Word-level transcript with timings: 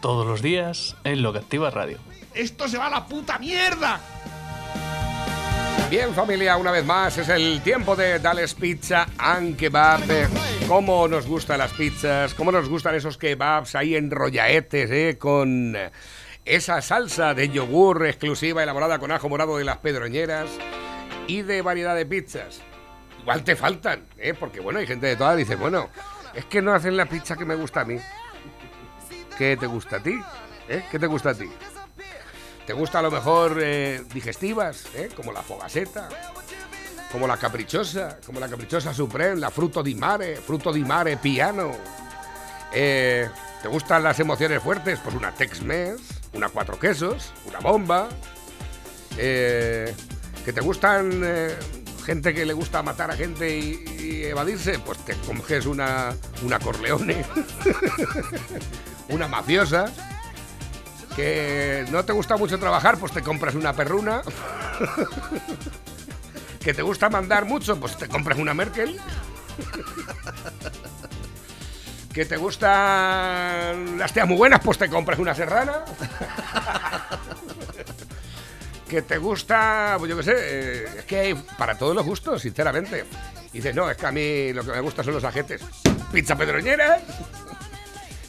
Todos 0.00 0.26
los 0.26 0.42
días 0.42 0.96
en 1.04 1.22
Lo 1.22 1.32
que 1.32 1.40
Activa 1.40 1.70
Radio. 1.70 1.98
¡Esto 2.34 2.68
se 2.68 2.78
va 2.78 2.86
a 2.86 2.90
la 2.90 3.06
puta 3.06 3.38
mierda! 3.38 4.00
Bien, 5.90 6.12
familia, 6.14 6.56
una 6.56 6.72
vez 6.72 6.84
más 6.84 7.16
es 7.16 7.28
el 7.28 7.60
tiempo 7.62 7.94
de 7.94 8.18
Dales 8.18 8.54
Pizza 8.54 9.06
and 9.18 9.56
Kebab. 9.56 10.02
Cómo 10.66 11.06
nos 11.06 11.28
gustan 11.28 11.58
las 11.58 11.72
pizzas, 11.72 12.34
cómo 12.34 12.50
nos 12.50 12.68
gustan 12.68 12.96
esos 12.96 13.16
kebabs 13.16 13.76
ahí 13.76 13.94
enrollaetes, 13.94 14.90
¿eh? 14.90 15.16
Con 15.16 15.76
esa 16.44 16.82
salsa 16.82 17.34
de 17.34 17.50
yogur 17.50 18.04
exclusiva 18.06 18.64
elaborada 18.64 18.98
con 18.98 19.12
ajo 19.12 19.28
morado 19.28 19.58
de 19.58 19.64
las 19.64 19.78
pedroñeras 19.78 20.50
y 21.28 21.42
de 21.42 21.62
variedad 21.62 21.94
de 21.94 22.04
pizzas. 22.04 22.62
Igual 23.20 23.44
te 23.44 23.54
faltan, 23.54 24.06
¿eh? 24.18 24.34
Porque 24.34 24.60
bueno, 24.60 24.80
hay 24.80 24.88
gente 24.88 25.06
de 25.06 25.16
todas 25.16 25.34
que 25.34 25.44
dice, 25.44 25.54
bueno, 25.54 25.88
es 26.34 26.44
que 26.46 26.62
no 26.62 26.74
hacen 26.74 26.96
la 26.96 27.06
pizza 27.06 27.36
que 27.36 27.44
me 27.44 27.54
gusta 27.54 27.82
a 27.82 27.84
mí. 27.84 27.98
¿Qué 29.36 29.56
te 29.56 29.66
gusta 29.66 29.96
a 29.96 30.02
ti? 30.02 30.18
¿Eh? 30.68 30.84
¿Qué 30.90 30.98
te 30.98 31.06
gusta 31.06 31.30
a 31.30 31.34
ti? 31.34 31.48
¿Te 32.66 32.72
gusta 32.72 33.00
a 33.00 33.02
lo 33.02 33.10
mejor 33.10 33.58
eh, 33.60 34.02
digestivas, 34.12 34.86
eh? 34.94 35.10
como 35.14 35.30
la 35.30 35.42
fogaseta, 35.42 36.08
como 37.12 37.26
la 37.26 37.36
caprichosa, 37.36 38.18
como 38.24 38.40
la 38.40 38.48
caprichosa 38.48 38.94
supreme, 38.94 39.36
la 39.36 39.50
fruto 39.50 39.82
di 39.82 39.94
mare, 39.94 40.36
fruto 40.36 40.72
di 40.72 40.82
mare 40.84 41.18
piano? 41.18 41.72
¿Te 42.72 43.28
gustan 43.68 44.02
las 44.02 44.18
emociones 44.20 44.62
fuertes? 44.62 44.98
Pues 45.00 45.14
una 45.14 45.32
Tex-Mex, 45.32 46.00
una 46.32 46.48
cuatro 46.48 46.78
quesos, 46.78 47.32
una 47.46 47.60
bomba. 47.60 48.08
Eh, 49.18 49.94
¿Que 50.44 50.52
te 50.52 50.60
gustan 50.60 51.22
gente 52.04 52.32
que 52.32 52.46
le 52.46 52.52
gusta 52.52 52.82
matar 52.82 53.10
a 53.10 53.16
gente 53.16 53.58
y, 53.58 53.84
y 54.00 54.24
evadirse? 54.24 54.78
Pues 54.78 54.98
te 55.04 55.14
coges 55.14 55.66
una, 55.66 56.14
una 56.42 56.58
Corleone, 56.58 57.24
una 59.08 59.28
mafiosa 59.28 59.86
que 61.14 61.86
no 61.90 62.04
te 62.04 62.12
gusta 62.12 62.36
mucho 62.36 62.58
trabajar, 62.58 62.98
pues 62.98 63.12
te 63.12 63.22
compras 63.22 63.54
una 63.54 63.72
perruna. 63.72 64.20
que 66.60 66.74
te 66.74 66.82
gusta 66.82 67.08
mandar 67.08 67.46
mucho, 67.46 67.80
pues 67.80 67.96
te 67.96 68.06
compras 68.06 68.38
una 68.38 68.52
Merkel. 68.52 69.00
que 72.12 72.26
te 72.26 72.36
gustan 72.36 73.98
las 73.98 74.12
teas 74.12 74.28
muy 74.28 74.36
buenas, 74.36 74.60
pues 74.62 74.76
te 74.76 74.88
compras 74.88 75.18
una 75.18 75.34
serrana. 75.34 75.72
que 78.88 79.02
te 79.02 79.18
gusta, 79.18 79.96
pues 79.98 80.10
yo 80.10 80.16
qué 80.18 80.22
sé, 80.22 80.34
eh, 80.36 80.84
es 80.98 81.04
que 81.04 81.18
hay 81.18 81.34
para 81.34 81.76
todos 81.78 81.94
los 81.94 82.04
gustos, 82.04 82.42
sinceramente. 82.42 83.04
Y 83.52 83.58
dices, 83.58 83.74
no, 83.74 83.90
es 83.90 83.96
que 83.96 84.06
a 84.06 84.12
mí 84.12 84.52
lo 84.52 84.64
que 84.64 84.72
me 84.72 84.80
gusta 84.80 85.02
son 85.02 85.14
los 85.14 85.24
ajetes. 85.24 85.62
Pizza 86.12 86.36
pedroñera. 86.36 87.00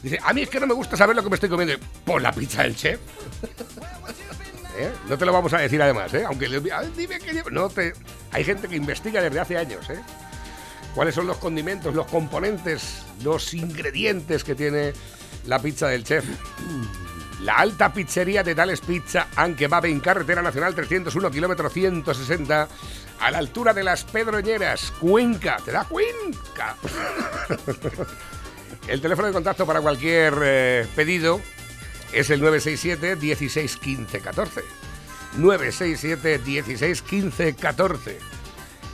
Dice, 0.04 0.20
a 0.24 0.32
mí 0.34 0.42
es 0.44 0.50
que 0.50 0.60
no 0.60 0.68
me 0.68 0.74
gusta 0.74 0.96
saber 0.96 1.16
lo 1.16 1.24
que 1.24 1.30
me 1.30 1.36
estoy 1.36 1.50
comiendo. 1.50 1.76
Por 2.06 2.22
la 2.22 2.32
pizza 2.32 2.64
del 2.64 2.76
chef. 2.76 3.00
¿Eh? 4.78 4.92
No 5.10 5.18
te 5.18 5.26
lo 5.26 5.34
vamos 5.34 5.52
a 5.54 5.58
decir 5.58 5.82
además, 5.82 6.14
¿eh? 6.14 6.24
Aunque 6.26 6.48
le- 6.48 6.60
dime 6.96 7.18
que 7.20 7.44
no 7.52 7.68
te 7.70 7.94
hay 8.32 8.44
gente 8.44 8.68
que 8.68 8.76
investiga 8.76 9.22
desde 9.22 9.40
hace 9.40 9.58
años, 9.58 9.90
¿eh? 9.90 10.00
¿Cuáles 10.94 11.16
son 11.16 11.26
los 11.26 11.38
condimentos, 11.38 11.96
los 11.96 12.06
componentes, 12.08 13.04
los 13.24 13.54
ingredientes 13.56 14.44
que 14.44 14.54
tiene 14.56 14.94
la 15.48 15.60
pizza 15.60 15.88
del 15.88 16.04
chef? 16.04 16.26
La 17.42 17.56
alta 17.56 17.92
pizzería 17.94 18.44
de 18.44 18.54
Tales 18.56 18.82
Pizza, 18.82 19.28
aunque 19.36 19.68
va 19.68 19.80
en 19.84 20.00
carretera 20.00 20.42
nacional 20.42 20.74
301, 20.76 21.30
kilómetro 21.32 21.70
160, 21.70 22.68
a 23.20 23.32
la 23.32 23.38
altura 23.40 23.74
de 23.74 23.84
las 23.84 24.04
Pedroñeras, 24.04 24.92
Cuenca. 25.00 25.58
¿Te 25.64 25.72
da 25.72 25.84
Cuenca? 25.86 26.76
El 28.88 29.02
teléfono 29.02 29.28
de 29.28 29.34
contacto 29.34 29.66
para 29.66 29.82
cualquier 29.82 30.34
eh, 30.42 30.88
pedido 30.96 31.42
es 32.14 32.30
el 32.30 32.40
967 32.40 33.18
16 33.18 33.78
15 33.78 34.20
14. 34.22 34.62
967 35.38 36.40
16 36.40 37.02
15 37.02 37.56
14. 37.56 38.18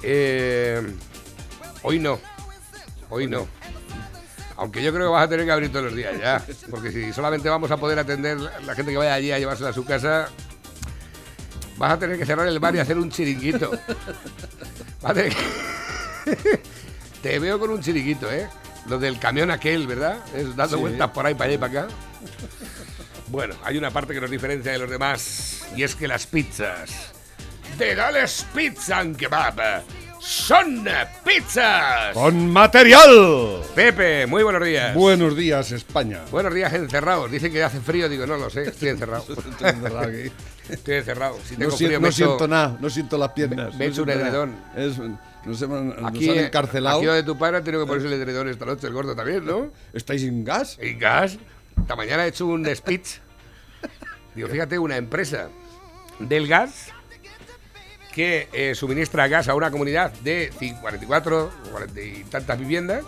Eh, 0.02 0.82
hoy 1.84 2.00
no. 2.00 2.20
Hoy 3.10 3.28
no. 3.28 3.48
Aunque 4.58 4.82
yo 4.82 4.92
creo 4.92 5.08
que 5.08 5.12
vas 5.12 5.26
a 5.26 5.30
tener 5.30 5.46
que 5.46 5.52
abrir 5.52 5.72
todos 5.72 5.86
los 5.86 5.96
días 5.96 6.20
ya. 6.20 6.44
Porque 6.72 6.92
si 6.92 7.14
solamente 7.14 7.48
vamos 7.50 7.70
a 7.70 7.78
poder 7.78 8.00
atender 8.00 8.40
la 8.40 8.74
gente 8.74 8.92
que 8.92 8.98
vaya 8.98 9.14
allí 9.14 9.32
a 9.32 9.38
llevársela 9.38 9.70
a 9.70 9.74
su 9.74 9.86
casa, 9.86 10.30
vas 11.78 11.94
a 11.94 12.00
tener 12.00 12.18
que 12.18 12.26
cerrar 12.26 12.48
el 12.48 12.60
bar 12.60 12.76
y 12.76 12.80
hacer 12.80 12.98
un 12.98 13.12
chiringuito. 13.12 13.72
Vas 15.02 15.16
Te 17.22 17.40
veo 17.40 17.60
con 17.60 17.70
un 17.70 17.82
chiringuito, 17.82 18.32
¿eh? 18.32 18.50
Lo 18.88 19.00
del 19.00 19.18
camión 19.20 19.50
aquel, 19.52 19.88
¿verdad? 19.88 20.18
Es 20.36 20.56
dando 20.56 20.76
Sí. 20.78 20.82
vueltas 20.82 21.10
por 21.12 21.26
ahí, 21.26 21.34
para 21.36 21.46
allá 21.46 21.54
y 21.56 21.58
para 21.58 21.82
acá. 21.84 21.94
Bueno, 23.28 23.56
hay 23.64 23.78
una 23.78 23.90
parte 23.92 24.14
que 24.14 24.22
nos 24.22 24.30
diferencia 24.30 24.72
de 24.72 24.80
los 24.80 24.90
demás 24.90 25.64
y 25.76 25.84
es 25.84 25.96
que 25.96 26.08
las 26.08 26.28
pizzas 26.28 27.12
de 27.78 27.96
Dales 27.96 28.46
Pizza 28.54 29.00
and 29.00 29.16
Kebab 29.18 29.56
son 30.26 30.86
pizzas. 31.26 32.14
¡Con 32.14 32.50
material! 32.52 33.62
Pepe, 33.76 34.26
muy 34.26 34.42
buenos 34.44 34.64
días. 34.66 34.96
Buenos 34.96 35.36
días, 35.36 35.72
España. 35.74 36.22
Buenos 36.32 36.54
días 36.54 36.72
encerrados. 36.74 37.30
Dicen 37.30 37.52
que 37.52 37.62
hace 37.62 37.80
frío, 37.82 38.08
digo, 38.08 38.26
no 38.26 38.38
lo 38.38 38.50
sé, 38.50 38.64
estoy 38.64 38.90
encerrado. 38.90 39.26
Estoy 39.30 39.70
encerrado 39.70 40.00
aquí. 40.08 40.32
Estoy 40.70 40.96
encerrado. 40.96 41.38
Si 41.46 41.54
No, 41.56 41.60
tengo 41.60 41.72
si- 41.78 41.86
frío, 41.86 42.00
no 42.00 42.12
siento 42.12 42.48
nada, 42.48 42.78
no 42.80 42.90
siento 42.90 43.18
las 43.18 43.32
piernas. 43.34 43.74
Me- 43.74 43.80
me 43.80 43.86
no 43.88 43.92
echo 43.92 44.04
un 44.04 44.10
edredón. 44.10 44.56
Es- 44.78 44.98
nos, 45.46 45.62
hemos, 45.62 45.84
nos 45.84 46.10
Aquí, 46.10 46.30
han 46.30 46.38
eh, 46.38 46.46
encarcelado. 46.46 46.98
aquí 47.00 47.06
donde 47.06 47.24
tu 47.24 47.38
padre 47.38 47.58
ha 47.58 47.64
tenido 47.64 47.84
que 47.84 47.88
ponerse 47.90 48.08
el 48.08 48.14
edredón 48.14 48.48
esta 48.48 48.66
noche, 48.66 48.88
el 48.88 48.94
gordo 48.94 49.14
también, 49.14 49.46
¿no? 49.46 49.72
¿Estáis 49.92 50.22
sin 50.22 50.46
gas? 50.46 50.80
Y 50.82 50.94
gas. 50.94 51.38
Esta 51.82 51.98
mañana 51.98 52.24
he 52.26 52.30
hecho 52.30 52.46
un 52.48 52.66
speech. 52.74 53.18
Digo, 54.36 54.48
fíjate, 54.48 54.80
una 54.80 54.96
empresa 54.96 55.50
del 56.20 56.48
gas 56.48 56.88
que 58.14 58.48
eh, 58.54 58.76
suministra 58.76 59.28
gas 59.28 59.48
a 59.50 59.56
una 59.56 59.72
comunidad 59.72 60.12
de 60.24 60.52
cin- 60.54 60.80
44 60.80 61.46
o 61.66 61.70
40 61.72 62.02
y 62.02 62.24
tantas 62.30 62.60
viviendas. 62.60 63.04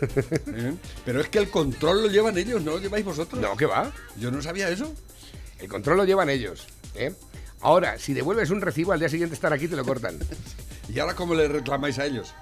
¿Eh? 0.00 0.74
Pero 1.04 1.20
es 1.20 1.28
que 1.28 1.38
el 1.38 1.50
control 1.50 2.02
lo 2.02 2.08
llevan 2.08 2.36
ellos, 2.38 2.62
¿no 2.62 2.72
lo 2.72 2.78
lleváis 2.80 3.04
vosotros? 3.04 3.40
No, 3.40 3.56
¿qué 3.56 3.66
va? 3.66 3.90
Yo 4.16 4.30
no 4.30 4.42
sabía 4.42 4.68
eso. 4.68 4.92
El 5.60 5.68
control 5.68 5.96
lo 5.98 6.04
llevan 6.04 6.28
ellos. 6.30 6.66
¿eh? 6.94 7.12
Ahora, 7.60 7.98
si 7.98 8.14
devuelves 8.14 8.50
un 8.50 8.60
recibo, 8.60 8.92
al 8.92 9.00
día 9.00 9.08
siguiente 9.08 9.34
estar 9.34 9.52
aquí 9.52 9.66
te 9.68 9.76
lo 9.76 9.84
cortan. 9.84 10.18
¿Y 10.88 10.98
ahora 11.00 11.14
cómo 11.14 11.34
le 11.34 11.48
reclamáis 11.48 11.98
a 11.98 12.06
ellos? 12.06 12.34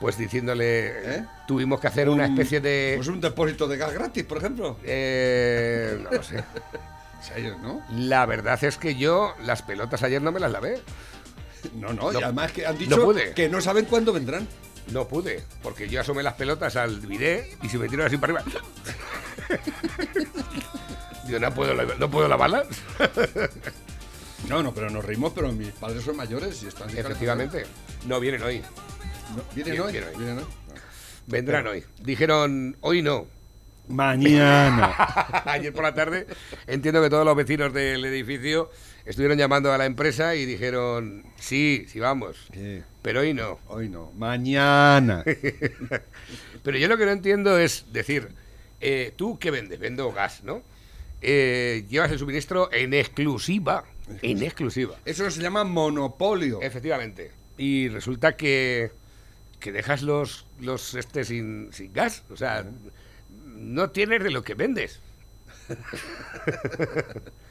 Pues 0.00 0.16
diciéndole, 0.18 1.16
¿Eh? 1.16 1.24
tuvimos 1.46 1.78
que 1.80 1.86
hacer 1.88 2.08
una 2.08 2.24
Un- 2.26 2.32
especie 2.32 2.60
de... 2.60 2.94
Pues 2.96 3.08
un 3.08 3.20
depósito 3.20 3.68
de 3.68 3.76
gas 3.76 3.92
gratis, 3.92 4.24
por 4.24 4.38
ejemplo. 4.38 4.76
eh, 4.84 5.98
no 6.02 6.10
lo 6.10 6.22
sé. 6.22 6.42
Ellos, 7.36 7.56
¿no? 7.60 7.80
La 7.92 8.26
verdad 8.26 8.62
es 8.64 8.78
que 8.78 8.96
yo 8.96 9.34
las 9.44 9.62
pelotas 9.62 10.02
ayer 10.02 10.20
no 10.20 10.32
me 10.32 10.40
las 10.40 10.50
lavé. 10.50 10.80
No, 11.74 11.92
no, 11.92 12.12
No- 12.12 12.20
y 12.20 12.22
además 12.22 12.52
que 12.52 12.66
han 12.66 12.74
no 12.74 12.78
dicho 12.80 13.02
pude. 13.04 13.32
que 13.32 13.48
no 13.48 13.60
saben 13.60 13.84
cuándo 13.86 14.12
vendrán. 14.12 14.46
No 14.92 15.06
pude, 15.06 15.42
porque 15.62 15.88
yo 15.88 16.00
asomé 16.00 16.22
las 16.22 16.34
pelotas 16.34 16.74
al 16.76 17.00
bidet 17.00 17.56
y 17.62 17.68
se 17.68 17.78
me 17.78 17.88
tiraron 17.88 18.08
así 18.08 18.16
para 18.18 18.34
arriba. 18.40 18.44
Digo, 21.26 21.38
no 21.38 21.54
puedo, 21.54 21.74
la- 21.74 21.94
no 21.98 22.10
puedo 22.10 22.28
lavarlas. 22.28 22.66
No, 24.48 24.60
no, 24.60 24.74
pero 24.74 24.90
nos 24.90 25.04
reímos, 25.04 25.32
pero 25.32 25.52
mis 25.52 25.68
padres 25.68 26.02
son 26.02 26.16
mayores 26.16 26.60
y 26.64 26.66
están... 26.66 26.90
Efectivamente. 26.90 27.64
No 28.08 28.18
vienen 28.18 28.42
hoy. 28.42 28.60
No, 29.36 29.42
¿Vienen 29.54 29.80
hoy? 29.80 29.92
vienen 29.92 30.08
hoy. 30.10 30.16
¿Vienen 30.18 30.38
hoy? 30.38 30.44
Vendrán 31.28 31.66
hoy. 31.68 31.84
Dijeron, 32.00 32.76
hoy 32.80 33.02
no. 33.02 33.28
Mañana. 33.86 34.92
Ayer 35.46 35.72
por 35.72 35.84
la 35.84 35.94
tarde 35.94 36.26
entiendo 36.66 37.00
que 37.00 37.08
todos 37.08 37.24
los 37.24 37.36
vecinos 37.36 37.72
del 37.72 38.04
edificio 38.04 38.68
estuvieron 39.04 39.38
llamando 39.38 39.72
a 39.72 39.78
la 39.78 39.86
empresa 39.86 40.34
y 40.34 40.46
dijeron, 40.46 41.24
sí, 41.38 41.86
sí 41.88 42.00
vamos, 42.00 42.48
¿Qué? 42.52 42.82
pero 43.02 43.20
hoy 43.20 43.34
no. 43.34 43.58
Hoy 43.66 43.88
no. 43.88 44.12
Mañana. 44.12 45.24
Pero 46.62 46.78
yo 46.78 46.86
lo 46.86 46.96
que 46.96 47.04
no 47.06 47.10
entiendo 47.10 47.58
es 47.58 47.86
decir, 47.92 48.28
eh, 48.80 49.12
¿tú 49.16 49.38
qué 49.40 49.50
vendes? 49.50 49.80
Vendo 49.80 50.12
gas, 50.12 50.44
¿no? 50.44 50.62
Eh, 51.20 51.84
llevas 51.88 52.12
el 52.12 52.18
suministro 52.18 52.72
en 52.72 52.94
exclusiva. 52.94 53.84
En 54.22 54.42
exclusiva. 54.42 54.96
Eso 55.04 55.28
se 55.30 55.42
llama 55.42 55.64
monopolio. 55.64 56.60
Efectivamente. 56.62 57.32
Y 57.58 57.88
resulta 57.88 58.36
que, 58.36 58.92
que 59.58 59.72
dejas 59.72 60.02
los, 60.02 60.46
los 60.60 60.94
este 60.94 61.24
sin, 61.24 61.72
sin 61.72 61.92
gas. 61.92 62.22
O 62.30 62.36
sea, 62.36 62.64
no 63.44 63.90
tienes 63.90 64.22
de 64.22 64.30
lo 64.30 64.42
que 64.42 64.54
vendes. 64.54 65.00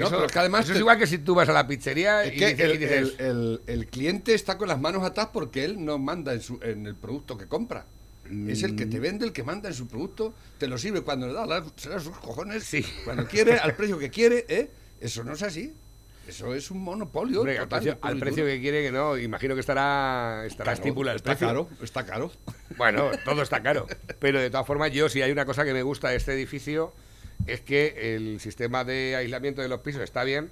No, 0.00 0.06
eso, 0.06 0.16
pero 0.16 0.26
es 0.26 0.32
que 0.32 0.38
además 0.38 0.64
eso 0.64 0.72
es 0.74 0.78
igual 0.80 0.98
que 0.98 1.06
si 1.06 1.18
tú 1.18 1.34
vas 1.34 1.48
a 1.48 1.52
la 1.52 1.66
pizzería 1.66 2.24
Es 2.24 2.34
y, 2.34 2.36
que 2.38 2.46
dices, 2.48 2.60
el, 2.60 2.74
y 2.74 2.78
dices, 2.78 3.14
el- 3.18 3.26
el- 3.26 3.60
el 3.66 3.86
cliente 3.86 4.34
está 4.34 4.58
con 4.58 4.68
las 4.68 4.80
manos 4.80 5.02
atadas 5.04 5.30
porque 5.32 5.64
él 5.64 5.84
no 5.84 5.98
manda 5.98 6.32
en, 6.32 6.40
su, 6.40 6.58
en 6.62 6.86
el 6.86 6.94
producto 6.94 7.36
que 7.38 7.46
compra. 7.46 7.84
Es 8.48 8.62
el 8.62 8.76
que 8.76 8.86
Mm. 8.86 8.90
te 8.90 9.00
vende, 9.00 9.26
el 9.26 9.32
que 9.32 9.42
manda 9.42 9.68
en 9.68 9.74
su 9.74 9.88
producto, 9.88 10.32
te 10.58 10.68
lo 10.68 10.78
sirve 10.78 11.00
cuando 11.00 11.26
le 11.26 11.32
da 11.32 11.46
la, 11.46 11.64
se 11.76 11.88
da 11.88 11.98
sus 11.98 12.16
cojones, 12.16 12.62
Sí. 12.62 12.84
cuando 13.04 13.26
quiere, 13.26 13.58
al 13.58 13.74
precio 13.76 13.98
que 13.98 14.08
quiere, 14.10 14.46
¿eh? 14.48 14.70
Eso 15.00 15.24
no 15.24 15.32
es 15.32 15.42
así. 15.42 15.72
Eso 16.28 16.54
es 16.54 16.70
un 16.70 16.78
monopolio. 16.80 17.40
hombre, 17.40 17.58
al 17.58 17.66
precio, 17.66 17.98
al 18.02 18.20
que 18.20 18.60
quiere 18.60 18.84
que 18.84 18.92
no, 18.92 19.18
imagino 19.18 19.54
que 19.54 19.60
estará, 19.60 20.44
estará 20.46 20.64
Claro, 20.74 20.76
estipulado 20.76 21.14
el 21.14 21.16
está 21.16 21.30
precio. 21.32 21.46
caro, 21.48 21.68
está 21.82 22.06
caro. 22.06 22.30
Bueno, 22.76 23.10
todo 23.24 23.42
está 23.42 23.60
caro. 23.64 23.88
Pero 24.20 24.38
de 24.38 24.48
todas 24.48 24.64
formas, 24.64 24.92
yo 24.92 25.08
si 25.08 25.22
hay 25.22 25.32
una 25.32 25.44
cosa 25.44 25.64
que 25.64 25.72
me 25.72 25.82
gusta 25.82 26.10
de 26.10 26.16
este 26.16 26.32
edificio 26.34 26.92
es 27.46 27.60
que 27.60 28.14
el 28.16 28.40
sistema 28.40 28.84
de 28.84 29.16
aislamiento 29.16 29.62
de 29.62 29.68
los 29.68 29.80
pisos 29.80 30.02
está 30.02 30.24
bien 30.24 30.50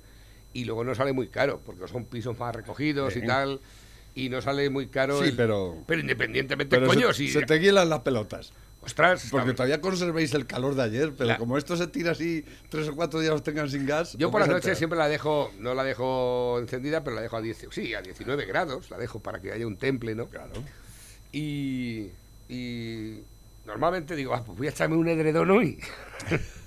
y 0.53 0.65
luego 0.65 0.85
no 0.85 0.95
sale 0.95 1.13
muy 1.13 1.29
caro, 1.29 1.61
porque 1.65 1.87
son 1.89 2.05
pisos 2.05 2.39
más 2.39 2.55
recogidos 2.55 3.15
y 3.17 3.25
tal, 3.27 3.61
y 4.15 4.29
no 4.31 4.41
sale 4.43 4.71
muy 4.71 4.87
caro. 4.89 5.21
Sí, 5.23 5.29
el- 5.29 5.37
pero- 5.37 5.77
Pero 5.87 6.01
independientemente, 6.01 6.77
Pero 6.77 6.89
coño, 6.89 7.09
se, 7.13 7.27
si... 7.27 7.29
se 7.29 7.43
te 7.43 7.55
guielan 7.59 7.89
las 7.89 8.01
pelotas. 8.01 8.53
Ostras, 8.81 9.27
Porque 9.31 9.53
todavía 9.53 9.81
conservéis 9.81 10.33
el 10.35 10.47
calor 10.47 10.75
de 10.77 10.83
ayer, 10.85 11.13
pero 11.19 11.37
como 11.37 11.59
esto 11.59 11.77
se 11.77 11.89
tira 11.89 12.13
así, 12.13 12.45
tres 12.71 12.89
o 12.89 12.95
cuatro 12.95 13.19
días 13.21 13.33
los 13.33 13.43
tengan 13.43 13.69
sin 13.69 13.85
gas. 13.85 14.13
Yo 14.13 14.29
¿cómo 14.29 14.33
por 14.39 14.41
las 14.43 14.49
noches 14.49 14.79
siempre 14.79 14.97
la 14.99 15.09
dejo, 15.09 15.53
no 15.59 15.75
la 15.75 15.83
dejo 15.85 16.59
encendida, 16.61 17.03
pero 17.05 17.17
la 17.17 17.21
dejo 17.23 17.37
a 17.37 17.43
10, 17.43 17.67
sí, 17.73 17.93
a 17.95 18.01
19 18.03 18.47
grados, 18.47 18.89
la 18.91 18.97
dejo 18.97 19.19
para 19.21 19.41
que 19.41 19.53
haya 19.53 19.67
un 19.67 19.77
temple, 19.77 20.15
¿no? 20.15 20.27
Claro. 20.29 20.53
Y, 21.33 22.07
y 22.49 23.21
normalmente 23.67 24.15
digo, 24.17 24.33
ah, 24.33 24.43
pues 24.47 24.57
voy 24.57 24.69
a 24.69 24.71
echarme 24.71 24.97
un 24.97 25.09
edredón 25.09 25.51
hoy. 25.51 25.79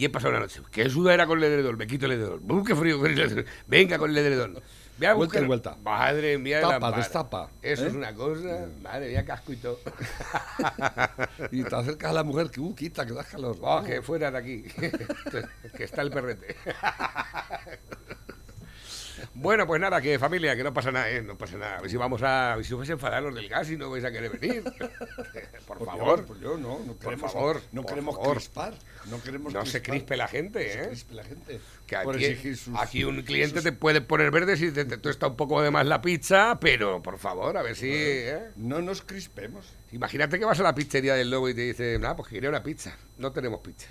y 0.00 0.06
he 0.06 0.08
pasado 0.08 0.30
una 0.30 0.40
noche. 0.40 0.62
¿Qué 0.70 0.88
sudadera 0.88 1.26
con 1.26 1.36
el 1.36 1.44
edredón? 1.44 1.76
Me 1.76 1.86
quito 1.86 2.06
el 2.06 2.12
edredón. 2.12 2.50
¡Uh, 2.50 2.64
qué 2.64 2.74
frío 2.74 2.98
con 2.98 3.10
el 3.10 3.20
edredón! 3.20 3.44
Venga 3.66 3.98
con 3.98 4.10
el 4.10 4.16
edredón. 4.16 4.58
Voy 4.96 5.06
a 5.06 5.12
Vuelta 5.12 5.40
y 5.40 5.44
vuelta. 5.44 5.76
Madre 5.82 6.38
mía, 6.38 6.62
la 6.62 6.68
Tapa, 6.70 6.90
mar. 6.90 6.96
destapa, 7.00 7.50
Eso 7.60 7.84
¿eh? 7.84 7.88
es 7.88 7.94
una 7.94 8.14
cosa. 8.14 8.66
Madre 8.82 9.10
mía, 9.10 9.26
casco 9.26 9.52
y 9.52 9.56
todo. 9.56 9.78
Y 11.52 11.64
te 11.64 11.76
acercas 11.76 12.10
a 12.12 12.14
la 12.14 12.22
mujer 12.22 12.50
que, 12.50 12.60
uh, 12.60 12.74
quita, 12.74 13.04
que 13.04 13.12
das 13.12 13.26
calor. 13.26 13.58
Oh, 13.60 13.82
que 13.82 14.00
fuera 14.00 14.30
de 14.30 14.38
aquí. 14.38 14.62
que 15.76 15.84
está 15.84 16.00
el 16.00 16.10
perrete. 16.10 16.56
Bueno, 19.32 19.64
pues 19.64 19.80
nada, 19.80 20.00
que 20.02 20.18
familia, 20.18 20.56
que 20.56 20.64
no 20.64 20.74
pasa 20.74 20.90
nada, 20.90 21.08
¿eh? 21.08 21.22
No 21.22 21.38
pasa 21.38 21.56
nada. 21.56 21.78
A 21.78 21.80
ver 21.82 21.88
si 21.90 21.96
vamos 21.96 22.20
a. 22.22 22.52
a 22.52 22.56
ver 22.56 22.64
si 22.64 22.72
os 22.72 22.78
vais 22.80 22.90
a 22.90 22.94
enfadar 22.94 23.22
los 23.22 23.32
del 23.34 23.48
gas 23.48 23.70
y 23.70 23.76
no 23.76 23.88
vais 23.88 24.04
a 24.04 24.10
querer 24.10 24.36
venir. 24.36 24.64
Por 25.66 25.78
Por 25.78 25.86
favor. 25.86 26.16
Dios, 26.16 26.26
por 26.26 26.38
Dios, 26.40 26.58
no, 26.60 26.80
no 26.80 26.98
queremos, 26.98 27.32
favor, 27.32 27.62
no 27.70 27.82
por 27.82 27.90
queremos 27.90 28.16
favor. 28.16 28.36
crispar. 28.36 28.74
No 29.06 29.22
queremos 29.22 29.52
No 29.52 29.64
se 29.64 29.80
crispe 29.82 30.16
la 30.16 30.26
gente, 30.26 30.58
No 30.66 30.72
se 30.72 30.80
¿eh? 30.82 30.88
crispe 30.88 31.14
la 31.14 31.22
gente. 31.24 31.60
Que 31.86 31.96
por 31.98 32.16
aquí, 32.16 32.54
sus- 32.56 32.74
aquí 32.76 33.04
un 33.04 33.22
cliente 33.22 33.62
te 33.62 33.70
puede 33.70 34.00
poner 34.00 34.32
verde 34.32 34.56
si 34.56 34.72
te, 34.72 34.84
te 34.84 34.98
tuesta 34.98 35.28
un 35.28 35.36
poco 35.36 35.62
de 35.62 35.70
más 35.70 35.86
la 35.86 36.02
pizza, 36.02 36.58
pero 36.60 37.00
por 37.00 37.18
favor, 37.18 37.56
a 37.56 37.62
ver 37.62 37.76
si. 37.76 37.88
¿eh? 37.88 38.50
No 38.56 38.80
nos 38.82 39.02
crispemos. 39.02 39.64
Imagínate 39.92 40.40
que 40.40 40.44
vas 40.44 40.58
a 40.58 40.64
la 40.64 40.74
pizzería 40.74 41.14
del 41.14 41.30
lobo 41.30 41.48
y 41.48 41.54
te 41.54 41.60
dicen, 41.62 42.04
ah, 42.04 42.16
pues 42.16 42.28
que 42.28 42.34
quería 42.34 42.50
una 42.50 42.64
pizza. 42.64 42.96
No 43.18 43.30
tenemos 43.30 43.60
pizzas. 43.60 43.88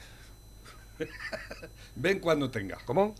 Ven 1.96 2.20
cuando 2.20 2.52
tenga. 2.52 2.78
¿Cómo? 2.84 3.16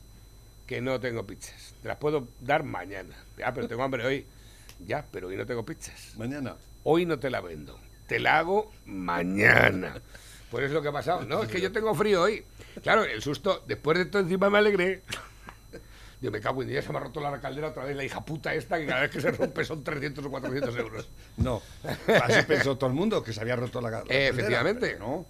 Que 0.70 0.82
no 0.82 1.00
tengo 1.00 1.26
pizzas. 1.26 1.74
Te 1.82 1.88
las 1.88 1.98
puedo 1.98 2.28
dar 2.42 2.62
mañana. 2.64 3.16
Ya, 3.40 3.52
pero 3.52 3.68
tengo 3.68 3.82
hambre 3.82 4.06
hoy. 4.06 4.24
Ya, 4.86 5.04
pero 5.12 5.30
hoy 5.30 5.36
no 5.36 5.48
tengo 5.48 5.66
pizzas. 5.66 6.14
Mañana. 6.16 6.58
Hoy 6.84 7.08
no 7.08 7.18
te 7.18 7.32
la 7.32 7.42
vendo. 7.42 7.80
Te 8.08 8.20
la 8.20 8.38
hago 8.38 8.72
mañana. 8.86 10.00
Pues 10.52 10.66
es 10.66 10.72
lo 10.72 10.84
que 10.84 10.90
ha 10.90 10.92
pasado. 10.92 11.24
No, 11.26 11.42
es 11.42 11.50
que 11.50 11.60
yo 11.60 11.72
tengo 11.72 11.96
frío 11.96 12.22
hoy. 12.22 12.44
Claro, 12.84 13.04
el 13.04 13.20
susto, 13.24 13.64
después 13.68 13.98
de 13.98 14.06
todo 14.06 14.22
encima 14.22 14.52
me 14.52 14.60
alegré. 14.60 15.02
Yo 16.22 16.30
me 16.30 16.40
cago 16.40 16.62
en 16.62 16.68
día, 16.70 16.84
se 16.84 16.92
me 16.92 16.98
ha 17.00 17.02
roto 17.02 17.20
la 17.20 17.42
caldera 17.42 17.70
otra 17.70 17.86
vez, 17.86 17.96
la 17.96 18.04
hija 18.04 18.24
puta 18.24 18.54
esta, 18.54 18.78
que 18.78 18.86
cada 18.86 19.02
vez 19.02 19.10
que 19.10 19.22
se 19.22 19.32
rompe 19.32 19.66
son 19.66 19.84
300 19.84 20.24
o 20.24 20.30
400 20.30 20.76
euros. 20.76 21.10
No. 21.38 21.64
Así 22.24 22.44
pensó 22.48 22.78
todo 22.78 22.92
el 22.92 22.96
mundo, 22.96 23.24
que 23.24 23.34
se 23.34 23.42
había 23.42 23.56
roto 23.56 23.82
la, 23.82 23.90
la 23.90 23.98
caldera. 24.02 24.28
efectivamente. 24.28 24.98
No. 25.00 25.26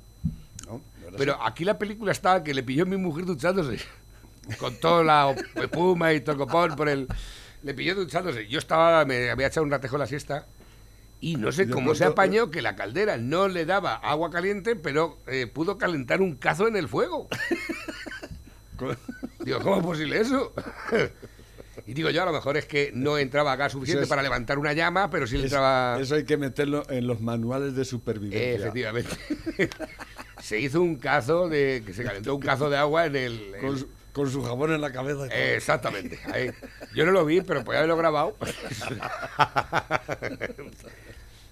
no, 0.67 0.81
no 0.99 1.07
era 1.07 1.17
Pero 1.17 1.33
así. 1.35 1.43
aquí 1.45 1.63
la 1.63 1.77
película 1.79 2.11
estaba 2.11 2.43
que 2.43 2.53
le 2.53 2.61
pilló 2.63 2.85
mi 2.85 2.97
mujer 2.97 3.23
duchándose. 3.25 3.77
Con 4.57 4.75
toda 4.79 5.03
la 5.03 5.35
espuma 5.61 6.13
y 6.13 6.21
todo 6.21 6.31
el 6.33 6.37
copón 6.39 6.75
por 6.75 6.89
el... 6.89 7.07
Le 7.63 7.73
pilló 7.73 7.93
duchándose. 7.95 8.47
Yo 8.47 8.57
estaba, 8.59 9.03
me 9.05 9.29
había 9.29 9.47
echado 9.47 9.65
un 9.65 9.71
ratejo 9.71 9.97
la 9.97 10.07
siesta 10.07 10.45
y 11.21 11.35
no 11.35 11.51
sé 11.51 11.69
cómo 11.69 11.93
se 11.95 12.05
apañó 12.05 12.49
que 12.49 12.61
la 12.61 12.75
caldera 12.77 13.17
no 13.17 13.49
le 13.49 13.65
daba 13.65 13.95
agua 13.95 14.31
caliente, 14.31 14.75
pero 14.77 15.17
eh, 15.27 15.47
pudo 15.47 15.77
calentar 15.77 16.21
un 16.21 16.35
cazo 16.35 16.67
en 16.67 16.77
el 16.77 16.87
fuego. 16.87 17.27
Digo, 19.43 19.59
¿cómo 19.59 19.77
es 19.77 19.83
posible 19.83 20.21
eso? 20.21 20.53
Y 21.85 21.93
digo 21.93 22.09
yo, 22.09 22.21
a 22.23 22.25
lo 22.25 22.31
mejor 22.33 22.55
es 22.55 22.65
que 22.65 22.91
no 22.93 23.17
entraba 23.17 23.55
gas 23.55 23.71
suficiente 23.73 24.03
es- 24.03 24.09
para 24.09 24.21
levantar 24.21 24.57
una 24.59 24.73
llama, 24.73 25.09
pero 25.09 25.27
sí 25.27 25.37
le 25.37 25.43
entraba... 25.45 25.97
Eso 25.99 26.15
hay 26.15 26.23
que 26.23 26.37
meterlo 26.37 26.83
en 26.89 27.07
los 27.07 27.19
manuales 27.19 27.75
de 27.75 27.83
supervivencia. 27.83 28.55
Efectivamente. 28.55 29.17
se 30.41 30.59
hizo 30.59 30.81
un 30.81 30.95
cazo 30.97 31.49
de... 31.49 31.83
que 31.85 31.93
se 31.93 32.03
calentó 32.03 32.35
un 32.35 32.41
cazo 32.41 32.69
de 32.69 32.77
agua 32.77 33.05
en 33.07 33.15
el... 33.15 33.55
en- 33.55 33.61
Con, 33.61 33.79
su- 33.79 33.89
con 34.13 34.29
su 34.29 34.43
jabón 34.43 34.71
en 34.73 34.81
la 34.81 34.91
cabeza. 34.91 35.25
Exactamente. 35.27 36.19
ahí. 36.33 36.51
Yo 36.95 37.05
no 37.05 37.11
lo 37.11 37.25
vi, 37.25 37.41
pero 37.41 37.63
podía 37.63 37.79
haberlo 37.79 37.97
grabado. 37.97 38.35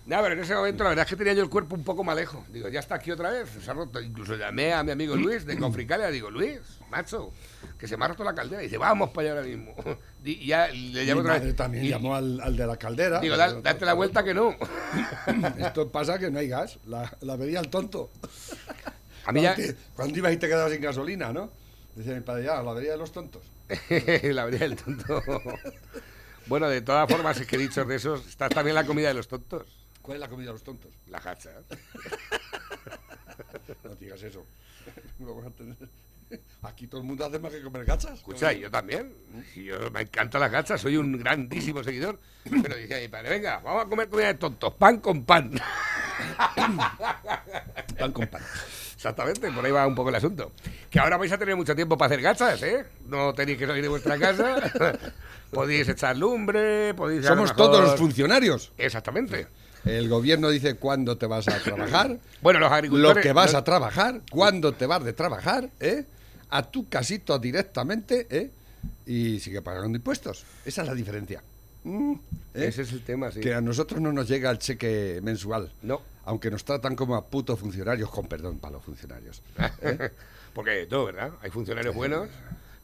No, 0.05 0.21
pero 0.21 0.35
en 0.35 0.39
ese 0.39 0.55
momento 0.55 0.85
la 0.85 0.91
verdad 0.91 1.03
es 1.03 1.09
que 1.09 1.17
tenía 1.17 1.33
yo 1.33 1.43
el 1.43 1.49
cuerpo 1.49 1.75
un 1.75 1.83
poco 1.83 2.01
malejo. 2.01 2.45
Digo, 2.47 2.69
ya 2.69 2.79
está 2.79 2.95
aquí 2.95 3.11
otra 3.11 3.29
vez, 3.29 3.49
se 3.61 3.69
ha 3.69 3.73
roto. 3.73 3.99
Incluso 3.99 4.35
llamé 4.37 4.71
a 4.73 4.81
mi 4.81 4.91
amigo 4.91 5.17
Luis 5.17 5.45
de 5.45 5.57
Confricalia, 5.57 6.07
digo, 6.07 6.31
Luis, 6.31 6.59
macho, 6.89 7.33
que 7.77 7.89
se 7.89 7.97
me 7.97 8.05
ha 8.05 8.07
roto 8.07 8.23
la 8.23 8.33
caldera. 8.33 8.61
Y 8.61 8.67
dice, 8.67 8.77
vamos 8.77 9.09
para 9.09 9.31
allá 9.31 9.39
ahora 9.41 9.47
mismo. 9.49 9.75
Y 10.23 10.47
ya 10.47 10.67
le 10.69 11.03
llamo 11.03 11.19
otra 11.21 11.39
vez. 11.39 11.53
también 11.57 11.83
Y- 11.83 11.89
llamó 11.89 12.15
al, 12.15 12.39
al 12.39 12.55
de 12.55 12.65
la 12.67 12.77
caldera. 12.77 13.19
Digo, 13.19 13.35
"Da- 13.35 13.51
date 13.59 13.83
la 13.85 13.95
vuelta 13.95 14.23
que 14.23 14.33
no. 14.33 14.55
Esto 15.59 15.89
pasa 15.89 16.17
que 16.17 16.31
no 16.31 16.39
hay 16.39 16.47
gas. 16.47 16.79
La, 16.87 17.11
la 17.19 17.35
vería 17.35 17.59
el 17.59 17.67
tonto. 17.67 18.09
A 19.25 19.33
mí 19.33 19.41
ya... 19.41 19.57
Cuando 19.93 20.17
ibas 20.17 20.31
y 20.31 20.37
te 20.37 20.47
quedabas 20.47 20.71
sin 20.71 20.81
gasolina, 20.81 21.33
¿no? 21.33 21.51
Decía 21.97 22.13
mi 22.13 22.21
padre, 22.21 22.43
ya, 22.43 22.61
la 22.61 22.73
vería 22.73 22.91
de 22.91 22.97
los 22.97 23.11
tontos. 23.11 23.41
la 23.89 24.45
verdad 24.45 24.59
del 24.59 24.75
tonto. 24.75 25.19
Bueno, 26.45 26.69
de 26.69 26.81
todas 26.81 27.09
formas, 27.09 27.39
es 27.39 27.47
que 27.47 27.57
dichos 27.57 27.87
de 27.87 27.95
esos, 27.95 28.27
está 28.27 28.47
también 28.49 28.75
la 28.75 28.85
comida 28.85 29.07
de 29.07 29.15
los 29.15 29.27
tontos. 29.27 29.65
¿Cuál 30.03 30.17
es 30.17 30.21
la 30.21 30.29
comida 30.29 30.47
de 30.47 30.53
los 30.53 30.63
tontos? 30.63 30.91
La 31.07 31.17
hacha. 31.17 31.51
No 33.83 33.95
digas 33.95 34.21
eso. 34.23 34.45
Aquí 36.63 36.87
todo 36.87 37.01
el 37.01 37.07
mundo 37.07 37.25
hace 37.25 37.39
más 37.39 37.51
que 37.51 37.61
comer 37.61 37.85
gachas. 37.85 38.13
Escucha, 38.13 38.51
yo 38.51 38.69
también. 38.69 39.13
Yo 39.55 39.91
me 39.91 40.01
encantan 40.01 40.41
las 40.41 40.51
gachas, 40.51 40.81
soy 40.81 40.97
un 40.97 41.17
grandísimo 41.17 41.83
seguidor. 41.83 42.19
Pero 42.43 42.75
decía 42.75 42.99
mi 42.99 43.07
padre, 43.07 43.29
venga, 43.29 43.59
vamos 43.59 43.85
a 43.85 43.89
comer 43.89 44.09
comida 44.09 44.27
de 44.27 44.33
tontos, 44.35 44.73
pan 44.73 44.99
con 44.99 45.23
pan. 45.23 45.51
Pan 47.97 48.11
con 48.11 48.27
pan. 48.27 48.41
Exactamente, 48.97 49.51
por 49.51 49.63
ahí 49.63 49.71
va 49.71 49.85
un 49.85 49.93
poco 49.93 50.09
el 50.09 50.15
asunto. 50.15 50.51
Que 50.89 50.99
ahora 50.99 51.17
vais 51.17 51.31
a 51.31 51.37
tener 51.37 51.55
mucho 51.55 51.75
tiempo 51.75 51.95
para 51.95 52.07
hacer 52.07 52.19
gachas, 52.19 52.63
¿eh? 52.63 52.83
No 53.05 53.31
tenéis 53.31 53.59
que 53.59 53.67
salir 53.67 53.83
de 53.83 53.89
vuestra 53.89 54.17
casa. 54.17 54.59
podéis 55.51 55.87
echar 55.87 56.17
lumbre, 56.17 56.95
podéis... 56.95 57.23
Somos 57.23 57.51
mejor- 57.51 57.55
todos 57.55 57.81
los 57.81 57.95
funcionarios. 57.99 58.71
Exactamente. 58.75 59.45
El 59.85 60.09
gobierno 60.09 60.49
dice 60.49 60.73
cuándo 60.77 61.15
te 61.15 61.27
vas 61.27 61.47
a 61.47 61.59
trabajar, 61.59 62.17
Bueno, 62.41 62.59
los 62.59 62.71
agricultores... 62.71 63.17
lo 63.17 63.21
que 63.21 63.33
vas 63.33 63.53
a 63.53 63.63
trabajar, 63.63 64.21
cuándo 64.31 64.73
te 64.73 64.87
vas 64.87 65.03
de 65.03 65.13
trabajar, 65.13 65.69
¿eh? 65.79 66.05
a 66.49 66.63
tu 66.63 66.89
casito 66.89 67.37
directamente 67.37 68.25
¿eh? 68.31 68.49
y 69.05 69.39
sigue 69.39 69.61
pagando 69.61 69.95
impuestos. 69.95 70.43
Esa 70.65 70.81
es 70.81 70.87
la 70.87 70.95
diferencia. 70.95 71.43
Mm, 71.87 72.13
¿eh? 72.53 72.65
Ese 72.67 72.81
es 72.81 72.91
el 72.91 73.01
tema, 73.01 73.31
sí. 73.31 73.39
Que 73.39 73.53
a 73.53 73.61
nosotros 73.61 74.01
no 74.01 74.11
nos 74.11 74.27
llega 74.27 74.51
el 74.51 74.59
cheque 74.59 75.21
mensual. 75.23 75.71
No. 75.81 76.01
Aunque 76.25 76.51
nos 76.51 76.65
tratan 76.65 76.97
como 76.97 77.15
a 77.15 77.25
putos 77.25 77.57
funcionarios, 77.57 78.09
con 78.09 78.27
perdón 78.27 78.59
para 78.59 78.73
los 78.73 78.83
funcionarios. 78.83 79.41
¿eh? 79.81 80.11
Porque 80.53 80.71
hay 80.71 80.87
todo, 80.87 81.05
¿verdad? 81.05 81.31
Hay 81.41 81.49
funcionarios 81.49 81.95
buenos, 81.95 82.27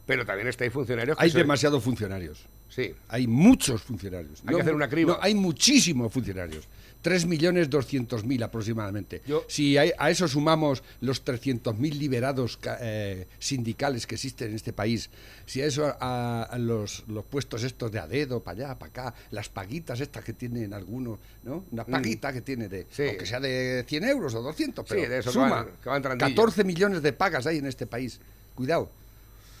pero 0.06 0.24
también 0.24 0.48
estáis 0.48 0.72
funcionarios 0.72 1.18
que 1.18 1.24
Hay 1.24 1.30
demasiados 1.30 1.82
funcionarios. 1.82 2.46
Sí. 2.70 2.94
Hay 3.08 3.26
muchos 3.26 3.82
funcionarios. 3.82 4.42
Hay 4.46 4.54
que 4.54 4.62
hacer 4.62 4.74
una 4.74 4.88
criba. 4.88 5.14
no, 5.14 5.18
hay 5.22 5.34
muchísimos 5.34 6.10
funcionarios. 6.10 6.66
3.200.000 7.04 8.42
aproximadamente. 8.42 9.22
Yo- 9.26 9.44
Si 9.48 9.76
hay- 9.78 9.92
a 9.98 10.10
eso 10.10 10.26
sumamos 10.26 10.82
los 11.00 11.22
300.000 11.24 11.98
liberados 11.98 12.58
eh, 12.80 13.26
sindicales 13.38 14.06
que 14.06 14.14
existen 14.16 14.50
en 14.50 14.56
este 14.56 14.72
país, 14.72 15.10
si 15.46 15.60
a 15.60 15.66
eso 15.66 15.94
a, 16.00 16.42
a 16.44 16.58
los, 16.58 17.04
los 17.08 17.24
puestos 17.24 17.62
estos 17.62 17.92
de 17.92 17.98
a 18.00 18.06
dedo, 18.06 18.40
para 18.40 18.66
allá, 18.68 18.78
para 18.78 18.90
acá, 18.90 19.14
las 19.30 19.48
paguitas 19.48 20.00
estas 20.00 20.24
que 20.24 20.32
tienen 20.32 20.72
algunos, 20.72 21.18
¿no? 21.44 21.64
Una 21.70 21.84
paguita 21.84 22.32
que 22.32 22.40
tiene 22.40 22.68
de, 22.68 22.84
Mm. 22.84 22.86
Sí. 22.90 23.02
aunque 23.08 23.26
sea 23.26 23.40
de 23.40 23.84
100 23.86 24.04
euros 24.04 24.34
o 24.34 24.42
200, 24.42 24.86
Sí, 24.88 24.94
pero 24.96 25.08
de 25.10 25.18
eso 25.18 25.30
que 25.30 25.34
suma. 25.34 25.48
van- 25.50 25.68
que 25.82 25.88
van 25.88 26.02
trandillo. 26.02 26.28
14 26.30 26.64
millones 26.64 27.02
de 27.02 27.12
pagas 27.12 27.46
hay 27.46 27.58
en 27.58 27.66
este 27.66 27.86
país. 27.86 28.18
Cuidado. 28.54 28.88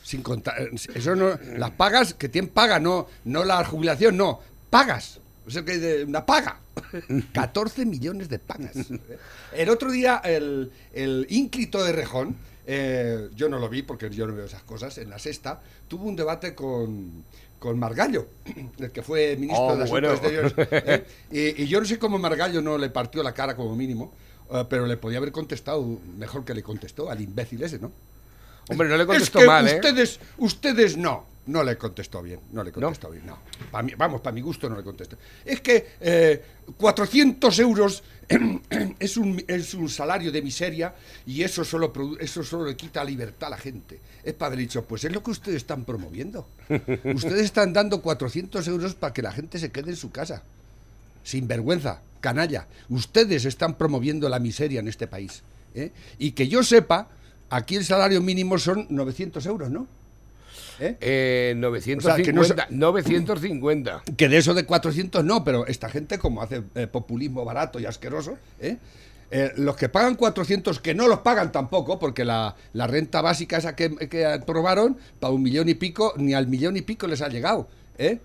Sin 0.02 0.22
contar, 0.22 0.56
eso 0.94 1.14
no, 1.16 1.38
las 1.56 1.70
pagas 1.72 2.12
que 2.14 2.28
tienen 2.28 2.50
paga, 2.50 2.78
no, 2.78 3.06
no 3.24 3.42
la 3.44 3.64
jubilación, 3.64 4.16
no, 4.16 4.40
pagas. 4.70 5.18
O 5.46 5.50
sea, 5.50 5.64
que 5.64 5.78
de 5.78 6.04
una 6.04 6.24
paga. 6.24 6.60
14 7.32 7.86
millones 7.86 8.28
de 8.28 8.38
pagas. 8.38 8.76
El 9.52 9.68
otro 9.68 9.90
día, 9.90 10.20
el, 10.24 10.70
el 10.92 11.26
ínclito 11.28 11.84
de 11.84 11.92
Rejón, 11.92 12.36
eh, 12.66 13.28
yo 13.34 13.48
no 13.48 13.58
lo 13.58 13.68
vi 13.68 13.82
porque 13.82 14.10
yo 14.10 14.26
no 14.26 14.34
veo 14.34 14.46
esas 14.46 14.62
cosas, 14.62 14.96
en 14.98 15.10
la 15.10 15.18
sexta, 15.18 15.60
tuvo 15.86 16.04
un 16.08 16.16
debate 16.16 16.54
con, 16.54 17.24
con 17.58 17.78
Margallo, 17.78 18.26
el 18.78 18.90
que 18.90 19.02
fue 19.02 19.36
ministro 19.36 19.66
Oh, 19.66 19.76
de 19.76 19.84
Asuntos 19.84 19.90
bueno. 19.90 20.10
Exteriores. 20.12 20.54
¿eh? 20.56 21.04
Y, 21.30 21.62
y 21.62 21.66
yo 21.66 21.80
no 21.80 21.86
sé 21.86 21.98
cómo 21.98 22.18
Margallo 22.18 22.62
no 22.62 22.78
le 22.78 22.88
partió 22.90 23.22
la 23.22 23.34
cara 23.34 23.54
como 23.54 23.76
mínimo, 23.76 24.12
eh, 24.50 24.64
pero 24.68 24.86
le 24.86 24.96
podía 24.96 25.18
haber 25.18 25.32
contestado 25.32 25.86
mejor 26.18 26.44
que 26.44 26.54
le 26.54 26.62
contestó 26.62 27.10
al 27.10 27.20
imbécil 27.20 27.62
ese, 27.62 27.78
¿no? 27.78 27.92
Hombre, 28.68 28.88
no 28.88 28.96
le 28.96 29.04
contestó 29.04 29.38
es 29.38 29.44
que 29.44 29.46
mal, 29.48 29.68
¿eh? 29.68 29.74
ustedes, 29.74 30.20
ustedes 30.38 30.96
no, 30.96 31.26
no 31.46 31.62
le 31.62 31.76
contestó 31.76 32.22
bien, 32.22 32.40
no 32.52 32.64
le 32.64 32.72
contestó 32.72 33.10
bien, 33.10 33.26
no. 33.26 33.38
Pa' 33.70 33.82
mí- 33.82 33.92
vamos, 33.96 34.20
para 34.20 34.32
mi 34.34 34.40
gusto 34.40 34.68
no 34.68 34.76
le 34.76 34.82
contestó. 34.82 35.16
Es 35.44 35.60
que 35.60 35.88
eh, 36.00 36.42
400 36.76 37.58
euros 37.58 38.02
es 38.98 39.16
un, 39.16 39.42
es 39.46 39.74
un 39.74 39.88
salario 39.88 40.32
de 40.32 40.40
miseria 40.42 40.94
y 41.26 41.42
eso 41.42 41.64
solo, 41.64 41.92
eso 42.18 42.42
solo 42.42 42.66
le 42.66 42.76
quita 42.76 43.04
libertad 43.04 43.48
a 43.48 43.50
la 43.50 43.58
gente. 43.58 44.00
Es 44.22 44.32
para 44.32 44.48
haber 44.48 44.60
dicho, 44.60 44.84
pues 44.84 45.04
es 45.04 45.12
lo 45.12 45.22
que 45.22 45.30
ustedes 45.32 45.56
están 45.58 45.84
promoviendo. 45.84 46.46
ustedes 47.14 47.44
están 47.44 47.72
dando 47.72 48.00
400 48.00 48.66
euros 48.68 48.94
para 48.94 49.12
que 49.12 49.22
la 49.22 49.32
gente 49.32 49.58
se 49.58 49.70
quede 49.70 49.90
en 49.90 49.96
su 49.96 50.10
casa. 50.10 50.42
Sin 51.22 51.46
vergüenza, 51.48 52.00
canalla. 52.20 52.66
Ustedes 52.88 53.44
están 53.44 53.74
promoviendo 53.74 54.28
la 54.28 54.38
miseria 54.38 54.80
en 54.80 54.88
este 54.88 55.06
país. 55.06 55.42
¿eh? 55.74 55.90
Y 56.18 56.32
que 56.32 56.48
yo 56.48 56.62
sepa, 56.62 57.08
aquí 57.50 57.76
el 57.76 57.84
salario 57.84 58.22
mínimo 58.22 58.58
son 58.58 58.86
900 58.88 59.44
euros, 59.46 59.70
¿no? 59.70 59.86
¿Eh? 60.80 60.96
Eh, 61.00 61.54
O 61.56 62.00
sea, 62.00 62.16
que 62.16 62.32
no 62.32 62.42
950. 62.42 62.66
950. 62.70 64.02
Que 64.16 64.28
de 64.28 64.38
eso 64.38 64.54
de 64.54 64.64
400 64.64 65.24
no, 65.24 65.44
pero 65.44 65.66
esta 65.66 65.88
gente, 65.88 66.18
como 66.18 66.42
hace 66.42 66.62
eh, 66.74 66.86
populismo 66.86 67.44
barato 67.44 67.80
y 67.80 67.86
asqueroso, 67.86 68.36
¿eh? 68.60 68.76
Eh, 69.30 69.52
los 69.56 69.76
que 69.76 69.88
pagan 69.88 70.14
400, 70.14 70.78
que 70.80 70.94
no 70.94 71.08
los 71.08 71.20
pagan 71.20 71.50
tampoco, 71.50 71.98
porque 71.98 72.24
la, 72.24 72.54
la 72.72 72.86
renta 72.86 73.20
básica 73.20 73.56
esa 73.56 73.74
que, 73.74 73.94
que 74.08 74.26
aprobaron, 74.26 74.98
para 75.18 75.32
un 75.32 75.42
millón 75.42 75.68
y 75.68 75.74
pico, 75.74 76.12
ni 76.16 76.34
al 76.34 76.46
millón 76.46 76.76
y 76.76 76.82
pico 76.82 77.06
les 77.06 77.20
ha 77.22 77.28
llegado, 77.28 77.68
¿eh? 77.98 78.18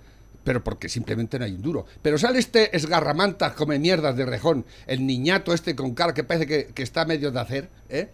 Pero 0.44 0.64
porque 0.64 0.88
simplemente 0.88 1.40
no 1.40 1.46
hay 1.46 1.54
un 1.54 1.62
duro. 1.62 1.86
Pero 2.02 2.18
sale 2.18 2.40
este 2.40 2.76
esgarramantas 2.76 3.54
come 3.54 3.80
mierdas 3.80 4.16
de 4.16 4.26
rejón, 4.26 4.66
el 4.88 5.06
niñato 5.06 5.54
este 5.54 5.76
con 5.76 5.94
cara 5.96 6.14
que 6.14 6.24
parece 6.24 6.46
que, 6.46 6.68
que 6.68 6.84
está 6.84 7.06
medio 7.06 7.32
de 7.32 7.40
hacer, 7.40 7.70
¿eh? 7.90 8.10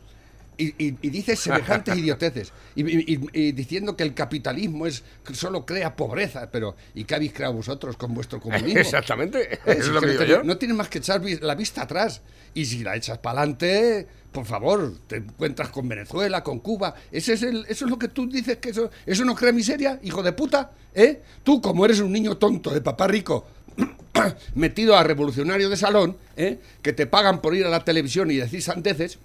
Y, 0.57 0.67
y- 0.83 0.97
y 1.01 1.09
dice 1.09 1.35
semejantes 1.35 1.97
idioteces. 1.97 2.51
Y, 2.75 3.51
diciendo 3.51 3.95
que 3.95 4.03
el 4.03 4.13
capitalismo 4.13 4.85
es 4.87 5.03
solo 5.33 5.65
crea 5.65 5.95
pobreza. 5.95 6.49
Pero, 6.51 6.75
¿y 6.93 7.03
qué 7.03 7.15
habéis 7.15 7.33
creado 7.33 7.53
vosotros 7.53 7.97
con 7.97 8.13
vuestro 8.13 8.39
comunismo? 8.39 8.79
Exactamente. 8.79 9.53
Eh, 9.55 9.59
es 9.65 9.87
lo 9.87 9.99
que 9.99 10.05
no 10.07 10.11
digo 10.13 10.23
te- 10.23 10.29
yo. 10.29 10.43
No 10.43 10.57
tienes 10.57 10.77
más 10.77 10.89
que 10.89 10.99
echar 10.99 11.21
la 11.23 11.55
vista 11.55 11.83
atrás. 11.83 12.21
Y 12.53 12.65
si 12.65 12.83
la 12.83 12.95
echas 12.95 13.17
para 13.17 13.39
adelante, 13.41 14.07
por 14.31 14.45
favor, 14.45 14.93
te 15.07 15.17
encuentras 15.17 15.69
con 15.69 15.87
Venezuela, 15.89 16.43
con 16.43 16.59
Cuba. 16.59 16.95
Ese 17.11 17.33
es 17.33 17.43
el, 17.43 17.65
eso 17.67 17.85
es 17.85 17.91
lo 17.91 17.99
que 17.99 18.07
tú 18.07 18.29
dices 18.29 18.57
que 18.57 18.69
eso, 18.69 18.89
eso 19.05 19.25
no 19.25 19.35
crea 19.35 19.51
miseria, 19.51 19.99
hijo 20.03 20.23
de 20.23 20.31
puta. 20.33 20.71
¿Eh? 20.93 21.21
Tú, 21.43 21.61
como 21.61 21.83
eres 21.83 21.99
un 21.99 22.11
niño 22.13 22.37
tonto 22.37 22.69
de 22.73 22.79
papá 22.79 23.07
rico, 23.07 23.45
metido 24.55 24.95
a 24.95 25.03
revolucionario 25.03 25.69
de 25.69 25.75
salón, 25.77 26.15
¿eh? 26.37 26.59
que 26.81 26.93
te 26.93 27.05
pagan 27.07 27.41
por 27.41 27.55
ir 27.55 27.65
a 27.65 27.69
la 27.69 27.83
televisión 27.83 28.31
y 28.31 28.35
decir 28.37 28.61
sandeces, 28.61 29.19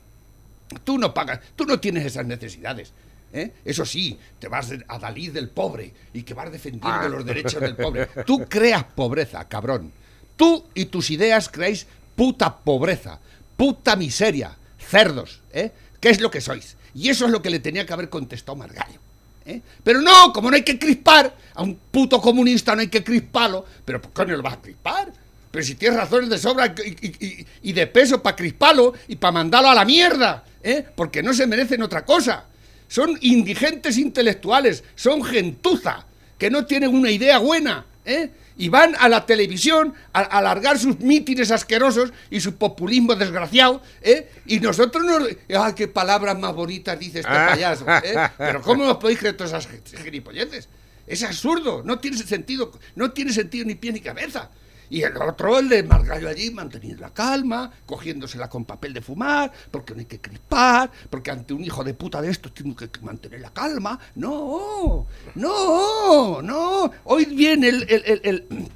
Tú 0.85 0.99
no 0.99 1.13
pagas, 1.13 1.41
tú 1.57 1.65
no 1.67 1.79
tienes 1.81 2.05
esas 2.07 2.27
necesidades. 2.27 2.93
¿eh? 3.33 3.53
Eso 3.65 3.85
sí, 3.85 4.19
te 4.39 4.49
vas 4.49 4.71
a 4.89 4.99
Dalí 4.99 5.29
del 5.29 5.49
pobre 5.49 5.93
y 6.13 6.23
que 6.23 6.35
vas 6.35 6.51
defendiendo 6.51 6.89
Ah. 6.91 7.09
los 7.09 7.25
derechos 7.25 7.61
del 7.61 7.77
pobre. 7.77 8.07
Tú 8.27 8.45
creas 8.49 8.85
pobreza, 8.85 9.47
cabrón. 9.49 9.93
Tú 10.37 10.65
y 10.75 10.87
tus 10.87 11.11
ideas 11.11 11.49
creáis 11.49 11.87
puta 12.17 12.57
pobreza, 12.57 13.19
puta 13.57 13.97
miseria, 13.97 14.57
cerdos, 14.79 15.41
¿eh? 15.53 15.71
¿Qué 16.01 16.11
es 16.11 16.21
lo 16.21 16.31
que 16.31 16.41
sois? 16.41 16.77
Y 16.95 17.09
eso 17.09 17.27
es 17.27 17.31
lo 17.31 17.43
que 17.43 17.51
le 17.51 17.61
tenía 17.61 17.85
que 17.87 17.93
haber 17.93 18.09
contestado 18.09 18.57
Margallo. 18.57 18.99
¿eh? 19.45 19.61
Pero 19.85 20.01
no, 20.01 20.33
como 20.33 20.51
no 20.51 20.57
hay 20.57 20.63
que 20.65 20.79
crispar, 20.79 21.35
a 21.55 21.63
un 21.63 21.75
puto 21.91 22.21
comunista 22.21 22.75
no 22.75 22.81
hay 22.81 22.89
que 22.89 23.05
crisparlo, 23.05 23.65
pero 23.85 24.01
¿por 24.01 24.13
qué 24.13 24.31
no 24.31 24.37
lo 24.37 24.43
vas 24.43 24.55
a 24.55 24.61
crispar? 24.63 25.13
Pero 25.51 25.65
si 25.65 25.75
tienes 25.75 25.99
razones 25.99 26.31
de 26.31 26.39
sobra 26.39 26.67
y, 26.85 26.89
y- 27.07 27.27
y- 27.27 27.47
y 27.63 27.73
de 27.73 27.87
peso 27.87 28.23
para 28.23 28.37
crisparlo 28.37 28.95
y 29.09 29.17
para 29.17 29.33
mandarlo 29.33 29.69
a 29.71 29.75
la 29.75 29.85
mierda, 29.85 30.45
¿eh? 30.63 30.85
porque 30.95 31.23
no 31.23 31.33
se 31.35 31.47
merecen 31.47 31.83
otra 31.83 32.05
cosa. 32.05 32.45
Son 32.89 33.17
indigentes 33.21 33.99
intelectuales, 33.99 34.83
son 34.97 35.23
gentuza, 35.25 36.05
que 36.39 36.51
no 36.51 36.67
tienen 36.67 36.95
una 36.95 37.11
idea 37.11 37.39
buena, 37.39 37.87
¿eh? 38.05 38.31
Y 38.57 38.69
van 38.69 38.95
a 38.99 39.09
la 39.09 39.25
televisión 39.25 39.95
a, 40.13 40.21
a 40.21 40.39
alargar 40.39 40.79
sus 40.79 40.99
mítines 41.01 41.51
asquerosos 41.51 42.13
y 42.31 42.41
su 42.41 42.57
populismo 42.57 43.15
desgraciado, 43.15 43.81
¿eh? 44.03 44.29
Y 44.47 44.61
nosotros 44.61 45.03
no... 45.05 45.19
¡Ah, 45.57 45.75
qué 45.75 45.89
palabras 45.89 46.39
más 46.39 46.55
bonitas 46.55 46.99
dice 46.99 47.21
este 47.21 47.31
Ah. 47.33 47.49
payaso! 47.51 47.87
¿eh? 47.89 48.15
Pero 48.39 48.61
¿cómo 48.61 48.85
os 48.87 48.97
podéis 48.99 49.19
creer 49.21 49.37
todas 49.37 49.53
esas 49.67 50.03
gilipolleces? 50.03 50.69
Es 51.07 51.23
absurdo, 51.23 51.83
no 51.85 51.99
tiene 52.01 52.19
sentido, 52.19 52.73
no 52.97 53.13
tiene 53.13 53.33
sentido 53.33 53.65
ni 53.65 53.77
pie 53.77 53.93
ni 53.93 54.01
cabeza. 54.01 54.51
Y 54.91 55.03
el 55.03 55.17
otro, 55.17 55.59
el 55.61 55.69
de 55.69 55.83
Margallo 55.85 56.29
allí, 56.29 56.51
manteniendo 56.51 57.01
la 57.03 57.11
calma, 57.15 57.71
cogiéndosela 57.87 58.49
con 58.51 58.65
papel 58.65 58.93
de 58.93 59.01
fumar, 59.01 59.53
porque 59.71 59.95
no 59.95 60.01
hay 60.01 60.07
que 60.07 60.21
crispar, 60.21 60.91
porque 61.09 61.31
ante 61.31 61.55
un 61.55 61.63
hijo 61.65 61.85
de 61.85 61.95
puta 61.95 62.21
de 62.21 62.29
estos 62.31 62.53
tengo 62.53 62.75
que 62.75 62.89
mantener 63.01 63.41
la 63.41 63.51
calma. 63.51 63.99
No, 64.17 65.07
no, 65.37 66.43
no. 66.43 66.91
Hoy 67.05 67.25
viene 67.27 67.69
el, 67.69 67.83
el- 67.89 68.03
el- 68.05 68.21
el- 68.25 68.69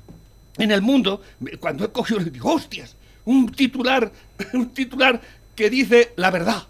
en 0.56 0.70
el 0.70 0.82
mundo, 0.82 1.20
cuando 1.58 1.84
he 1.84 1.90
cogido, 1.90 2.20
digo, 2.20 2.52
hostias, 2.54 2.94
un 3.24 3.50
titular, 3.50 4.12
un 4.52 4.70
titular 4.70 5.20
que 5.56 5.68
dice 5.68 6.12
la 6.16 6.30
verdad. 6.30 6.62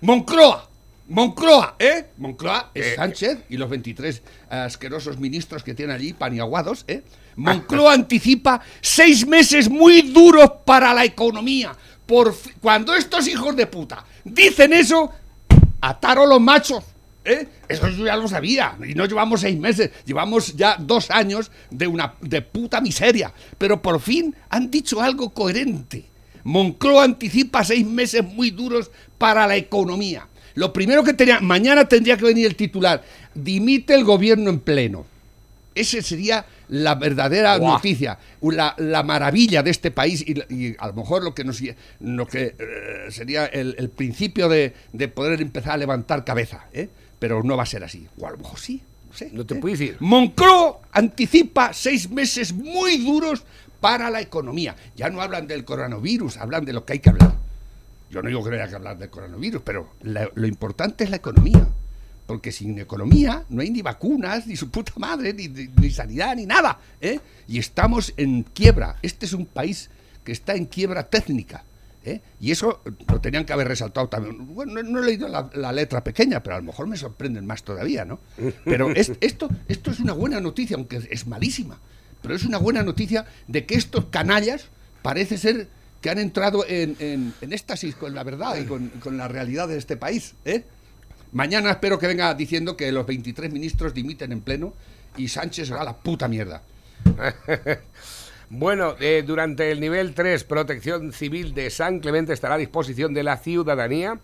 Moncloa. 0.00 0.64
Moncloa, 1.10 1.76
¿eh? 1.78 2.04
Moncloa 2.18 2.70
es 2.74 2.86
Eh, 2.86 2.96
Sánchez 2.96 3.38
y 3.48 3.56
los 3.56 3.70
23 3.70 4.22
asquerosos 4.50 5.18
ministros 5.18 5.62
que 5.62 5.74
tiene 5.74 5.94
allí, 5.94 6.12
paniaguados, 6.12 6.84
¿eh? 6.86 7.02
Moncloa 7.38 7.94
anticipa 7.94 8.60
seis 8.80 9.24
meses 9.24 9.70
muy 9.70 10.02
duros 10.02 10.50
para 10.64 10.92
la 10.92 11.04
economía. 11.04 11.74
Por 12.04 12.34
cuando 12.60 12.94
estos 12.94 13.28
hijos 13.28 13.54
de 13.54 13.66
puta 13.66 14.04
dicen 14.24 14.72
eso, 14.72 15.10
ataron 15.80 16.28
los 16.28 16.40
machos. 16.40 16.82
¿eh? 17.24 17.46
Eso 17.68 17.88
yo 17.90 18.06
ya 18.06 18.16
lo 18.16 18.26
sabía. 18.26 18.76
Y 18.84 18.94
no 18.94 19.06
llevamos 19.06 19.42
seis 19.42 19.56
meses, 19.56 19.90
llevamos 20.04 20.56
ya 20.56 20.76
dos 20.80 21.12
años 21.12 21.52
de 21.70 21.86
una 21.86 22.14
de 22.20 22.42
puta 22.42 22.80
miseria. 22.80 23.32
Pero 23.56 23.80
por 23.80 24.00
fin 24.00 24.34
han 24.48 24.68
dicho 24.68 25.00
algo 25.00 25.30
coherente. 25.30 26.06
Moncloa 26.42 27.04
anticipa 27.04 27.62
seis 27.62 27.86
meses 27.86 28.24
muy 28.24 28.50
duros 28.50 28.90
para 29.16 29.46
la 29.46 29.56
economía. 29.56 30.26
Lo 30.54 30.72
primero 30.72 31.04
que 31.04 31.12
tenía, 31.12 31.38
mañana 31.38 31.84
tendría 31.84 32.16
que 32.16 32.24
venir 32.24 32.46
el 32.46 32.56
titular, 32.56 33.04
dimite 33.32 33.94
el 33.94 34.02
gobierno 34.02 34.50
en 34.50 34.58
pleno. 34.58 35.06
Esa 35.80 36.02
sería 36.02 36.44
la 36.68 36.94
verdadera 36.96 37.56
Buah. 37.58 37.74
noticia, 37.74 38.18
la, 38.42 38.74
la 38.78 39.02
maravilla 39.02 39.62
de 39.62 39.70
este 39.70 39.90
país 39.90 40.22
y, 40.26 40.34
y 40.54 40.76
a 40.78 40.88
lo 40.88 40.92
mejor 40.94 41.22
lo 41.22 41.34
que, 41.34 41.44
nos, 41.44 41.62
lo 42.00 42.26
que 42.26 42.54
eh, 42.58 43.10
sería 43.10 43.46
el, 43.46 43.74
el 43.78 43.88
principio 43.90 44.48
de, 44.48 44.74
de 44.92 45.08
poder 45.08 45.40
empezar 45.40 45.72
a 45.72 45.76
levantar 45.76 46.24
cabeza. 46.24 46.66
¿eh? 46.72 46.88
Pero 47.18 47.42
no 47.42 47.56
va 47.56 47.62
a 47.62 47.66
ser 47.66 47.84
así. 47.84 48.06
O 48.18 48.26
a 48.26 48.30
lo 48.30 48.38
mejor 48.38 48.58
sí. 48.58 48.82
No, 49.08 49.14
sé, 49.16 49.30
No 49.32 49.46
te 49.46 49.54
¿eh? 49.54 49.58
puedo 49.58 49.72
decir. 49.72 49.96
Moncloa 50.00 50.80
anticipa 50.92 51.72
seis 51.72 52.10
meses 52.10 52.52
muy 52.52 52.98
duros 52.98 53.42
para 53.80 54.10
la 54.10 54.20
economía. 54.20 54.76
Ya 54.96 55.08
no 55.08 55.22
hablan 55.22 55.46
del 55.46 55.64
coronavirus, 55.64 56.36
hablan 56.38 56.64
de 56.64 56.72
lo 56.72 56.84
que 56.84 56.94
hay 56.94 56.98
que 56.98 57.10
hablar. 57.10 57.34
Yo 58.10 58.22
no 58.22 58.28
digo 58.28 58.42
que 58.42 58.50
no 58.50 58.56
haya 58.56 58.68
que 58.68 58.74
hablar 58.74 58.98
del 58.98 59.10
coronavirus, 59.10 59.62
pero 59.64 59.90
la- 60.02 60.30
lo 60.34 60.46
importante 60.46 61.04
es 61.04 61.10
la 61.10 61.16
economía. 61.16 61.66
Porque 62.28 62.52
sin 62.52 62.78
economía 62.78 63.42
no 63.48 63.62
hay 63.62 63.70
ni 63.70 63.80
vacunas, 63.80 64.46
ni 64.46 64.54
su 64.54 64.68
puta 64.70 64.92
madre, 64.98 65.32
ni, 65.32 65.48
ni- 65.48 65.68
ni 65.80 65.90
sanidad, 65.90 66.36
ni 66.36 66.44
nada. 66.44 66.78
¿eh? 67.00 67.18
Y 67.48 67.58
estamos 67.58 68.12
en 68.18 68.42
quiebra. 68.42 68.96
Este 69.00 69.24
es 69.24 69.32
un 69.32 69.46
país 69.46 69.88
que 70.24 70.32
está 70.32 70.54
en 70.54 70.66
quiebra 70.66 71.04
técnica. 71.08 71.64
¿eh? 72.04 72.20
Y 72.38 72.50
eso 72.50 72.82
lo 73.10 73.18
tenían 73.22 73.46
que 73.46 73.54
haber 73.54 73.66
resaltado 73.66 74.08
también. 74.10 74.54
Bueno, 74.54 74.82
no, 74.82 75.02
he 75.02 75.06
leído 75.06 75.26
la, 75.26 75.72
letra 75.72 76.04
pequeña, 76.04 76.42
pero 76.42 76.56
a 76.56 76.58
lo 76.58 76.66
mejor 76.66 76.86
me 76.86 76.98
sorprenden 76.98 77.46
más 77.46 77.62
todavía, 77.62 78.04
¿no? 78.04 78.20
Pero 78.66 78.90
es- 78.90 79.12
esto, 79.22 79.48
esto 79.66 79.90
es 79.90 79.98
una 79.98 80.12
buena 80.12 80.38
noticia, 80.38 80.76
aunque 80.76 81.00
es 81.10 81.26
malísima. 81.26 81.78
Pero 82.20 82.34
es 82.34 82.44
una 82.44 82.58
buena 82.58 82.82
noticia 82.82 83.24
de 83.46 83.64
que 83.64 83.74
estos 83.74 84.04
canallas 84.10 84.66
parece 85.00 85.38
ser 85.38 85.66
que 86.02 86.10
han 86.10 86.18
entrado 86.18 86.66
en, 86.68 86.94
en- 86.98 87.32
en 87.40 87.52
éxtasis 87.54 87.94
con 87.94 88.14
la 88.14 88.22
verdad 88.22 88.56
y 88.58 88.64
con 88.66 89.16
la 89.16 89.28
realidad 89.28 89.66
de 89.66 89.78
este 89.78 89.96
país. 89.96 90.34
¿eh? 90.44 90.62
Mañana 91.32 91.70
espero 91.70 91.98
que 91.98 92.06
venga 92.06 92.32
diciendo 92.34 92.76
que 92.76 92.90
los 92.90 93.06
23 93.06 93.52
ministros 93.52 93.94
dimiten 93.94 94.32
en 94.32 94.40
pleno 94.40 94.72
y 95.16 95.28
Sánchez 95.28 95.72
va 95.72 95.82
a 95.82 95.84
la 95.84 95.96
puta 95.96 96.28
mierda. 96.28 96.62
Bueno, 98.50 98.94
eh, 98.98 99.22
durante 99.26 99.70
el 99.70 99.78
nivel 99.78 100.14
3, 100.14 100.42
Protección 100.44 101.12
Civil 101.12 101.52
de 101.52 101.68
San 101.68 102.00
Clemente 102.00 102.32
estará 102.32 102.54
a 102.54 102.58
disposición 102.58 103.12
de 103.12 103.22
la 103.22 103.36
ciudadanía 103.36 104.18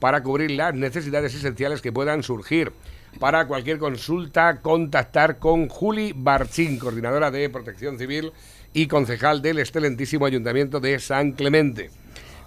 para 0.00 0.20
cubrir 0.24 0.50
las 0.50 0.74
necesidades 0.74 1.32
esenciales 1.34 1.80
que 1.80 1.92
puedan 1.92 2.24
surgir. 2.24 2.72
para 3.20 3.46
cualquier 3.46 3.78
consulta 3.78 4.60
contactar 4.60 5.38
con 5.38 5.68
Juli 5.68 6.12
Barchín, 6.14 6.78
coordinadora 6.78 7.30
de 7.30 7.48
Protección 7.48 7.98
Civil 7.98 8.32
y 8.72 8.86
concejal 8.86 9.42
del 9.42 9.60
excelentísimo 9.60 10.26
Ayuntamiento 10.26 10.78
de 10.80 10.98
San 10.98 11.32
Clemente. 11.32 11.90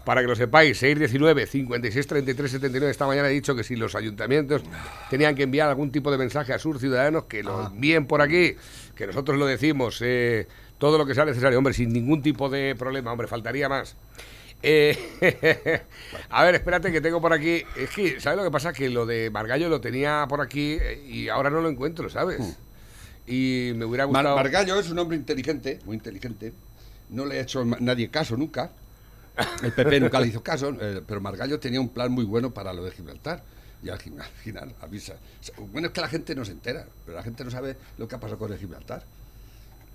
Para 0.05 0.21
que 0.21 0.27
lo 0.27 0.35
sepáis, 0.35 0.79
619 0.79 1.45
56 1.45 2.07
33 2.07 2.51
79 2.51 2.89
esta 2.91 3.05
mañana 3.05 3.29
he 3.29 3.33
dicho 3.33 3.55
que 3.55 3.63
si 3.63 3.75
los 3.75 3.93
ayuntamientos 3.93 4.63
tenían 5.11 5.35
que 5.35 5.43
enviar 5.43 5.69
algún 5.69 5.91
tipo 5.91 6.09
de 6.11 6.17
mensaje 6.17 6.53
a 6.53 6.59
sus 6.59 6.79
ciudadanos, 6.79 7.25
que 7.25 7.43
lo 7.43 7.67
envíen 7.67 8.07
por 8.07 8.21
aquí, 8.21 8.55
que 8.95 9.05
nosotros 9.05 9.37
lo 9.37 9.45
decimos, 9.45 9.99
eh, 10.01 10.47
todo 10.79 10.97
lo 10.97 11.05
que 11.05 11.13
sea 11.13 11.25
necesario, 11.25 11.57
hombre, 11.59 11.73
sin 11.75 11.93
ningún 11.93 12.23
tipo 12.23 12.49
de 12.49 12.75
problema, 12.75 13.11
hombre, 13.11 13.27
faltaría 13.27 13.69
más. 13.69 13.95
Eh, 14.63 14.97
a 16.29 16.43
ver, 16.45 16.55
espérate 16.55 16.91
que 16.91 17.01
tengo 17.01 17.21
por 17.21 17.33
aquí. 17.33 17.63
Es 17.77 17.89
que, 17.91 18.19
¿sabes 18.19 18.37
lo 18.37 18.43
que 18.43 18.51
pasa? 18.51 18.73
Que 18.73 18.89
lo 18.89 19.05
de 19.05 19.29
Margallo 19.29 19.69
lo 19.69 19.81
tenía 19.81 20.25
por 20.27 20.41
aquí 20.41 20.77
eh, 20.81 21.03
y 21.07 21.29
ahora 21.29 21.51
no 21.51 21.61
lo 21.61 21.69
encuentro, 21.69 22.09
¿sabes? 22.09 22.57
Y 23.27 23.71
me 23.75 23.85
hubiera 23.85 24.07
Mar- 24.07 24.23
gustado. 24.23 24.35
Margallo 24.35 24.79
es 24.79 24.89
un 24.89 24.97
hombre 24.97 25.15
inteligente, 25.17 25.79
muy 25.85 25.95
inteligente. 25.95 26.53
No 27.09 27.25
le 27.25 27.37
ha 27.37 27.41
hecho 27.41 27.63
nadie 27.65 28.09
caso 28.09 28.35
nunca. 28.35 28.71
El 29.63 29.71
PP 29.73 29.99
nunca 29.99 30.19
le 30.19 30.27
hizo 30.27 30.41
caso, 30.43 30.73
eh, 30.79 31.01
pero 31.07 31.21
Margallo 31.21 31.59
tenía 31.59 31.79
un 31.81 31.89
plan 31.89 32.11
muy 32.11 32.23
bueno 32.25 32.51
para 32.51 32.73
lo 32.73 32.83
de 32.83 32.91
Gibraltar. 32.91 33.43
Y 33.83 33.89
al 33.89 33.97
fin- 33.99 34.19
al 34.21 34.27
final 34.29 34.73
avisa. 34.81 35.13
O 35.13 35.43
sea, 35.43 35.55
Bueno, 35.71 35.87
es 35.87 35.93
que 35.93 36.01
la 36.01 36.07
gente 36.07 36.35
no 36.35 36.45
se 36.45 36.51
entera, 36.51 36.85
pero 37.05 37.17
la 37.17 37.23
gente 37.23 37.43
no 37.43 37.49
sabe 37.49 37.75
lo 37.97 38.07
que 38.07 38.13
ha 38.15 38.19
pasado 38.19 38.37
con 38.37 38.53
el 38.53 38.59
Gibraltar. 38.59 39.03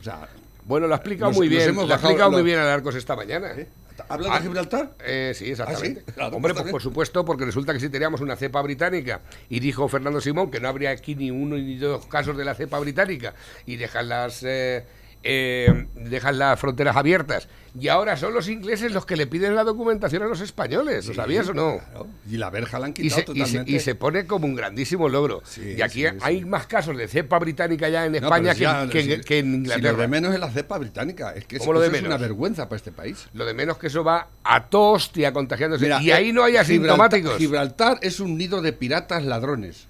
O 0.01 0.03
sea, 0.03 0.29
Bueno, 0.65 0.89
lo 0.89 0.95
ha 0.95 0.97
explicado 0.97 1.31
muy 1.31 1.49
bien. 1.49 1.73
Lo 1.75 1.83
ha 1.83 1.95
explicado 1.95 2.31
lo- 2.31 2.39
muy 2.39 2.43
bien 2.43 2.59
a 2.59 2.75
Arcos 2.75 2.97
esta 2.97 3.15
mañana. 3.15 3.53
¿eh? 3.53 3.61
¿eh? 3.63 3.69
¿habla 4.09 4.29
Ah, 4.35 4.37
de 4.39 4.43
Gibraltar? 4.43 4.91
Eh, 5.05 5.33
sí, 5.35 5.51
exactamente. 5.53 6.01
¿Ah, 6.01 6.05
sí? 6.09 6.13
Claro, 6.17 6.37
Hombre, 6.37 6.53
pues 6.53 6.71
por 6.71 6.83
supuesto, 6.83 7.25
porque 7.25 7.45
resulta 7.45 7.73
que 7.73 7.79
si 7.81 7.89
teníamos 7.89 8.21
una 8.21 8.35
cepa 8.37 8.61
británica 8.61 9.21
y 9.49 9.61
dijo 9.61 9.87
Fernando 9.89 10.21
Simón 10.21 10.51
que 10.51 10.59
no 10.61 10.69
habría 10.69 10.91
aquí 10.91 11.15
ni 11.15 11.31
uno 11.31 11.57
ni 11.57 11.77
dos 11.79 12.05
casos 12.07 12.37
de 12.37 12.45
la 12.45 12.55
cepa 12.57 12.79
británica 12.81 13.35
y 13.65 13.77
dejan 13.77 14.09
las 14.09 14.43
eh, 14.43 14.85
eh, 15.23 15.87
dejan 15.95 16.39
las 16.39 16.59
fronteras 16.61 16.97
abiertas 16.97 17.49
y 17.79 17.89
ahora 17.89 18.17
son 18.17 18.33
los 18.33 18.49
ingleses 18.49 18.93
los 18.93 19.05
que 19.05 19.17
le 19.17 19.27
piden 19.27 19.55
la 19.55 19.65
documentación 19.65 20.23
a 20.23 20.27
los 20.27 20.41
españoles, 20.41 21.07
¿lo 21.09 21.15
sabías 21.15 21.49
o 21.49 21.55
no? 21.55 21.79
Claro. 21.79 22.07
Y 22.31 22.37
la 22.37 22.49
verja 22.49 22.79
la 22.79 22.87
han 22.87 22.93
quitado 22.95 23.07
y, 23.21 23.21
se, 23.21 23.23
totalmente. 23.25 23.71
y 23.73 23.81
se 23.81 23.95
pone 23.97 24.27
como 24.27 24.47
un 24.47 24.55
grandísimo 24.55 25.09
logro. 25.09 25.43
Sí, 25.45 25.75
y 25.77 25.83
aquí 25.83 26.03
sí, 26.05 26.09
hay 26.23 26.45
más 26.45 26.67
casos 26.67 26.97
de 26.97 27.07
cepa 27.09 27.39
británica 27.39 27.89
ya 27.89 28.07
en 28.07 28.15
España 28.15 28.53
ya- 28.55 28.87
que, 28.89 29.05
que- 29.07 29.17
si- 29.17 29.21
que 29.23 29.39
en 29.41 29.47
Si 29.51 29.57
Inglaterra. 29.57 29.93
lo 29.93 29.99
de 29.99 30.09
menos 30.09 30.33
es 30.33 30.41
la 30.41 30.51
cepa 30.51 30.79
británica. 30.79 31.33
Es 31.35 31.45
que 31.45 31.59
¿Cómo 31.59 31.73
eso 31.73 31.73
lo 31.75 31.81
de 31.91 31.99
es 31.99 32.05
una 32.05 32.17
vergüenza 32.17 32.65
para 32.69 32.77
este 32.77 32.93
país. 32.93 33.27
Lo 33.35 33.45
de 33.45 33.53
menos 33.53 33.77
que 33.79 33.89
eso 33.89 34.05
va 34.05 34.29
a 34.45 34.65
toda 34.67 34.93
hostia 34.93 35.33
contagiándose. 35.33 35.85
Mira, 35.85 36.01
y 36.03 36.13
ahí 36.13 36.29
eh, 36.31 36.33
no 36.33 36.45
hay 36.45 36.53
Gibraltar- 36.53 36.61
asintomáticos. 36.63 37.37
Gibraltar 37.37 37.99
es 38.01 38.21
un 38.21 38.39
nido 38.39 38.63
de 38.63 38.73
piratas 38.73 39.25
ladrones. 39.25 39.87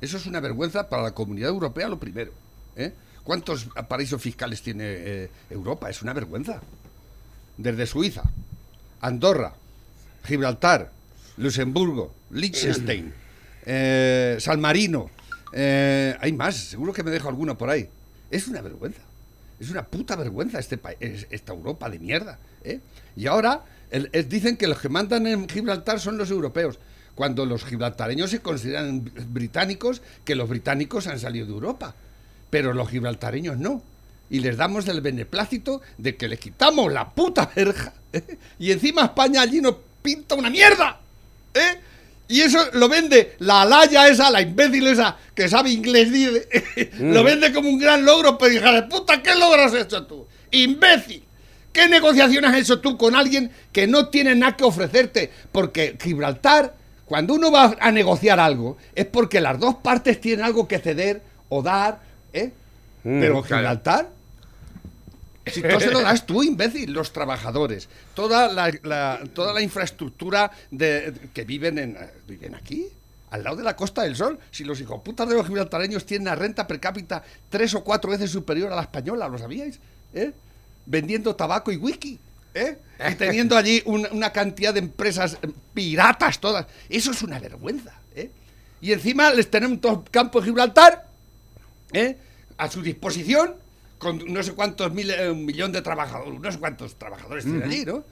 Eso 0.00 0.16
es 0.16 0.26
una 0.26 0.40
vergüenza 0.40 0.88
para 0.88 1.02
la 1.04 1.10
comunidad 1.12 1.50
europea, 1.50 1.88
lo 1.88 2.00
primero. 2.00 2.32
¿eh? 2.74 2.92
¿Cuántos 3.24 3.66
paraísos 3.88 4.20
fiscales 4.20 4.62
tiene 4.62 4.84
eh, 4.86 5.30
Europa? 5.50 5.88
Es 5.88 6.02
una 6.02 6.12
vergüenza. 6.12 6.60
Desde 7.56 7.86
Suiza, 7.86 8.22
Andorra, 9.00 9.54
Gibraltar, 10.24 10.90
Luxemburgo, 11.36 12.14
Liechtenstein, 12.30 13.12
eh, 13.66 14.36
San 14.40 14.60
Marino. 14.60 15.10
eh, 15.52 16.16
hay 16.20 16.32
más, 16.32 16.56
seguro 16.56 16.92
que 16.92 17.02
me 17.02 17.10
dejo 17.10 17.28
alguno 17.28 17.56
por 17.56 17.70
ahí. 17.70 17.88
Es 18.30 18.48
una 18.48 18.60
vergüenza. 18.62 19.00
Es 19.60 19.70
una 19.70 19.84
puta 19.84 20.16
vergüenza 20.16 20.58
este 20.58 20.78
pa- 20.78 20.92
es- 20.98 21.26
esta 21.30 21.52
Europa 21.52 21.88
de 21.90 21.98
mierda. 21.98 22.38
¿eh? 22.64 22.80
Y 23.16 23.26
ahora 23.26 23.62
el- 23.90 24.10
dicen 24.28 24.56
que 24.56 24.66
los 24.66 24.78
que 24.80 24.88
mandan 24.88 25.26
en 25.26 25.48
Gibraltar 25.48 26.00
son 26.00 26.16
los 26.18 26.30
europeos, 26.30 26.78
cuando 27.14 27.44
los 27.46 27.64
gibraltareños 27.64 28.30
se 28.30 28.40
consideran 28.40 29.04
br- 29.04 29.26
británicos, 29.28 30.00
que 30.24 30.34
los 30.34 30.48
británicos 30.48 31.06
han 31.06 31.20
salido 31.20 31.46
de 31.46 31.52
Europa, 31.52 31.94
pero 32.52 32.74
los 32.74 32.90
gibraltareños 32.90 33.56
no. 33.56 33.82
Y 34.28 34.40
les 34.40 34.58
damos 34.58 34.86
el 34.86 35.00
beneplácito 35.00 35.80
de 35.96 36.16
que 36.16 36.28
les 36.28 36.38
quitamos 36.38 36.92
la 36.92 37.08
puta 37.08 37.50
verja. 37.56 37.94
¿eh? 38.12 38.36
Y 38.58 38.72
encima 38.72 39.04
España 39.04 39.40
allí 39.40 39.62
nos 39.62 39.76
pinta 40.02 40.34
una 40.34 40.50
mierda. 40.50 41.00
¿eh? 41.54 41.78
Y 42.28 42.42
eso 42.42 42.58
lo 42.74 42.90
vende 42.90 43.36
la 43.38 43.62
alaya 43.62 44.06
esa, 44.06 44.30
la 44.30 44.42
imbécil 44.42 44.86
esa, 44.86 45.16
que 45.34 45.48
sabe 45.48 45.70
inglés, 45.70 46.12
dice, 46.12 46.90
lo 47.00 47.24
vende 47.24 47.54
como 47.54 47.70
un 47.70 47.78
gran 47.78 48.04
logro, 48.04 48.36
pero 48.36 48.52
hija 48.52 48.72
de 48.72 48.82
puta, 48.82 49.22
¿qué 49.22 49.34
logro 49.34 49.62
has 49.64 49.72
hecho 49.72 50.06
tú? 50.06 50.26
¡Imbécil! 50.50 51.24
¿Qué 51.72 51.88
negociación 51.88 52.44
has 52.44 52.56
hecho 52.56 52.80
tú 52.80 52.98
con 52.98 53.16
alguien 53.16 53.50
que 53.72 53.86
no 53.86 54.08
tiene 54.08 54.34
nada 54.34 54.58
que 54.58 54.64
ofrecerte? 54.64 55.32
Porque 55.52 55.96
Gibraltar, 55.98 56.74
cuando 57.06 57.32
uno 57.32 57.50
va 57.50 57.76
a 57.80 57.90
negociar 57.90 58.40
algo, 58.40 58.76
es 58.94 59.06
porque 59.06 59.40
las 59.40 59.58
dos 59.58 59.76
partes 59.76 60.20
tienen 60.20 60.44
algo 60.44 60.68
que 60.68 60.80
ceder 60.80 61.22
o 61.48 61.62
dar, 61.62 62.11
¿eh? 62.32 62.52
Mm, 63.04 63.20
Pero. 63.20 63.42
Gibraltar, 63.42 64.08
si 65.46 65.60
todo 65.60 65.80
se 65.80 65.90
lo 65.90 66.00
das 66.00 66.24
tú, 66.24 66.42
imbécil, 66.42 66.92
los 66.92 67.12
trabajadores, 67.12 67.88
toda 68.14 68.48
la, 68.52 68.72
la- 68.84 69.20
toda 69.34 69.52
la 69.52 69.60
infraestructura 69.60 70.52
de, 70.70 71.12
que 71.34 71.44
viven, 71.44 71.78
en, 71.78 71.96
eh, 71.96 72.10
viven 72.28 72.54
aquí, 72.54 72.86
al 73.30 73.42
lado 73.42 73.56
de 73.56 73.64
la 73.64 73.74
Costa 73.74 74.02
del 74.02 74.14
Sol. 74.14 74.38
Si 74.52 74.62
los 74.62 74.80
hijoputas 74.80 75.28
de 75.28 75.34
los 75.34 75.46
gibraltareños 75.46 76.06
tienen 76.06 76.28
una 76.28 76.36
renta 76.36 76.66
per 76.66 76.78
cápita 76.78 77.24
tres 77.48 77.74
o 77.74 77.82
cuatro 77.82 78.10
veces 78.10 78.30
superior 78.30 78.70
a 78.72 78.76
la 78.76 78.82
española, 78.82 79.26
¿lo 79.28 79.36
sabíais? 79.38 79.80
¿Eh? 80.14 80.32
Vendiendo 80.86 81.34
tabaco 81.34 81.72
y 81.72 81.76
whisky. 81.76 82.18
¿eh? 82.54 82.76
Y 83.10 83.14
teniendo 83.16 83.56
allí 83.56 83.82
un- 83.86 84.06
una 84.12 84.30
cantidad 84.32 84.72
de 84.72 84.78
empresas 84.78 85.38
eh, 85.42 85.48
piratas 85.74 86.38
todas. 86.38 86.66
Eso 86.88 87.10
es 87.10 87.22
una 87.22 87.40
vergüenza. 87.40 87.94
¿eh? 88.14 88.30
Y 88.80 88.92
encima 88.92 89.32
les 89.32 89.50
tenemos 89.50 89.80
todo 89.80 90.04
el 90.04 90.10
campo 90.10 90.38
de 90.40 90.46
Gibraltar 90.46 91.08
¿eh? 91.94 92.16
a 92.58 92.70
su 92.70 92.82
disposición 92.82 93.54
con 93.98 94.18
no 94.32 94.42
sé 94.42 94.52
cuántos 94.52 94.92
mil, 94.92 95.10
eh, 95.10 95.30
un 95.30 95.44
millón 95.46 95.72
de 95.72 95.80
trabajadores, 95.82 96.40
no 96.40 96.50
sé 96.52 96.58
cuántos 96.58 96.96
trabajadores 96.98 97.44
tienen 97.44 97.62
allí, 97.62 97.84
¿no? 97.84 98.04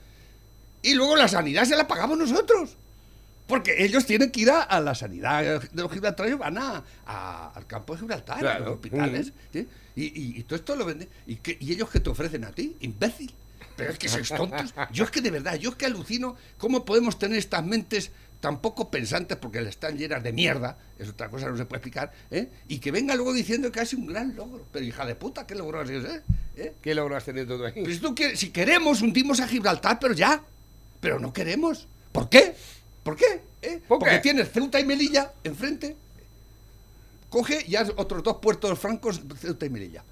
Y 0.81 0.93
luego 0.95 1.15
la 1.15 1.27
sanidad 1.27 1.65
se 1.65 1.75
la 1.75 1.87
pagamos 1.87 2.17
nosotros. 2.17 2.77
Porque 3.47 3.83
ellos 3.83 4.05
tienen 4.05 4.31
que 4.31 4.41
ir 4.41 4.49
a, 4.49 4.61
a 4.61 4.79
la 4.79 4.95
sanidad 4.95 5.43
de 5.61 5.81
los 5.81 5.91
gibraltareños, 5.91 6.39
van 6.39 6.57
a, 6.57 6.83
a- 7.05 7.51
al 7.53 7.67
campo 7.67 7.93
de 7.93 7.99
Gibraltar, 7.99 8.37
a 8.47 8.59
los 8.59 8.69
hospitales. 8.75 9.33
¿sí? 9.51 9.67
Y, 9.95 10.03
y- 10.05 10.39
y 10.39 10.43
todo 10.43 10.55
esto 10.55 10.75
lo 10.77 10.85
venden. 10.85 11.09
¿Y, 11.27 11.35
qué- 11.35 11.57
¿Y 11.59 11.73
ellos 11.73 11.89
qué 11.89 11.99
te 11.99 12.09
ofrecen 12.09 12.45
a 12.45 12.51
ti? 12.51 12.77
Imbécil. 12.79 13.33
Pero 13.75 13.91
es 13.91 13.99
que 13.99 14.07
sois 14.07 14.29
tontos. 14.29 14.73
Yo 14.93 15.03
es 15.03 15.11
que 15.11 15.19
de 15.21 15.31
verdad, 15.31 15.55
yo 15.55 15.71
es 15.71 15.75
que 15.75 15.85
alucino 15.85 16.37
cómo 16.57 16.85
podemos 16.85 17.19
tener 17.19 17.37
estas 17.37 17.65
mentes 17.65 18.11
tan 18.41 18.59
poco 18.59 18.89
pensantes 18.91 19.37
porque 19.37 19.59
están 19.61 19.97
llenas 19.97 20.21
de 20.23 20.33
mierda, 20.33 20.77
es 20.99 21.07
otra 21.07 21.29
cosa 21.29 21.45
que 21.45 21.51
no 21.51 21.57
se 21.57 21.65
puede 21.65 21.77
explicar, 21.77 22.11
¿eh? 22.31 22.49
y 22.67 22.79
que 22.79 22.91
venga 22.91 23.15
luego 23.15 23.31
diciendo 23.33 23.71
que 23.71 23.79
ha 23.79 23.85
sido 23.85 24.01
un 24.01 24.07
gran 24.07 24.35
logro. 24.35 24.65
Pero 24.73 24.83
hija 24.83 25.05
de 25.05 25.15
puta, 25.15 25.47
¿qué 25.47 25.55
logro 25.55 25.79
ha 25.79 25.85
sido 25.85 25.99
ese? 26.05 26.21
¿Eh? 26.57 26.73
¿Qué 26.81 26.93
logro 26.93 27.15
has 27.15 27.23
tenido 27.23 27.55
tú 27.57 27.63
ahí? 27.65 27.71
Pero 27.75 27.91
si, 27.93 27.99
tú 27.99 28.13
quieres- 28.13 28.39
si 28.39 28.49
queremos, 28.49 29.01
hundimos 29.01 29.39
a 29.39 29.47
Gibraltar, 29.47 29.97
pero 29.99 30.13
ya. 30.13 30.41
Pero 30.99 31.19
no 31.19 31.31
queremos. 31.31 31.87
¿Por 32.11 32.27
qué? 32.29 32.55
¿Por 33.03 33.15
qué? 33.15 33.41
¿Eh? 33.61 33.79
¿Por 33.87 33.99
Porque 33.99 34.15
qué? 34.15 34.19
tienes 34.21 34.51
Ceuta 34.51 34.79
y 34.79 34.85
Melilla 34.85 35.31
enfrente. 35.43 35.95
Coge 37.29 37.63
y 37.67 37.75
haz 37.77 37.91
otros 37.95 38.23
dos 38.23 38.37
puertos 38.37 38.77
francos, 38.77 39.21
Ceuta 39.39 39.65
y 39.65 39.69
Melilla. 39.69 40.03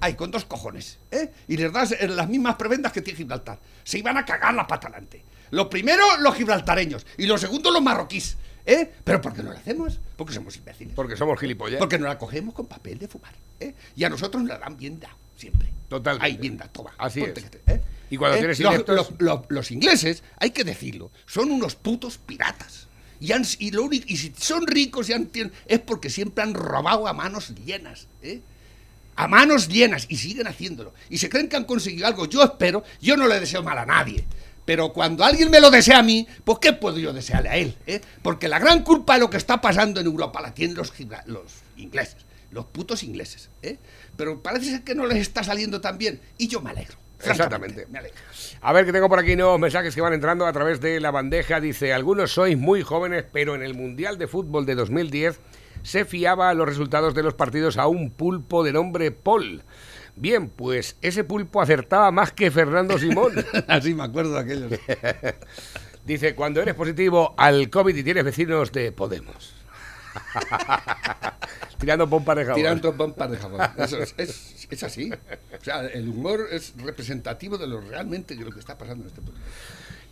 Ahí, 0.00 0.14
con 0.14 0.30
dos 0.30 0.44
cojones. 0.44 0.98
¿eh? 1.10 1.30
Y 1.46 1.56
les 1.56 1.72
das 1.72 1.92
eh, 1.92 2.08
las 2.08 2.28
mismas 2.28 2.56
prebendas 2.56 2.92
que 2.92 3.02
tiene 3.02 3.16
Gibraltar. 3.18 3.58
Se 3.84 3.98
iban 3.98 4.16
a 4.16 4.24
cagar 4.24 4.54
la 4.54 4.66
pata 4.66 4.88
adelante. 4.88 5.22
Lo 5.52 5.70
primero, 5.70 6.02
los 6.18 6.34
gibraltareños. 6.34 7.06
Y 7.16 7.26
lo 7.26 7.38
segundo, 7.38 7.70
los 7.70 7.80
marroquíes. 7.82 8.36
¿eh? 8.66 8.90
¿Pero 9.04 9.20
por 9.20 9.32
qué 9.34 9.42
no 9.42 9.52
lo 9.52 9.58
hacemos? 9.58 10.00
Porque 10.16 10.32
somos 10.34 10.56
imbéciles. 10.56 10.94
Porque 10.94 11.16
somos 11.16 11.38
gilipollas. 11.38 11.78
Porque 11.78 11.98
nos 11.98 12.08
la 12.08 12.18
cogemos 12.18 12.52
con 12.54 12.66
papel 12.66 12.98
de 12.98 13.06
fumar. 13.06 13.32
¿eh? 13.60 13.74
Y 13.94 14.02
a 14.04 14.08
nosotros 14.08 14.42
nos 14.42 14.48
la 14.50 14.58
dan 14.58 14.76
bien 14.76 14.98
dado, 14.98 15.14
siempre. 15.36 15.68
Totalmente. 15.88 16.26
Ahí, 16.26 16.36
bien 16.36 16.56
dado, 16.56 16.70
toma. 16.70 16.92
Así 16.98 17.20
ponte 17.20 17.40
es. 17.40 17.46
¿eh? 17.76 17.80
Y 18.10 18.16
cuando 18.16 18.36
¿Eh? 18.36 18.40
tienes 18.40 18.60
los, 18.60 18.88
los- 18.88 19.12
los- 19.18 19.40
los 19.48 19.70
ingleses, 19.70 20.22
hay 20.38 20.50
que 20.50 20.64
decirlo, 20.64 21.10
son 21.26 21.50
unos 21.50 21.76
putos 21.76 22.18
piratas. 22.18 22.88
Y, 23.20 23.32
han- 23.32 23.44
y 23.58 23.70
lo 23.70 23.84
único- 23.84 24.06
y 24.08 24.16
si 24.16 24.32
son 24.36 24.66
ricos 24.66 25.08
y 25.08 25.12
han- 25.12 25.30
es 25.66 25.78
porque 25.80 26.10
siempre 26.10 26.42
han 26.42 26.54
robado 26.54 27.06
a 27.06 27.12
manos 27.12 27.54
llenas. 27.64 28.06
¿eh? 28.22 28.40
A 29.16 29.28
manos 29.28 29.68
llenas 29.68 30.06
y 30.08 30.16
siguen 30.16 30.46
haciéndolo. 30.46 30.94
Y 31.10 31.18
se 31.18 31.28
creen 31.28 31.48
que 31.48 31.56
han 31.56 31.64
conseguido 31.64 32.06
algo. 32.06 32.24
Yo 32.26 32.42
espero, 32.42 32.82
yo 33.02 33.16
no 33.18 33.28
le 33.28 33.38
deseo 33.38 33.62
mal 33.62 33.76
a 33.78 33.84
nadie. 33.86 34.24
Pero 34.64 34.92
cuando 34.92 35.24
alguien 35.24 35.50
me 35.50 35.60
lo 35.60 35.70
desea 35.70 35.98
a 35.98 36.02
mí, 36.02 36.26
pues 36.44 36.58
¿qué 36.60 36.72
puedo 36.72 36.98
yo 36.98 37.12
desearle 37.12 37.48
a 37.48 37.56
él? 37.56 37.76
eh? 37.86 38.00
Porque 38.22 38.48
la 38.48 38.58
gran 38.58 38.82
culpa 38.82 39.14
de 39.14 39.20
lo 39.20 39.30
que 39.30 39.36
está 39.36 39.60
pasando 39.60 40.00
en 40.00 40.06
Europa 40.06 40.40
la 40.40 40.54
tienen 40.54 40.76
los, 40.76 40.92
los 41.26 41.42
ingleses, 41.76 42.18
los 42.50 42.66
putos 42.66 43.02
ingleses. 43.02 43.50
¿eh? 43.62 43.78
Pero 44.16 44.42
parece 44.42 44.66
ser 44.66 44.82
que 44.82 44.94
no 44.94 45.06
les 45.06 45.18
está 45.18 45.42
saliendo 45.42 45.80
tan 45.80 45.98
bien. 45.98 46.20
Y 46.38 46.48
yo 46.48 46.60
me 46.60 46.70
alegro. 46.70 46.96
Exactamente. 47.24 47.86
Me 47.90 47.98
alegro. 47.98 48.18
A 48.60 48.72
ver, 48.72 48.84
que 48.84 48.92
tengo 48.92 49.08
por 49.08 49.18
aquí 49.18 49.36
nuevos 49.36 49.58
mensajes 49.58 49.94
que 49.94 50.00
van 50.00 50.12
entrando 50.12 50.46
a 50.46 50.52
través 50.52 50.80
de 50.80 51.00
la 51.00 51.10
bandeja. 51.10 51.60
Dice, 51.60 51.92
algunos 51.92 52.32
sois 52.32 52.56
muy 52.56 52.82
jóvenes, 52.82 53.24
pero 53.32 53.54
en 53.54 53.62
el 53.62 53.74
Mundial 53.74 54.18
de 54.18 54.26
Fútbol 54.26 54.66
de 54.66 54.74
2010 54.74 55.38
se 55.82 56.04
fiaba 56.04 56.50
a 56.50 56.54
los 56.54 56.68
resultados 56.68 57.14
de 57.14 57.22
los 57.22 57.34
partidos 57.34 57.76
a 57.76 57.86
un 57.86 58.10
pulpo 58.10 58.62
de 58.64 58.72
nombre 58.72 59.10
Paul. 59.10 59.62
Bien, 60.16 60.48
pues 60.48 60.96
ese 61.02 61.24
pulpo 61.24 61.62
acertaba 61.62 62.10
más 62.10 62.32
que 62.32 62.50
Fernando 62.50 62.98
Simón. 62.98 63.32
Así 63.68 63.94
me 63.94 64.04
acuerdo 64.04 64.34
de 64.34 64.40
aquellos. 64.40 64.72
Dice, 66.04 66.34
cuando 66.34 66.60
eres 66.60 66.74
positivo 66.74 67.34
al 67.38 67.70
COVID 67.70 67.94
y 67.96 68.02
tienes 68.02 68.24
vecinos 68.24 68.72
de 68.72 68.92
Podemos. 68.92 69.54
Tirando 71.78 72.08
pompas 72.08 72.36
de 72.36 72.44
jabón. 72.44 72.56
tirando 72.56 72.94
pompas 72.96 73.30
de 73.30 73.36
jabón. 73.38 73.60
Eso 73.76 73.98
es, 74.02 74.14
es- 74.16 74.66
es 74.70 74.82
así. 74.84 75.10
O 75.12 75.64
sea, 75.64 75.82
el 75.86 76.08
humor 76.08 76.46
es 76.50 76.72
representativo 76.76 77.58
de 77.58 77.66
lo 77.66 77.80
realmente 77.80 78.34
de 78.36 78.42
lo 78.44 78.50
que 78.50 78.60
está 78.60 78.78
pasando 78.78 79.02
en 79.04 79.08
este 79.08 79.20
país. 79.20 79.34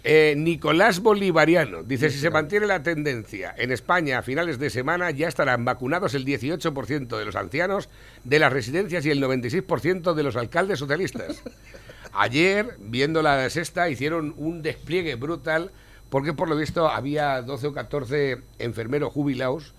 Eh, 0.02 0.34
Nicolás 0.36 1.00
Bolivariano 1.00 1.82
dice, 1.82 2.08
si 2.08 2.18
se 2.18 2.30
mantiene 2.30 2.66
la 2.66 2.82
tendencia 2.82 3.54
en 3.58 3.70
España 3.70 4.18
a 4.18 4.22
finales 4.22 4.58
de 4.58 4.70
semana 4.70 5.10
ya 5.10 5.28
estarán 5.28 5.66
vacunados 5.66 6.14
el 6.14 6.24
18% 6.24 7.18
de 7.18 7.24
los 7.26 7.36
ancianos 7.36 7.90
de 8.24 8.38
las 8.38 8.50
residencias 8.50 9.04
y 9.04 9.10
el 9.10 9.22
96% 9.22 10.14
de 10.14 10.22
los 10.22 10.36
alcaldes 10.36 10.78
socialistas. 10.78 11.42
Ayer, 12.12 12.76
viendo 12.78 13.20
la 13.20 13.48
sexta, 13.50 13.90
hicieron 13.90 14.34
un 14.38 14.62
despliegue 14.62 15.16
brutal 15.16 15.70
porque 16.08 16.32
por 16.32 16.48
lo 16.48 16.56
visto 16.56 16.88
había 16.88 17.42
12 17.42 17.66
o 17.68 17.72
14 17.74 18.38
enfermeros 18.58 19.12
jubilados 19.12 19.74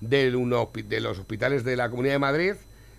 de, 0.00 0.30
de 0.86 1.00
los 1.00 1.18
hospitales 1.18 1.64
de 1.64 1.76
la 1.76 1.90
Comunidad 1.90 2.14
de 2.14 2.18
Madrid 2.20 2.52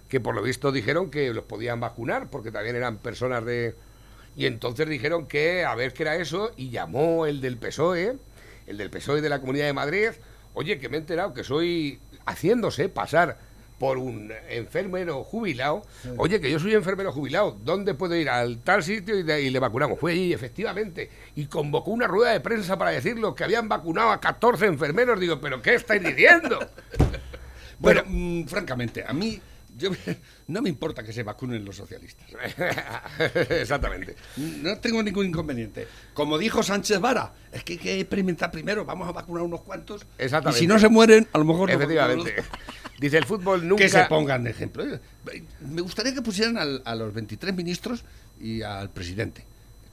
que 0.09 0.19
por 0.19 0.35
lo 0.35 0.41
visto 0.41 0.71
dijeron 0.71 1.09
que 1.09 1.33
los 1.33 1.45
podían 1.45 1.79
vacunar 1.79 2.27
porque 2.29 2.51
también 2.51 2.75
eran 2.75 2.97
personas 2.97 3.45
de... 3.45 3.75
Y 4.35 4.45
entonces 4.47 4.87
dijeron 4.89 5.27
que 5.27 5.63
a 5.65 5.75
ver 5.75 5.93
qué 5.93 6.03
era 6.03 6.15
eso 6.17 6.51
y 6.57 6.69
llamó 6.69 7.25
el 7.25 7.39
del 7.41 7.57
PSOE, 7.57 8.17
el 8.67 8.77
del 8.77 8.89
PSOE 8.89 9.21
de 9.21 9.29
la 9.29 9.39
Comunidad 9.39 9.65
de 9.65 9.73
Madrid, 9.73 10.09
oye, 10.53 10.77
que 10.79 10.89
me 10.89 10.97
he 10.97 10.99
enterado 10.99 11.33
que 11.33 11.43
soy 11.43 11.99
haciéndose 12.25 12.89
pasar 12.89 13.37
por 13.79 13.97
un 13.97 14.31
enfermero 14.49 15.23
jubilado, 15.25 15.85
oye, 16.17 16.39
que 16.39 16.49
yo 16.49 16.59
soy 16.59 16.73
enfermero 16.73 17.11
jubilado, 17.11 17.57
¿dónde 17.63 17.93
puedo 17.93 18.15
ir? 18.15 18.29
Al 18.29 18.59
tal 18.59 18.81
sitio 18.83 19.19
y, 19.19 19.23
de- 19.23 19.41
y 19.41 19.49
le 19.49 19.59
vacunamos. 19.59 19.99
Fue 19.99 20.13
allí, 20.13 20.31
efectivamente, 20.33 21.09
y 21.35 21.45
convocó 21.47 21.91
una 21.91 22.07
rueda 22.07 22.31
de 22.31 22.39
prensa 22.39 22.77
para 22.77 22.91
decirlo, 22.91 23.35
que 23.35 23.43
habían 23.43 23.67
vacunado 23.67 24.11
a 24.11 24.19
14 24.21 24.65
enfermeros. 24.67 25.19
Digo, 25.19 25.41
¿pero 25.41 25.61
qué 25.61 25.75
estáis 25.75 26.01
diciendo? 26.03 26.59
Bueno, 27.77 28.03
mm, 28.07 28.45
francamente, 28.45 29.03
a 29.05 29.11
mí 29.11 29.39
yo, 29.77 29.91
no 30.47 30.61
me 30.61 30.69
importa 30.69 31.03
que 31.03 31.11
se 31.13 31.23
vacunen 31.23 31.63
los 31.65 31.75
socialistas. 31.75 32.25
Exactamente. 33.49 34.15
No 34.37 34.77
tengo 34.79 35.01
ningún 35.03 35.27
inconveniente. 35.27 35.87
Como 36.13 36.37
dijo 36.37 36.63
Sánchez 36.63 36.99
Vara, 36.99 37.33
es 37.51 37.63
que 37.63 37.73
hay 37.73 37.79
que 37.79 37.99
experimentar 37.99 38.51
primero, 38.51 38.85
vamos 38.85 39.07
a 39.07 39.11
vacunar 39.11 39.43
unos 39.43 39.61
cuantos. 39.61 40.05
Y 40.19 40.23
Exactamente. 40.23 40.59
si 40.59 40.67
no 40.67 40.79
se 40.79 40.89
mueren, 40.89 41.27
a 41.33 41.37
lo 41.37 41.45
mejor 41.45 41.69
no- 41.69 41.75
Efectivamente. 41.75 42.35
Dice, 42.99 43.17
el 43.17 43.25
fútbol 43.25 43.67
nunca... 43.67 43.83
Que 43.83 43.89
se 43.89 44.03
pongan 44.05 44.43
de 44.43 44.51
ejemplo. 44.51 44.85
Me 45.61 45.81
gustaría 45.81 46.13
que 46.13 46.21
pusieran 46.21 46.57
al- 46.57 46.81
a 46.85 46.95
los 46.95 47.13
23 47.13 47.53
ministros 47.53 48.03
y 48.39 48.61
al 48.61 48.89
presidente 48.89 49.45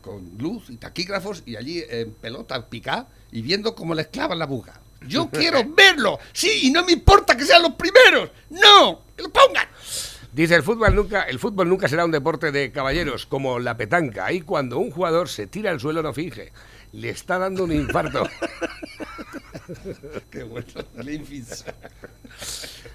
con 0.02 0.32
luz 0.38 0.68
y 0.68 0.78
taquígrafos 0.78 1.44
y 1.46 1.54
allí 1.54 1.80
en 1.88 2.12
pelota 2.14 2.68
pica 2.68 3.06
y 3.30 3.40
viendo 3.40 3.76
cómo 3.76 3.94
les 3.94 4.08
clavan 4.08 4.38
la 4.40 4.46
buga. 4.46 4.80
Yo 5.06 5.30
quiero 5.30 5.64
verlo, 5.64 6.18
sí, 6.32 6.60
y 6.62 6.70
no 6.70 6.84
me 6.84 6.92
importa 6.92 7.36
que 7.36 7.44
sean 7.44 7.62
los 7.62 7.74
primeros, 7.74 8.30
no, 8.50 9.02
que 9.16 9.22
lo 9.22 9.30
pongan. 9.30 9.68
Dice 10.32 10.54
el 10.54 10.62
fútbol 10.62 10.94
nunca, 10.94 11.24
el 11.24 11.38
fútbol 11.38 11.68
nunca 11.68 11.88
será 11.88 12.06
un 12.06 12.10
deporte 12.10 12.52
de 12.52 12.72
caballeros 12.72 13.26
como 13.26 13.58
la 13.58 13.76
petanca. 13.76 14.24
Ahí 14.24 14.40
cuando 14.40 14.78
un 14.78 14.90
jugador 14.90 15.28
se 15.28 15.46
tira 15.46 15.70
al 15.70 15.78
suelo 15.78 16.02
no 16.02 16.14
finge, 16.14 16.52
le 16.92 17.10
está 17.10 17.38
dando 17.38 17.64
un 17.64 17.72
infarto. 17.72 18.26
Qué 20.30 20.42
bueno. 20.42 20.66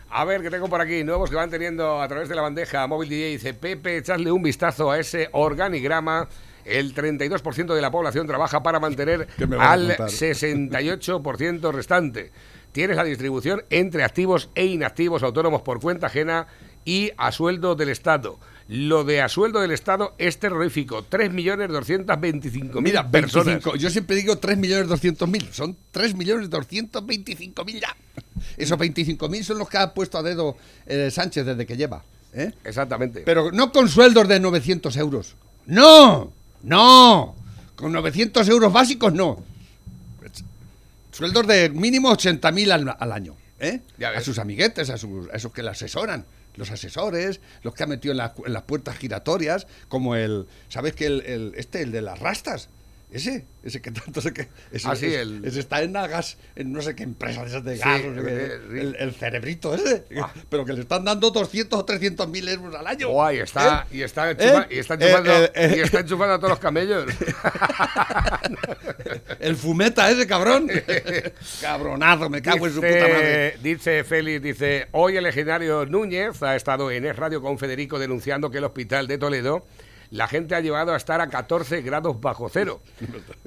A 0.10 0.26
ver, 0.26 0.42
que 0.42 0.50
tengo 0.50 0.68
por 0.68 0.82
aquí 0.82 1.04
nuevos 1.04 1.30
que 1.30 1.36
van 1.36 1.52
teniendo 1.52 2.02
a 2.02 2.08
través 2.08 2.28
de 2.28 2.34
la 2.34 2.42
bandeja 2.42 2.88
móvil 2.88 3.10
DJ. 3.10 3.30
Dice 3.30 3.54
Pepe, 3.54 3.98
echadle 3.98 4.32
un 4.32 4.42
vistazo 4.42 4.90
a 4.90 5.00
ese 5.00 5.30
organigrama. 5.34 6.28
El 6.68 6.94
32% 6.94 7.74
de 7.74 7.82
la 7.82 7.92
población 7.92 8.28
trabaja 8.28 8.62
para 8.62 8.80
mantener 8.80 9.28
¿Qué 9.38 9.48
me 9.48 9.56
vas 9.56 9.68
a 9.68 9.72
al 9.72 9.88
contar? 9.88 10.10
68% 10.10 11.72
restante. 11.72 12.32
Tienes 12.72 12.98
la 12.98 13.04
distribución 13.04 13.64
entre 13.70 14.04
activos 14.04 14.50
e 14.54 14.66
inactivos 14.66 15.24
autónomos 15.24 15.62
por 15.62 15.80
cuenta 15.80 16.08
ajena 16.08 16.48
y 16.86 17.12
a 17.18 17.32
sueldo 17.32 17.76
del 17.76 17.90
Estado. 17.90 18.38
Lo 18.68 19.04
de 19.06 19.22
a 19.22 19.30
sueldo 19.30 19.62
del 19.62 19.72
Estado 19.72 20.14
es 20.18 20.40
terrorífico. 20.40 21.06
3.225.000 21.10 22.82
Mira, 22.82 23.10
personas. 23.10 23.46
25, 23.64 23.76
yo 23.78 23.90
siempre 23.90 24.18
digo 24.18 24.40
3.200.000, 24.40 25.52
son 25.52 25.78
3.225.000 25.94 27.80
ya. 27.80 27.96
Esos 28.58 28.78
25.000 28.78 29.44
son 29.44 29.58
los 29.58 29.70
que 29.70 29.78
ha 29.78 29.94
puesto 29.94 30.18
a 30.18 30.24
dedo 30.24 30.58
eh, 30.86 31.10
Sánchez 31.12 31.46
desde 31.46 31.66
que 31.66 31.78
lleva. 31.78 32.04
¿eh? 32.34 32.52
Exactamente. 32.64 33.22
Pero 33.26 33.52
no 33.52 33.72
con 33.72 33.88
sueldos 33.88 34.28
de 34.28 34.40
900 34.40 34.96
euros. 34.98 35.36
No, 35.66 36.32
no. 36.64 37.36
Con 37.76 37.92
900 37.92 38.48
euros 38.50 38.74
básicos 38.74 39.14
no. 39.14 39.44
Sueldos 41.12 41.48
de 41.48 41.70
mínimo 41.70 42.12
80.000 42.12 42.72
al, 42.72 42.96
al 43.00 43.12
año. 43.12 43.36
¿eh? 43.60 43.82
A 44.18 44.22
sus 44.22 44.38
amiguetes, 44.40 44.90
a, 44.90 44.98
sus, 44.98 45.30
a 45.30 45.36
esos 45.38 45.52
que 45.52 45.64
le 45.64 45.70
asesoran. 45.72 46.26
Los 46.56 46.72
asesores, 46.72 47.40
los 47.64 47.74
que 47.76 47.84
ha 47.84 47.88
metido 47.88 48.12
en, 48.12 48.18
la- 48.18 48.34
en 48.46 48.54
las 48.54 48.64
puertas 48.64 48.98
giratorias, 48.98 49.68
como 49.90 50.16
el. 50.16 50.48
¿Sabes 50.70 50.94
que 50.94 51.06
el, 51.06 51.22
el- 51.22 51.54
este, 51.56 51.82
el 51.84 51.92
de 51.92 52.02
las 52.02 52.20
rastas? 52.20 52.70
Ese, 53.10 53.46
ese 53.64 53.82
que 53.82 53.90
tanto 53.92 54.20
sé 54.20 54.34
que. 54.34 54.50
Ese, 54.70 54.86
Ah, 54.90 54.96
sí, 54.96 55.06
ese- 55.06 55.22
el- 55.22 55.46
ese 55.46 55.62
está 55.62 55.82
en 55.82 55.94
la 55.94 56.08
gas, 56.08 56.38
en 56.58 56.74
no 56.74 56.82
sé 56.82 56.94
qué 56.94 57.04
empresa 57.04 57.42
de 57.42 57.48
esas 57.48 57.64
de 57.64 57.76
Sí, 57.78 57.82
gas, 57.82 58.04
no 58.04 58.22
sé 58.22 58.28
qué, 58.28 58.80
el, 58.82 58.96
el 59.00 59.14
cerebrito 59.14 59.74
ese. 59.74 60.04
Ah. 60.22 60.30
Pero 60.50 60.66
que 60.66 60.74
le 60.74 60.82
están 60.82 61.06
dando 61.06 61.32
200 61.32 61.80
o 61.80 61.86
300 61.86 62.28
mil 62.28 62.48
euros 62.50 62.76
al 62.76 62.86
año. 62.86 63.08
Guay, 63.10 63.40
está, 63.40 63.88
¿Eh? 63.92 63.96
y, 63.98 64.02
está 64.02 64.30
enchufa- 64.34 64.68
¿Eh? 64.70 64.76
y 64.76 64.80
está 64.80 64.96
enchufando, 64.96 65.32
eh, 65.46 65.52
eh. 65.56 65.74
y 65.78 65.80
está 65.80 66.00
enchufando 66.02 66.34
a 66.34 66.38
todos 66.38 66.50
los 66.50 66.60
camellos. 66.60 67.06
El 69.40 69.56
fumeta 69.56 70.10
ese 70.12 70.28
cabrón. 70.28 70.70
Cabronazo, 71.62 72.30
me 72.30 72.42
cago 72.42 72.68
en 72.68 72.74
su 72.74 72.82
puta 72.82 73.08
madre. 73.08 73.58
dice 73.62 74.04
Félix, 74.04 74.42
dice, 74.44 74.88
hoy 74.92 75.18
el 75.18 75.24
legionario 75.24 75.86
Núñez 75.86 76.42
ha 76.44 76.56
estado 76.56 76.92
en 76.92 77.06
Es 77.06 77.16
Radio 77.16 77.42
con 77.42 77.58
Federico 77.58 78.00
denunciando 78.00 78.50
que 78.52 78.58
el 78.58 78.64
hospital 78.66 79.08
de 79.08 79.18
Toledo 79.18 79.66
la 80.12 80.28
gente 80.28 80.56
ha 80.56 80.62
llevado 80.62 80.94
a 80.94 80.98
estar 80.98 81.22
a 81.22 81.28
14 81.28 81.82
grados 81.82 82.20
bajo 82.20 82.50
cero. 82.50 82.82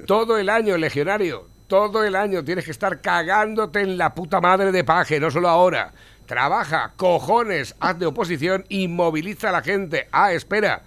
Todo 0.06 0.38
el 0.38 0.48
año, 0.48 0.76
legionario, 0.76 1.46
todo 1.66 2.04
el 2.04 2.16
año 2.16 2.44
tienes 2.44 2.64
que 2.64 2.70
estar 2.70 3.00
cagándote 3.00 3.80
en 3.80 3.96
la 3.96 4.14
puta 4.14 4.40
madre 4.40 4.72
de 4.72 4.84
paje, 4.84 5.20
no 5.20 5.30
solo 5.30 5.48
ahora. 5.48 5.92
Trabaja, 6.26 6.92
cojones, 6.96 7.74
haz 7.80 7.98
de 7.98 8.06
oposición 8.06 8.64
y 8.68 8.88
moviliza 8.88 9.48
a 9.48 9.52
la 9.52 9.62
gente. 9.62 10.08
Ah, 10.12 10.32
espera, 10.32 10.82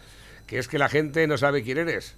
que 0.47 0.59
es 0.59 0.67
que 0.67 0.77
la 0.77 0.89
gente 0.89 1.27
no 1.27 1.38
sabe 1.38 1.63
quién 1.63 1.79
eres. 1.79 2.15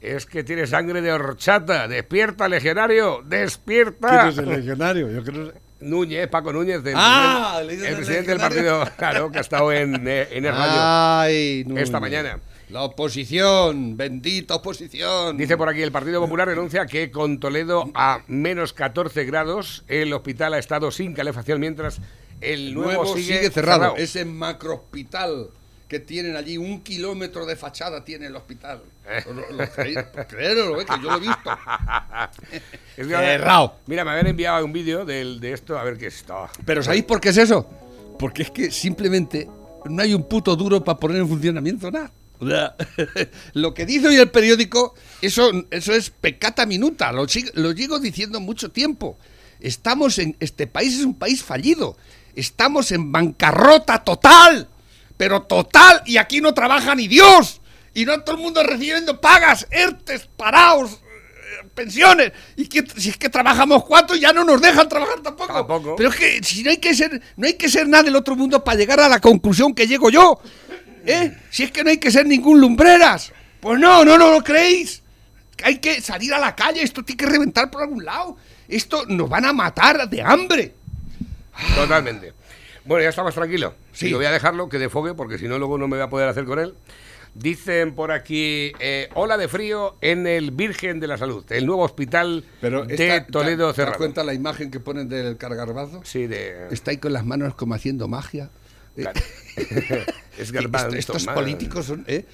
Es 0.00 0.24
que 0.24 0.44
tiene 0.44 0.66
sangre 0.66 1.02
de 1.02 1.12
horchata. 1.12 1.88
Despierta, 1.88 2.48
legionario, 2.48 3.22
despierta. 3.24 4.30
legionario? 4.30 5.10
Yo 5.10 5.24
creo 5.24 5.52
Núñez, 5.80 6.28
Paco 6.28 6.52
Núñez, 6.52 6.82
del 6.82 6.94
Ah, 6.96 7.60
el 7.60 7.96
presidente 7.96 8.30
del 8.30 8.40
partido, 8.40 8.84
claro, 8.96 9.30
que 9.30 9.38
ha 9.38 9.40
estado 9.40 9.72
en, 9.72 10.06
eh, 10.06 10.28
en 10.30 10.44
el 10.44 10.52
radio. 10.52 10.78
Ay. 10.78 11.66
Esta 11.76 12.00
mañana. 12.00 12.38
La 12.70 12.82
oposición, 12.82 13.96
bendita 13.96 14.54
oposición. 14.54 15.36
Dice 15.36 15.56
por 15.56 15.68
aquí, 15.68 15.82
el 15.82 15.90
Partido 15.90 16.20
Popular 16.20 16.48
denuncia 16.48 16.86
que 16.86 17.10
con 17.10 17.40
Toledo 17.40 17.90
a 17.94 18.20
menos 18.28 18.72
14 18.72 19.24
grados, 19.24 19.82
el 19.88 20.12
hospital 20.12 20.54
ha 20.54 20.58
estado 20.58 20.90
sin 20.92 21.12
calefacción 21.12 21.58
mientras 21.58 22.00
el 22.40 22.72
nuevo, 22.74 23.02
nuevo 23.02 23.16
sigue, 23.16 23.38
sigue, 23.38 23.50
cerrado. 23.50 23.80
cerrado. 23.80 23.96
Ese 23.96 24.24
macro 24.24 24.74
hospital 24.74 25.48
que 25.88 25.98
tienen 25.98 26.36
allí, 26.36 26.56
un 26.56 26.82
kilómetro 26.82 27.44
de 27.44 27.56
fachada 27.56 28.04
tiene 28.04 28.26
el 28.26 28.36
hospital. 28.36 28.80
Eh. 29.08 29.24
Creí- 29.74 29.96
créelo, 30.28 30.80
eh, 30.80 30.84
que 30.86 30.94
yo 31.02 31.10
lo 31.10 31.16
he 31.16 31.20
visto. 31.20 31.50
Es 32.96 33.06
que- 33.08 33.12
Cerrado. 33.16 33.74
Mira, 33.88 34.04
me 34.04 34.12
habían 34.12 34.28
enviado 34.28 34.64
un 34.64 34.72
vídeo 34.72 35.04
del- 35.04 35.40
de 35.40 35.52
esto, 35.52 35.76
a 35.76 35.82
ver 35.82 35.98
qué 35.98 36.06
es 36.06 36.16
esto. 36.18 36.48
Pero 36.64 36.84
¿sabéis 36.84 37.02
por 37.02 37.20
qué 37.20 37.30
es 37.30 37.36
eso? 37.38 37.68
Porque 38.16 38.42
es 38.42 38.52
que 38.52 38.70
simplemente 38.70 39.48
no 39.86 40.00
hay 40.02 40.14
un 40.14 40.22
puto 40.28 40.54
duro 40.54 40.84
para 40.84 40.96
poner 41.00 41.16
en 41.16 41.28
funcionamiento 41.28 41.90
nada. 41.90 42.12
Lo 43.54 43.74
que 43.74 43.86
dice 43.86 44.08
hoy 44.08 44.16
el 44.16 44.30
periódico, 44.30 44.94
eso, 45.20 45.50
eso 45.70 45.92
es 45.92 46.10
pecata 46.10 46.66
minuta, 46.66 47.12
lo, 47.12 47.26
lo 47.54 47.72
llego 47.72 47.98
diciendo 47.98 48.40
mucho 48.40 48.70
tiempo. 48.70 49.18
Estamos 49.60 50.18
en, 50.18 50.36
este 50.40 50.66
país 50.66 50.98
es 50.98 51.04
un 51.04 51.14
país 51.14 51.42
fallido, 51.42 51.96
estamos 52.34 52.92
en 52.92 53.12
bancarrota 53.12 54.02
total, 54.02 54.68
pero 55.18 55.42
total, 55.42 56.02
y 56.06 56.16
aquí 56.16 56.40
no 56.40 56.54
trabaja 56.54 56.94
ni 56.94 57.08
Dios, 57.08 57.60
y 57.92 58.06
no 58.06 58.22
todo 58.22 58.36
el 58.36 58.42
mundo 58.42 58.62
recibiendo 58.62 59.20
pagas, 59.20 59.66
ERTES, 59.70 60.28
paraos, 60.34 60.92
eh, 60.92 61.68
pensiones, 61.74 62.32
y 62.56 62.68
que 62.68 62.84
si 62.96 63.10
es 63.10 63.18
que 63.18 63.28
trabajamos 63.28 63.84
cuatro 63.84 64.16
ya 64.16 64.32
no 64.32 64.44
nos 64.44 64.62
dejan 64.62 64.88
trabajar 64.88 65.20
tampoco. 65.20 65.52
Tampoco. 65.52 65.96
Pero 65.96 66.08
es 66.08 66.16
que 66.16 66.42
si 66.42 66.62
no 66.62 66.70
hay 66.70 66.78
que 66.78 66.94
ser, 66.94 67.20
no 67.36 67.46
hay 67.46 67.54
que 67.54 67.68
ser 67.68 67.86
nada 67.86 68.04
del 68.04 68.16
otro 68.16 68.34
mundo 68.34 68.64
para 68.64 68.78
llegar 68.78 69.00
a 69.00 69.10
la 69.10 69.20
conclusión 69.20 69.74
que 69.74 69.86
llego 69.86 70.08
yo. 70.08 70.40
¿Eh? 71.06 71.36
Si 71.50 71.62
es 71.64 71.70
que 71.72 71.82
no 71.84 71.90
hay 71.90 71.98
que 71.98 72.10
ser 72.10 72.26
ningún 72.26 72.60
lumbreras. 72.60 73.32
Pues 73.60 73.78
no, 73.78 74.04
no, 74.04 74.16
no 74.18 74.30
lo 74.32 74.42
creéis. 74.42 75.02
Hay 75.62 75.78
que 75.78 76.00
salir 76.00 76.32
a 76.32 76.38
la 76.38 76.54
calle, 76.56 76.82
esto 76.82 77.02
tiene 77.04 77.18
que 77.18 77.26
reventar 77.26 77.70
por 77.70 77.82
algún 77.82 78.04
lado. 78.04 78.36
Esto 78.68 79.04
nos 79.06 79.28
van 79.28 79.44
a 79.44 79.52
matar 79.52 80.08
de 80.08 80.22
hambre. 80.22 80.74
Totalmente. 81.74 82.32
Bueno, 82.84 83.02
ya 83.02 83.10
está 83.10 83.22
más 83.22 83.34
tranquilo. 83.34 83.74
Sí. 83.92 84.08
Lo 84.08 84.16
voy 84.16 84.26
a 84.26 84.30
dejarlo 84.30 84.68
que 84.68 84.78
defogue 84.78 85.14
porque 85.14 85.38
si 85.38 85.46
no 85.48 85.58
luego 85.58 85.76
no 85.76 85.86
me 85.88 85.96
voy 85.96 86.04
a 86.04 86.08
poder 86.10 86.28
hacer 86.28 86.44
con 86.44 86.58
él. 86.58 86.74
Dicen 87.34 87.94
por 87.94 88.10
aquí, 88.10 88.72
eh, 88.80 89.08
ola 89.14 89.36
de 89.36 89.46
frío 89.46 89.96
en 90.00 90.26
el 90.26 90.50
Virgen 90.50 90.98
de 90.98 91.06
la 91.06 91.16
Salud, 91.16 91.44
el 91.52 91.64
nuevo 91.64 91.82
hospital 91.84 92.44
Pero 92.60 92.84
de 92.84 92.94
esta- 92.94 93.26
Toledo 93.26 93.50
¿te, 93.50 93.56
¿Te 93.58 93.66
das 93.66 93.76
cerrado. 93.76 93.98
cuenta 93.98 94.24
la 94.24 94.34
imagen 94.34 94.70
que 94.72 94.80
ponen 94.80 95.08
del 95.08 95.36
cargarbazo? 95.36 96.00
Sí, 96.04 96.26
de... 96.26 96.66
Está 96.72 96.90
ahí 96.90 96.96
con 96.96 97.12
las 97.12 97.24
manos 97.24 97.54
como 97.54 97.74
haciendo 97.74 98.08
magia. 98.08 98.50
Eh, 98.96 99.04
es 100.38 100.52
garbanzo 100.52 100.96
estos 100.96 101.26
políticos 101.26 101.86
son 101.86 102.04
eh, 102.06 102.24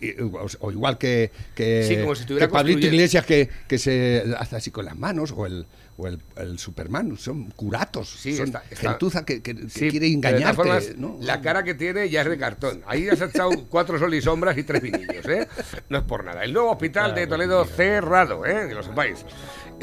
eh, 0.00 0.16
o, 0.60 0.70
igual 0.70 0.98
que 0.98 1.30
que, 1.54 1.84
Sí, 1.88 1.96
como 2.00 2.14
si 2.14 2.24
que 2.26 2.48
Pablito 2.48 2.86
Iglesias 2.86 3.24
que, 3.24 3.48
que 3.66 3.78
se 3.78 4.24
hace 4.38 4.56
así 4.56 4.70
con 4.70 4.84
las 4.84 4.96
manos 4.96 5.32
o 5.36 5.46
el 5.46 5.66
o 5.96 6.08
el, 6.08 6.20
el 6.36 6.58
Superman 6.58 7.16
son 7.16 7.50
curatos 7.52 8.10
Sí, 8.10 8.36
son 8.36 8.46
está- 8.46 8.64
está- 8.68 8.90
gentuza 8.90 9.24
que, 9.24 9.40
que- 9.42 9.54
que 9.54 9.68
Sí, 9.68 9.88
quiere 9.90 10.08
engañarte 10.08 10.56
formas, 10.56 10.96
¿no? 10.96 11.16
La 11.20 11.40
cara 11.40 11.62
que 11.62 11.74
tiene 11.74 12.08
ya 12.10 12.22
es 12.22 12.28
de 12.28 12.36
cartón. 12.36 12.82
Ahí 12.86 13.08
has 13.08 13.20
echado 13.20 13.50
cuatro 13.70 13.96
sol 13.98 14.12
y 14.12 14.20
sombras 14.20 14.58
y 14.58 14.64
tres 14.64 14.82
vinillos, 14.82 15.24
¿eh? 15.28 15.46
No 15.88 15.98
es 15.98 16.04
por 16.04 16.24
nada. 16.24 16.42
El 16.42 16.52
nuevo 16.52 16.72
hospital 16.72 17.14
de 17.14 17.28
Toledo 17.28 17.64
cerrado, 17.64 18.44
¿eh? 18.44 18.66
Que 18.68 18.74
lo 18.74 18.82
sepáis. 18.82 19.24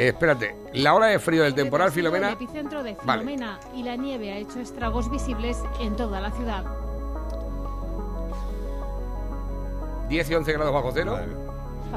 Eh, 0.01 0.07
espérate, 0.07 0.55
la 0.73 0.95
ola 0.95 1.05
de 1.05 1.19
frío 1.19 1.43
del 1.43 1.53
temporal 1.53 1.91
Filomena. 1.91 2.29
El 2.29 2.33
epicentro 2.33 2.81
de 2.81 2.97
Vale. 3.03 3.21
Filomena 3.21 3.59
y 3.75 3.83
la 3.83 3.95
nieve 3.95 4.31
ha 4.31 4.37
hecho 4.37 4.59
estragos 4.59 5.11
visibles 5.11 5.59
en 5.79 5.95
toda 5.95 6.19
la 6.19 6.31
ciudad. 6.31 6.65
10 10.09 10.27
y 10.31 10.33
11 10.33 10.53
grados 10.53 10.73
bajo 10.73 10.89
cero. 10.91 11.19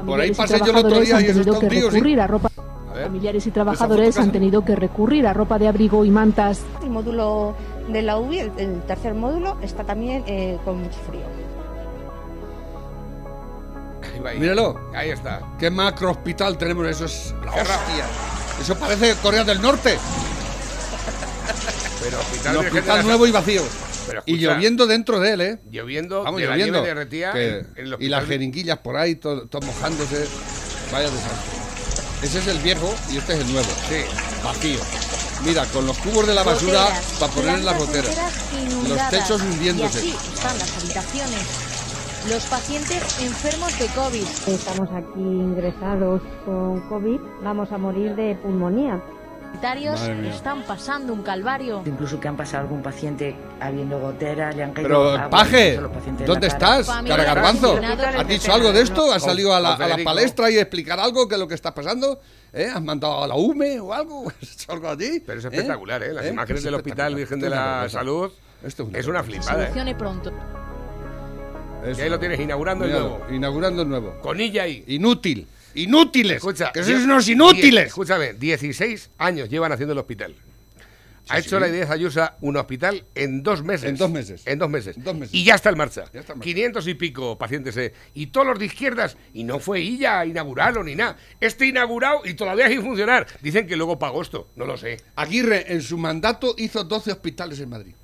Por 0.05 0.19
ahí 0.21 0.31
Familiares 0.35 0.37
y 0.37 0.39
pasé 0.39 0.59
yo 0.59 0.65
el 0.65 0.69
otro 0.69 0.81
trabajadores 0.81 1.07
día 1.07 1.17
han 1.17 1.21
y 1.23 1.25
eso 1.25 1.33
tenido 1.33 1.53
está 1.55 1.59
que 1.59 1.65
un 1.65 1.71
río, 1.71 1.89
sí. 1.89 1.95
recurrir 1.95 2.21
a 2.21 2.27
ropa. 2.27 2.49
A 2.91 2.93
ver. 2.93 3.05
Familiares 3.05 3.47
y 3.47 3.51
trabajadores 3.51 4.17
han 4.19 4.31
tenido 4.31 4.63
que 4.63 4.75
recurrir 4.75 5.25
a 5.25 5.33
ropa 5.33 5.57
de 5.57 5.67
abrigo 5.67 6.05
y 6.05 6.11
mantas. 6.11 6.61
El 6.83 6.91
módulo 6.91 7.55
de 7.87 8.03
la 8.03 8.19
UBI, 8.19 8.37
el, 8.37 8.51
el 8.57 8.81
tercer 8.83 9.15
módulo, 9.15 9.57
está 9.63 9.83
también 9.83 10.23
eh, 10.27 10.59
con 10.63 10.77
mucho 10.77 10.99
frío. 11.07 11.23
Ahí. 14.25 14.39
Míralo. 14.39 14.89
Ahí 14.95 15.09
está. 15.09 15.41
qué 15.59 15.69
macro 15.69 16.11
hospital 16.11 16.57
tenemos 16.57 16.87
eso 16.87 17.05
es 17.05 17.33
la 17.43 17.51
hostia 17.51 18.05
eso 18.61 18.75
parece 18.77 19.15
Corea 19.21 19.43
del 19.43 19.61
Norte 19.61 19.97
Pero 22.01 22.19
hospital, 22.19 22.57
un 22.57 22.65
hospital 22.65 22.97
la- 22.97 23.03
nuevo 23.03 23.27
y 23.27 23.31
vacío 23.31 23.63
Pero 24.07 24.23
y 24.25 24.33
escucha, 24.35 24.53
lloviendo 24.53 24.87
dentro 24.87 25.19
de 25.19 25.33
él 25.33 25.41
eh 25.41 25.57
Lloviendo, 25.71 26.23
Vamos, 26.23 26.39
de 26.41 26.47
la 26.47 26.53
lloviendo. 26.53 26.79
nieve 26.81 26.87
derretía 26.95 27.31
que- 27.33 27.57
en- 27.77 27.93
en 27.93 28.01
y 28.01 28.07
las 28.09 28.25
jeringuillas 28.25 28.77
por 28.79 28.97
ahí, 28.97 29.15
todo, 29.15 29.47
todo 29.47 29.65
mojándose. 29.65 30.27
Vaya 30.91 31.09
desastre. 31.09 31.55
Ese 32.21 32.39
es 32.39 32.47
el 32.47 32.59
viejo 32.59 32.93
y 33.11 33.17
este 33.17 33.33
es 33.33 33.39
el 33.39 33.51
nuevo. 33.51 33.67
Sí. 33.89 34.03
Vacío. 34.43 34.79
Mira, 35.43 35.65
con 35.65 35.85
los 35.85 35.97
cubos 35.97 36.25
de 36.27 36.33
la 36.33 36.43
basura 36.43 36.87
para 37.19 37.31
poner 37.33 37.55
en 37.55 37.65
las 37.65 37.77
goteras. 37.77 38.15
Los 38.87 39.09
techos 39.09 39.41
hundiéndose. 39.41 40.05
Y 40.05 40.11
así 40.11 40.17
están 40.33 40.57
las 40.59 40.77
habitaciones. 40.77 41.41
Los 42.29 42.43
pacientes 42.45 43.21
enfermos 43.21 43.77
de 43.77 43.87
COVID. 43.87 44.25
Estamos 44.47 44.89
aquí 44.91 45.19
ingresados 45.19 46.21
con 46.43 46.81
COVID, 46.89 47.19
vamos 47.43 47.71
a 47.71 47.77
morir 47.77 48.15
de 48.15 48.35
pulmonía. 48.35 48.99
Sanitarios 49.55 50.01
están 50.01 50.63
pasando 50.63 51.13
un 51.13 51.21
calvario. 51.21 51.81
Incluso 51.85 52.19
que 52.19 52.27
han 52.27 52.35
pasado 52.35 52.63
algún 52.63 52.81
paciente 52.81 53.35
habiendo 53.61 53.99
goteras, 53.99 54.55
le 54.55 54.63
han 54.63 54.73
caído 54.73 54.89
Pero, 54.89 55.09
agua, 55.11 55.29
Paje, 55.29 55.79
¿dónde 56.25 56.47
estás? 56.47 56.87
Cara 56.87 57.23
Garbanzo. 57.23 57.79
¿Has 58.17 58.27
dicho 58.27 58.51
algo 58.51 58.73
de 58.73 58.81
esto? 58.81 59.13
¿Has 59.13 59.23
salido 59.23 59.53
a 59.53 59.59
la, 59.59 59.75
a 59.75 59.87
la 59.87 60.03
palestra 60.03 60.49
y 60.49 60.57
explicar 60.57 60.99
algo 60.99 61.27
que 61.27 61.35
es 61.35 61.39
lo 61.39 61.47
que 61.47 61.55
está 61.55 61.73
pasando? 61.73 62.19
¿Eh? 62.51 62.69
¿Has 62.73 62.81
mandado 62.81 63.23
a 63.23 63.27
la 63.27 63.35
UME 63.35 63.79
o 63.79 63.93
algo? 63.93 64.27
¿Has 64.41 64.51
hecho 64.53 64.71
algo 64.73 64.89
allí? 64.89 65.21
Pero 65.25 65.39
es 65.39 65.45
espectacular, 65.45 66.03
¿eh? 66.03 66.11
Las 66.11 66.27
imágenes 66.27 66.59
Es 66.59 66.65
del 66.65 66.75
Hospital. 66.75 67.15
Virgen 67.15 67.39
de 67.39 67.49
la. 67.49 67.87
Salud 67.87 68.31
Esto 68.63 68.83
es 68.83 68.89
una 68.89 68.99
es 68.99 69.07
una 69.07 69.23
flipada, 69.23 69.53
¿eh? 69.53 69.67
Solucione 69.67 69.95
pronto. 69.95 70.33
Eso. 71.85 71.99
Y 71.99 72.03
ahí 72.03 72.09
lo 72.09 72.19
tienes 72.19 72.39
inaugurando 72.39 72.85
el 72.85 72.91
nuevo. 72.91 73.25
Inaugurando 73.31 73.81
el 73.83 73.89
nuevo. 73.89 74.19
Con 74.21 74.39
ella 74.39 74.63
ahí. 74.63 74.83
Inútil. 74.87 75.47
Inútiles. 75.75 76.37
Escucha, 76.37 76.71
que 76.71 76.83
sois 76.83 77.03
unos 77.03 77.27
inútiles. 77.27 77.87
escúchame, 77.87 78.33
16 78.33 79.09
años 79.17 79.49
llevan 79.49 79.71
haciendo 79.73 79.91
el 79.91 79.99
hospital. 79.99 80.33
ha 81.27 81.39
hecho 81.39 81.57
sí. 81.57 81.59
la 81.59 81.67
idea 81.67 81.91
Ayusa 81.91 82.37
un 82.41 82.55
hospital 82.55 83.03
en 83.13 83.43
dos 83.43 83.61
meses. 83.61 83.89
En 83.89 83.97
dos 83.97 84.09
meses. 84.09 84.41
En 84.45 84.57
dos 84.57 84.69
meses. 84.69 84.95
Dos 85.03 85.15
meses. 85.15 85.33
Y 85.35 85.43
ya 85.43 85.55
está 85.55 85.69
en 85.69 85.77
marcha. 85.77 86.05
Ya 86.13 86.21
está 86.21 86.31
en 86.33 86.39
marcha. 86.39 86.49
500 86.53 86.87
y 86.87 86.93
pico 86.93 87.37
pacientes. 87.37 87.75
eh, 87.75 87.93
y 88.13 88.27
todos 88.27 88.47
los 88.47 88.57
de 88.57 88.65
izquierdas. 88.65 89.17
Y 89.33 89.43
no 89.43 89.59
fue 89.59 89.79
ella 89.79 90.19
a 90.21 90.25
inaugurarlo 90.25 90.81
ni 90.83 90.95
nada. 90.95 91.17
Este 91.41 91.65
inaugurado 91.65 92.21
y 92.23 92.35
todavía 92.35 92.69
sin 92.69 92.81
funcionar. 92.81 93.27
Dicen 93.41 93.67
que 93.67 93.75
luego 93.75 93.99
pagó 93.99 94.21
esto. 94.21 94.47
No 94.55 94.65
lo 94.65 94.77
sé. 94.77 95.01
Aguirre 95.17 95.73
en 95.73 95.81
su 95.81 95.97
mandato 95.97 96.55
hizo 96.57 96.85
12 96.85 97.11
hospitales 97.11 97.59
en 97.59 97.69
Madrid. 97.69 97.95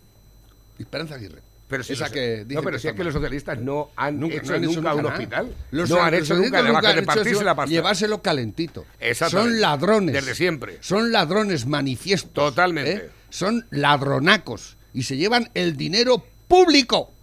Esperanza 0.77 1.15
Aguirre. 1.15 1.50
Pero 1.71 1.83
si 1.83 1.93
Esa 1.93 2.03
los- 2.03 2.11
que 2.13 2.45
no, 2.47 2.61
pero 2.61 2.75
que 2.75 2.79
si 2.81 2.87
es 2.89 2.93
que 2.93 3.03
los 3.03 3.13
socialistas 3.13 3.57
no 3.59 3.89
han 3.95 4.19
Nunca, 4.19 4.35
hecho 4.35 4.45
no 4.51 4.55
han 4.55 4.61
nunca, 4.61 4.71
hecho 4.71 4.81
nunca 4.81 4.93
un 4.93 5.05
hospital. 5.05 5.55
Los 5.71 5.89
no 5.89 6.03
han 6.03 6.13
hecho 6.13 6.35
nunca 6.35 6.59
han 6.59 6.99
hecho 6.99 7.21
eso, 7.21 7.43
la 7.43 7.55
pasta. 7.55 7.71
Llevárselo 7.71 8.21
calentito. 8.21 8.85
Son 9.29 9.59
ladrones. 9.61 10.13
Desde 10.13 10.35
siempre. 10.35 10.77
Son 10.81 11.11
ladrones 11.11 11.65
manifiestos. 11.65 12.33
Totalmente. 12.33 12.91
¿eh? 12.93 13.09
Son 13.29 13.65
ladronacos. 13.71 14.75
Y 14.93 15.03
se 15.03 15.15
llevan 15.17 15.49
el 15.53 15.77
dinero 15.77 16.23
público. 16.49 17.13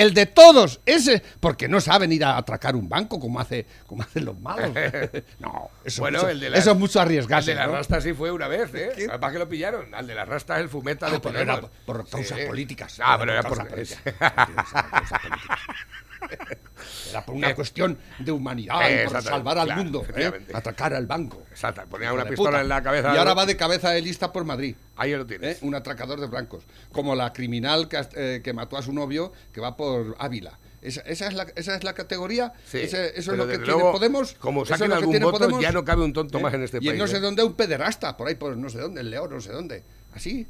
El 0.00 0.14
de 0.14 0.24
todos, 0.24 0.80
ese, 0.86 1.22
porque 1.40 1.68
no 1.68 1.78
saben 1.80 2.10
ir 2.10 2.24
a 2.24 2.38
atracar 2.38 2.74
un 2.74 2.88
banco 2.88 3.20
como 3.20 3.38
hace, 3.38 3.66
como 3.86 4.02
hacen 4.02 4.24
los 4.24 4.38
malos. 4.40 4.70
no, 5.40 5.68
eso, 5.84 6.00
Bueno, 6.00 6.18
eso- 6.20 6.28
el 6.30 6.40
de 6.40 6.50
la- 6.50 6.56
eso 6.58 6.70
es 6.70 6.76
mucho 6.78 6.98
El 7.00 7.06
arriesgarse. 7.06 7.50
de 7.50 7.56
las 7.56 7.66
¿no? 7.66 7.72
rastas 7.74 8.02
sí 8.04 8.14
fue 8.14 8.30
una 8.32 8.48
vez, 8.48 8.74
¿eh? 8.74 8.92
¿Qué? 8.96 9.08
¿Para 9.08 9.32
que 9.32 9.38
lo 9.38 9.48
pillaron? 9.48 9.94
Al 9.94 10.06
de 10.06 10.14
las 10.14 10.26
rastas 10.26 10.58
el 10.60 10.68
fumeta 10.70 11.06
Ah, 11.08 11.10
de 11.10 11.20
pero 11.20 11.38
era 11.38 11.60
por 11.84 12.08
causas 12.08 12.38
Sí. 12.38 12.46
políticas. 12.46 12.98
Ah, 13.04 13.16
pero 13.18 13.32
era 13.32 13.42
por... 13.42 13.58
causas 13.58 13.94
políticas. 14.00 14.14
Era 17.10 17.24
por 17.24 17.34
una 17.34 17.50
Eh, 17.50 17.54
cuestión 17.54 17.98
de 18.18 18.32
humanidad 18.32 18.80
y 18.88 19.08
por 19.08 19.22
salvar 19.22 19.58
al 19.58 19.66
claro, 19.66 19.82
mundo, 19.82 20.04
¿eh? 20.16 20.30
atracar 20.54 20.94
al 20.94 21.06
banco. 21.06 21.42
Exacto, 21.50 21.82
ponía 21.90 22.12
una 22.12 22.24
pistola 22.24 22.50
puta. 22.50 22.60
en 22.62 22.68
la 22.68 22.82
cabeza. 22.82 23.14
Y 23.14 23.18
ahora 23.18 23.34
va 23.34 23.46
de 23.46 23.56
cabeza 23.56 23.90
de 23.90 24.00
lista 24.02 24.32
por 24.32 24.44
Madrid. 24.44 24.74
Ahí 24.96 25.12
lo 25.12 25.22
¿eh? 25.22 25.24
tienes. 25.26 25.62
Un 25.62 25.74
atracador 25.74 26.20
de 26.20 26.26
blancos. 26.26 26.62
Como 26.92 27.14
la 27.14 27.32
criminal 27.32 27.88
que, 27.88 28.00
eh, 28.14 28.40
que 28.44 28.52
mató 28.52 28.76
a 28.76 28.82
su 28.82 28.92
novio, 28.92 29.32
que 29.52 29.60
va 29.60 29.76
por 29.76 30.16
Ávila. 30.18 30.58
Esa, 30.82 31.02
esa 31.02 31.26
es, 31.26 31.34
la, 31.34 31.46
esa 31.56 31.74
es 31.74 31.84
la 31.84 31.92
categoría. 31.92 32.54
Sí, 32.66 32.78
Ese- 32.78 33.18
eso 33.18 33.32
es 33.32 33.38
lo 33.38 33.46
que 33.46 33.58
tiene 33.58 33.66
luego, 33.66 33.92
Podemos. 33.92 34.32
como 34.34 34.62
es 34.62 34.68
saquen 34.70 34.92
algún 34.92 35.10
tiene 35.10 35.26
voto, 35.26 35.38
Podemos, 35.38 35.60
ya 35.60 35.72
no 35.72 35.84
cabe 35.84 36.02
un 36.04 36.12
tonto 36.14 36.40
más 36.40 36.54
en 36.54 36.62
este 36.62 36.78
y 36.80 36.86
país, 36.86 36.98
no 36.98 37.06
sé 37.06 37.18
¿eh? 37.18 37.20
dónde 37.20 37.44
un 37.44 37.52
pederasta, 37.52 38.16
por 38.16 38.28
ahí 38.28 38.34
por 38.34 38.56
no 38.56 38.70
sé 38.70 38.78
dónde, 38.78 39.02
el 39.02 39.10
León, 39.10 39.28
no 39.30 39.40
sé 39.42 39.52
dónde. 39.52 39.82
Así. 40.14 40.46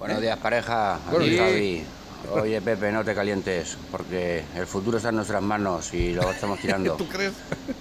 Buenos 0.00 0.20
días, 0.20 0.36
pareja. 0.38 0.98
Buenos 1.10 1.20
Aquí 1.28 1.30
días. 1.30 1.44
Javi. 1.48 1.84
Oye, 2.30 2.60
Pepe, 2.60 2.92
no 2.92 3.04
te 3.04 3.14
calientes, 3.14 3.76
porque 3.90 4.44
el 4.56 4.66
futuro 4.66 4.96
está 4.96 5.10
en 5.10 5.16
nuestras 5.16 5.42
manos 5.42 5.92
y 5.92 6.14
lo 6.14 6.30
estamos 6.30 6.58
tirando. 6.60 6.94
¿Tú 6.96 7.08
crees? 7.08 7.32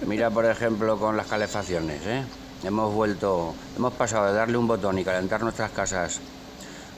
Mira, 0.06 0.30
por 0.30 0.46
ejemplo, 0.46 0.98
con 0.98 1.16
las 1.16 1.28
calefacciones, 1.28 2.02
¿eh? 2.06 2.24
Hemos 2.64 2.94
vuelto, 2.94 3.56
hemos 3.76 3.94
pasado 3.94 4.28
de 4.28 4.34
darle 4.34 4.58
un 4.58 4.68
botón 4.68 5.00
y 5.00 5.04
calentar 5.04 5.42
nuestras 5.42 5.72
casas 5.72 6.20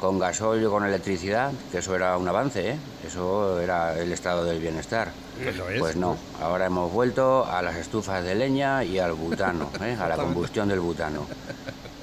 con 0.01 0.19
gasoil 0.19 0.65
o 0.65 0.71
con 0.71 0.83
electricidad, 0.83 1.53
que 1.71 1.77
eso 1.77 1.95
era 1.95 2.17
un 2.17 2.27
avance, 2.27 2.71
¿eh? 2.71 2.77
Eso 3.07 3.59
era 3.61 3.97
el 3.97 4.11
estado 4.11 4.43
del 4.43 4.59
bienestar. 4.59 5.11
Pues 5.41 5.55
lo 5.55 5.69
es. 5.69 5.79
Pues 5.79 5.95
no, 5.95 6.17
ahora 6.41 6.65
hemos 6.65 6.91
vuelto 6.91 7.45
a 7.45 7.61
las 7.61 7.77
estufas 7.77 8.23
de 8.23 8.35
leña 8.35 8.83
y 8.83 8.99
al 8.99 9.13
butano, 9.13 9.69
¿eh? 9.81 9.95
a 9.99 10.09
la 10.09 10.17
combustión 10.17 10.67
del 10.67 10.81
butano. 10.81 11.25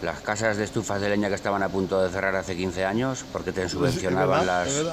Las 0.03 0.21
casas 0.21 0.57
de 0.57 0.65
estufas 0.65 0.99
de 1.03 1.11
leña 1.11 1.29
que 1.29 1.35
estaban 1.35 1.63
a 1.63 1.69
punto 1.69 2.03
de 2.03 2.09
cerrar 2.09 2.35
hace 2.37 2.57
15 2.57 2.87
años 2.87 3.27
porque 3.31 3.53
te 3.53 3.69
subvencionaban 3.69 4.41
es 4.41 4.47
las. 4.47 4.87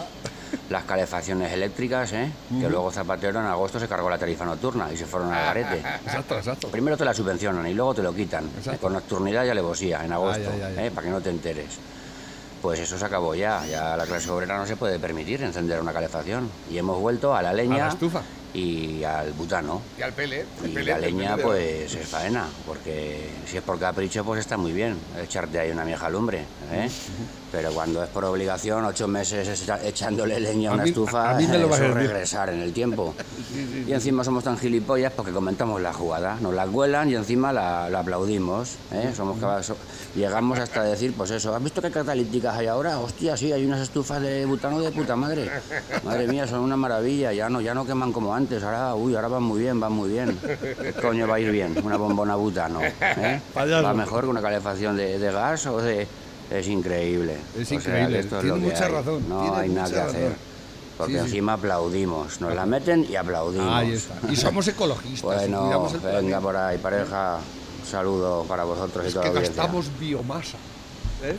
Las 0.69 0.83
calefacciones 0.83 1.51
eléctricas, 1.51 2.11
¿eh? 2.13 2.31
que 2.59 2.69
luego 2.69 2.91
Zapatero 2.91 3.39
en 3.39 3.45
agosto 3.45 3.79
se 3.79 3.87
cargó 3.87 4.09
la 4.09 4.17
tarifa 4.17 4.45
nocturna 4.45 4.91
y 4.91 4.97
se 4.97 5.05
fueron 5.05 5.31
al 5.33 5.45
garete. 5.45 5.79
Exacto, 6.05 6.37
exacto. 6.37 6.67
Primero 6.69 6.97
te 6.97 7.05
la 7.05 7.13
subvencionan 7.13 7.65
y 7.67 7.73
luego 7.73 7.93
te 7.93 8.03
lo 8.03 8.13
quitan. 8.13 8.45
Exacto. 8.57 8.81
Con 8.81 8.93
nocturnidad 8.93 9.45
y 9.45 9.49
alevosía 9.49 10.03
en 10.05 10.13
agosto. 10.13 10.49
¿eh? 10.77 10.91
para 10.93 11.05
que 11.05 11.11
no 11.11 11.21
te 11.21 11.29
enteres. 11.29 11.77
Pues 12.61 12.79
eso 12.79 12.97
se 12.97 13.05
acabó 13.05 13.35
ya. 13.35 13.63
Ya 13.69 13.95
la 13.95 14.05
clase 14.05 14.29
obrera 14.31 14.57
no 14.57 14.65
se 14.65 14.75
puede 14.75 14.97
permitir 14.99 15.43
encender 15.43 15.79
una 15.79 15.93
calefacción. 15.93 16.49
Y 16.71 16.77
hemos 16.77 16.99
vuelto 16.99 17.35
a 17.35 17.41
la 17.41 17.53
leña 17.53 17.75
A 17.83 17.87
la 17.87 17.93
estufa. 17.93 18.21
y 18.53 19.03
al 19.03 19.31
butano. 19.33 19.81
Y 19.97 20.01
al 20.01 20.11
pele. 20.13 20.43
el 20.63 20.71
Y 20.71 20.83
la 20.83 20.97
leña, 20.97 21.37
pues 21.37 21.93
es 21.93 22.07
faena, 22.07 22.45
porque 22.65 23.29
si 23.45 23.57
es 23.57 23.63
por 23.63 23.79
capricho, 23.79 24.25
pues 24.25 24.39
está 24.39 24.57
muy 24.57 24.71
bien 24.73 24.97
echarte 25.21 25.59
ahí 25.59 25.69
una 25.69 25.83
vieja 25.83 26.09
lumbre, 26.09 26.45
¿eh? 26.71 26.89
Pero 27.49 27.71
cuando 27.71 28.03
es 28.03 28.09
por 28.09 28.25
obligación, 28.25 28.83
ocho 28.85 29.07
meses 29.07 29.67
echándole 29.83 30.39
leña 30.39 30.69
a 30.69 30.73
A 30.73 30.75
una 30.75 30.83
mí- 30.83 30.89
estufa, 30.89 31.31
a 31.31 31.35
mí 31.35 31.47
me 31.47 31.57
lo 31.57 31.69
vas 31.69 31.79
a 31.79 31.87
regresar 31.93 32.49
en 32.49 32.59
el 32.61 32.73
tiempo. 32.73 33.15
Y 33.87 33.93
encima 33.93 34.23
somos 34.23 34.43
tan 34.43 34.57
gilipollas 34.57 35.13
porque 35.13 35.31
comentamos 35.31 35.81
la 35.81 35.93
jugada, 35.93 36.39
nos 36.41 36.53
la 36.53 36.67
cuelan 36.67 37.09
y 37.09 37.15
encima 37.15 37.53
la, 37.53 37.89
la 37.89 37.99
aplaudimos, 37.99 38.79
¿eh? 38.91 39.13
Somos 39.15 39.37
llegamos 40.13 40.59
hasta 40.59 40.83
decir, 40.83 41.15
pues 41.15 41.31
eso, 41.31 41.55
¿has 41.55 41.63
visto 41.63 41.81
qué 41.81 41.89
catalíticas 41.89 42.55
hay 42.57 42.67
ahora? 42.67 42.99
Hostia, 42.99 43.37
sí, 43.37 43.51
hay 43.53 43.65
unas 43.65 43.81
estufas 43.81 44.21
de 44.21 44.45
butano 44.45 44.81
de 44.81 44.91
puta 44.91 45.15
madre. 45.15 45.49
Madre 46.03 46.27
mía, 46.27 46.47
son 46.47 46.59
una 46.61 46.75
maravilla, 46.75 47.31
ya 47.33 47.49
no, 47.49 47.61
ya 47.61 47.73
no 47.73 47.85
queman 47.85 48.11
como 48.11 48.33
antes, 48.33 48.63
ahora, 48.63 48.93
uy, 48.95 49.15
ahora 49.15 49.29
van 49.29 49.43
muy 49.43 49.61
bien, 49.61 49.79
van 49.79 49.93
muy 49.93 50.09
bien. 50.09 50.39
¿Qué 50.41 50.93
coño 51.01 51.27
va 51.27 51.35
a 51.35 51.39
ir 51.39 51.51
bien? 51.51 51.75
Una 51.83 51.97
bombona 51.97 52.35
butano, 52.35 52.81
¿eh? 52.83 53.41
Va 53.55 53.93
mejor 53.93 54.23
que 54.25 54.29
una 54.29 54.41
calefacción 54.41 54.97
de, 54.97 55.17
de 55.19 55.31
gas 55.31 55.65
o 55.67 55.77
de... 55.81 56.09
Es 56.51 56.67
increíble. 56.67 57.37
Es 57.55 57.63
O 57.63 57.65
sea, 57.65 57.77
increíble, 57.77 58.19
es 58.19 58.27
tiene 58.29 58.43
lo 58.43 58.53
que 58.55 58.59
mucha 58.61 58.85
hay. 58.85 58.91
razón, 58.91 59.29
No 59.29 59.41
tiene 59.41 59.57
hay 59.57 59.69
nada 59.69 59.89
que 59.91 59.99
hacer. 59.99 60.21
razón. 60.29 60.37
porque 60.97 61.13
Sí, 61.13 61.19
sí. 61.19 61.25
encima 61.25 61.53
aplaudimos. 61.53 62.41
Nos 62.41 62.55
la 62.55 62.65
meten 62.65 63.05
y 63.07 63.15
aplaudimos. 63.15 63.71
Ahí 63.71 63.91
está. 63.91 64.19
Y 64.31 64.35
somos 64.35 64.67
ecologistas. 64.67 65.21
y 65.21 65.23
Bueno, 65.51 65.85
el 65.85 65.99
venga 65.99 65.99
planeta. 65.99 66.41
por 66.41 66.55
ahí, 66.55 66.77
pareja. 66.79 67.39
Un 67.81 67.85
saludo 67.85 68.43
para 68.45 68.63
vosotros 68.63 69.05
y 69.05 69.07
Es 69.09 69.13
toda 69.13 69.25
que 69.25 69.29
la 69.33 69.39
audiencia. 69.39 69.61
gastamos 69.63 69.99
biomasa. 69.99 70.57
¿eh? 71.23 71.37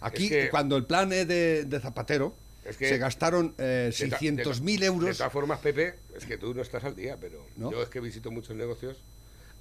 Aquí, 0.00 0.24
Es 0.24 0.30
que- 0.30 0.50
cuando 0.50 0.76
el 0.76 0.84
plan 0.84 1.12
es 1.12 1.28
de, 1.28 1.64
de 1.64 1.78
Zapatero, 1.80 2.34
Es 2.64 2.76
que- 2.76 2.88
se 2.88 2.98
gastaron 2.98 3.54
eh, 3.58 3.92
De 3.96 4.08
ta- 4.08 4.18
600.000 4.18 4.80
de 4.80 4.86
ta- 4.86 4.92
De 4.92 4.96
euros. 5.04 5.16
todas 5.18 5.32
formas, 5.32 5.60
Pepe, 5.60 5.94
es 6.16 6.24
que 6.26 6.36
tú 6.36 6.52
no 6.52 6.60
estás 6.62 6.82
al 6.82 6.96
día, 6.96 7.16
pero 7.20 7.38
¿No? 7.56 7.70
yo 7.70 7.82
es 7.84 7.88
que 7.88 8.00
visito 8.00 8.32
muchos 8.32 8.56
negocios. 8.56 8.96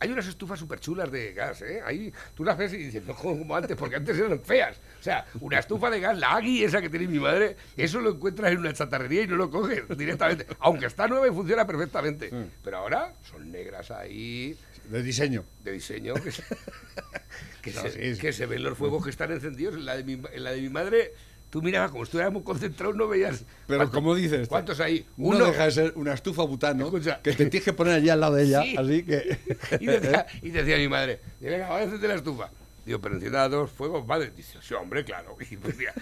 Hay 0.02 0.10
unas 0.12 0.26
estufas 0.26 0.58
súper 0.60 0.80
chulas 0.80 1.12
de 1.12 1.32
gas, 1.34 1.62
¿eh? 1.62 1.80
Ahí 1.86 2.12
tú 2.36 2.44
las 2.44 2.58
ves 2.58 2.74
y 2.74 2.78
dices, 2.78 3.04
no 3.06 3.14
como 3.16 3.56
antes, 3.56 3.78
porque 3.78 3.98
antes 3.98 4.18
eran 4.18 4.40
feas. 4.42 4.76
O 5.00 5.04
sea, 5.04 5.26
una 5.40 5.60
estufa 5.60 5.92
de 5.92 6.00
gas, 6.00 6.18
la 6.18 6.32
Agui, 6.38 6.64
esa 6.64 6.82
que 6.82 6.90
tiene 6.90 7.08
mi 7.08 7.20
madre, 7.20 7.56
eso 7.78 8.02
lo 8.02 8.10
encuentras 8.12 8.52
en 8.52 8.58
una 8.58 8.74
chatarrería 8.74 9.22
y 9.22 9.28
no 9.28 9.36
lo 9.36 9.52
coges 9.52 9.84
directamente. 9.96 10.48
Aunque 10.60 10.88
está 10.88 11.08
nueva 11.08 11.28
y 11.28 11.32
funciona 11.32 11.68
perfectamente. 11.68 12.32
Pero 12.64 12.78
ahora 12.78 13.14
son 13.30 13.52
negras 13.52 13.92
ahí, 13.92 14.58
De 14.90 15.04
diseño. 15.04 15.44
de 15.64 15.72
diseño, 15.74 16.16
que 16.16 16.32
se, 16.32 16.44
que 17.62 17.72
No, 17.72 17.82
se- 17.84 17.92
sí, 17.92 18.16
sí. 18.16 18.22
que 18.22 18.34
se 18.34 18.48
ven 18.48 18.64
los 18.64 18.76
fuegos 18.78 19.04
que 19.04 19.12
están 19.12 19.32
encendidos. 19.32 19.76
En 19.76 19.86
la 19.86 19.96
de 19.98 20.04
mi, 20.04 20.14
en 20.14 20.44
la 20.44 20.52
de 20.52 20.62
mi 20.62 20.70
madre, 20.70 21.12
tú 21.52 21.62
mirabas 21.62 21.92
como 21.92 22.04
estuviéramos 22.04 22.42
concentrados, 22.42 22.96
no 22.96 23.08
veías. 23.08 23.44
Pero 23.68 23.92
como 23.92 24.16
dices, 24.16 24.48
¿Cuántos 24.48 24.80
hay? 24.80 25.06
Uno, 25.18 25.46
deja 25.46 25.66
de 25.66 25.72
ser 25.72 25.94
una 25.96 26.14
estufa 26.14 26.42
butano 26.44 26.86
Escucha. 26.86 27.22
que 27.22 27.34
te 27.34 27.46
tienes 27.46 27.64
que 27.64 27.74
poner 27.74 27.94
allí 27.96 28.10
al 28.10 28.20
lado 28.22 28.36
de 28.36 28.44
ella, 28.46 28.64
Sí. 28.64 28.76
así 28.78 29.04
que 29.04 29.38
Y 29.80 29.86
decía, 29.86 30.26
y 30.42 30.50
decía 30.50 30.78
mi 30.78 30.88
madre, 30.88 31.20
venga, 31.40 31.68
voy 31.70 31.82
a 31.82 31.84
encender 31.84 32.10
la 32.10 32.16
estufa. 32.16 32.50
Digo, 32.86 33.00
pero 33.00 33.14
encienda 33.16 33.48
dos 33.48 33.70
fuegos, 33.70 34.08
madre. 34.08 34.32
Dice, 34.36 34.58
sí, 34.62 34.74
hombre, 34.74 35.06
claro. 35.06 35.38
Y 35.52 35.56
decía, 35.58 35.94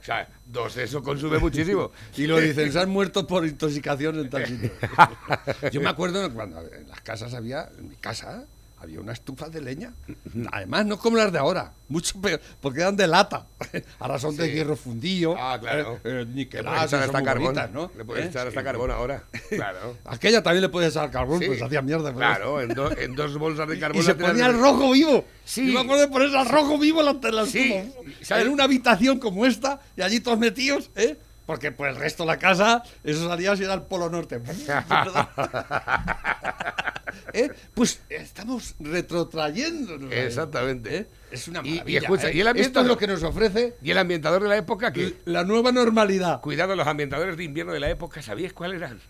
o 0.00 0.02
sea, 0.02 0.26
dos, 0.46 0.74
eso 0.78 1.02
consume 1.02 1.38
muchísimo. 1.38 1.90
y 2.16 2.26
lo 2.26 2.38
dicen, 2.40 2.72
se 2.72 2.78
han 2.78 2.88
muerto 2.88 3.26
por 3.26 3.44
intoxicación 3.46 4.18
en 4.20 4.30
tal 4.30 4.46
sitio. 4.46 4.70
Yo 5.70 5.80
me 5.82 5.90
acuerdo 5.90 6.32
cuando 6.32 6.60
en 6.72 6.88
las 6.88 7.00
casas 7.02 7.34
había, 7.34 7.68
en 7.78 7.90
mi 7.90 7.96
casa, 7.96 8.44
había 8.80 9.00
una 9.00 9.12
estufa 9.12 9.48
de 9.48 9.60
leña. 9.60 9.92
Además, 10.52 10.86
no 10.86 10.98
como 10.98 11.16
las 11.18 11.30
de 11.32 11.38
ahora, 11.38 11.72
mucho 11.88 12.20
peor, 12.20 12.40
porque 12.60 12.80
eran 12.80 12.96
de 12.96 13.06
lata. 13.06 13.46
Ahora 13.98 14.18
son 14.18 14.36
de 14.36 14.50
hierro 14.50 14.74
fundido, 14.76 15.34
Ah, 15.38 15.58
claro. 15.60 15.96
eh, 15.96 16.00
eh, 16.04 16.24
Le 16.26 16.34
niqueladas, 16.34 16.72
puedes 16.90 16.92
echar 16.92 17.02
hasta 17.02 17.22
carbón. 17.22 17.44
bonitas, 17.54 17.70
¿no? 17.72 17.90
Le 17.96 18.04
puedes 18.04 18.24
¿Eh? 18.24 18.28
echar 18.28 18.46
hasta 18.48 18.60
Sí. 18.60 18.64
carbón 18.64 18.90
ahora. 18.90 19.22
Claro. 19.50 19.96
Aquella 20.06 20.42
también 20.42 20.62
le 20.62 20.68
puedes 20.70 20.90
echar 20.90 21.10
carbón, 21.10 21.40
Sí. 21.40 21.46
pues 21.46 21.60
hacía 21.62 21.82
mierda. 21.82 22.12
Claro, 22.14 22.60
en, 22.60 22.68
do- 22.74 22.96
en 22.96 23.14
dos 23.14 23.36
bolsas 23.38 23.68
de 23.68 23.78
carbón. 23.78 24.00
Y 24.00 24.04
se 24.04 24.14
ponía 24.14 24.46
el 24.46 24.58
rojo 24.58 24.92
vivo. 24.92 25.24
Sí. 25.44 25.66
Yo 25.66 25.74
me 25.74 25.80
acuerdo 25.80 26.02
de 26.02 26.08
ponerse 26.08 26.38
al 26.38 26.48
rojo 26.48 26.78
vivo 26.78 27.02
la. 27.02 27.16
En 28.40 28.48
una 28.48 28.64
habitación 28.64 29.18
como 29.18 29.44
esta, 29.46 29.80
y 29.96 30.02
allí 30.02 30.20
todos 30.20 30.38
metidos, 30.38 30.90
¿eh? 30.96 31.16
Porque 31.50 31.72
pues 31.72 31.92
el 31.92 32.00
resto 32.00 32.22
de 32.22 32.28
la 32.28 32.38
casa, 32.38 32.80
eso 33.02 33.28
salía 33.28 33.56
si 33.56 33.64
era 33.64 33.74
el 33.74 33.82
Polo 33.82 34.08
Norte. 34.08 34.40
¿Eh? 37.32 37.50
Pues 37.74 38.00
estamos 38.08 38.76
retrotrayéndonos. 38.78 40.12
Exactamente. 40.12 40.96
¿eh? 40.96 41.06
Es 41.32 41.48
una 41.48 41.60
Y- 41.64 41.96
escucha, 41.96 42.28
¿eh? 42.28 42.36
y 42.36 42.40
el 42.40 42.56
Esto 42.56 42.82
es 42.82 42.86
lo 42.86 42.96
que 42.96 43.08
nos 43.08 43.24
ofrece 43.24 43.74
Y 43.82 43.90
el 43.90 43.98
ambientador 43.98 44.44
de 44.44 44.48
la 44.48 44.58
época, 44.58 44.92
que 44.92 45.16
la 45.24 45.42
nueva 45.42 45.72
normalidad. 45.72 46.40
Cuidado, 46.40 46.76
los 46.76 46.86
ambientadores 46.86 47.36
de 47.36 47.42
invierno 47.42 47.72
de 47.72 47.80
la 47.80 47.90
época, 47.90 48.22
¿sabíais 48.22 48.52
cuáles 48.52 48.76
eran? 48.76 49.00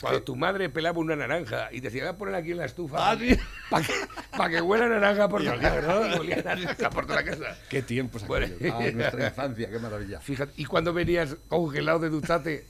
Cuando 0.00 0.22
tu 0.22 0.34
madre 0.36 0.68
pelaba 0.68 0.98
una 0.98 1.14
naranja 1.14 1.68
y 1.72 1.80
decía, 1.80 2.02
voy 2.04 2.10
a 2.14 2.16
poner 2.18 2.34
aquí 2.34 2.50
en 2.50 2.56
la 2.58 2.64
estufa 2.64 3.10
Ah, 3.12 3.16
sí. 3.18 3.38
para 3.70 3.86
que, 3.86 3.92
pa' 4.36 4.48
que 4.50 4.60
huela 4.60 4.88
naranja 4.88 5.28
por 5.28 5.42
Y 5.42 5.44
toda 5.44 5.56
olía, 5.56 5.74
la 5.74 5.80
¿no? 5.80 5.86
casa. 6.00 6.16
Y 6.16 6.18
olía 6.18 6.42
naranja 6.42 6.90
por 6.90 7.06
toda 7.06 7.22
la 7.22 7.30
casa. 7.30 7.56
Qué 7.68 7.82
tiempos 7.82 8.26
Bueno. 8.26 8.46
aquellos. 8.46 8.74
Ah, 8.74 8.90
nuestra 8.92 9.26
infancia, 9.28 9.70
qué 9.70 9.78
maravilla. 9.78 10.20
Fíjate, 10.20 10.52
y 10.56 10.64
cuando 10.64 10.92
venías 10.92 11.36
congelado 11.48 12.00
de 12.00 12.08
duchate 12.10 12.66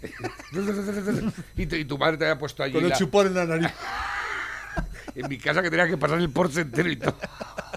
y, 1.56 1.84
tu 1.84 1.98
madre 1.98 2.16
te 2.18 2.24
había 2.24 2.38
puesto 2.38 2.62
allí 2.62 2.74
Con 2.74 2.84
el 2.84 2.90
la- 2.90 2.96
chupón 2.96 3.26
en 3.28 3.34
la 3.34 3.44
nariz. 3.46 3.72
en 5.14 5.28
mi 5.28 5.38
casa 5.38 5.62
que 5.62 5.70
tenía 5.70 5.86
que 5.88 5.96
pasar 5.96 6.18
el 6.18 6.30
porche 6.30 6.60
entero 6.60 6.90
y 6.90 6.96
todo. 6.96 7.16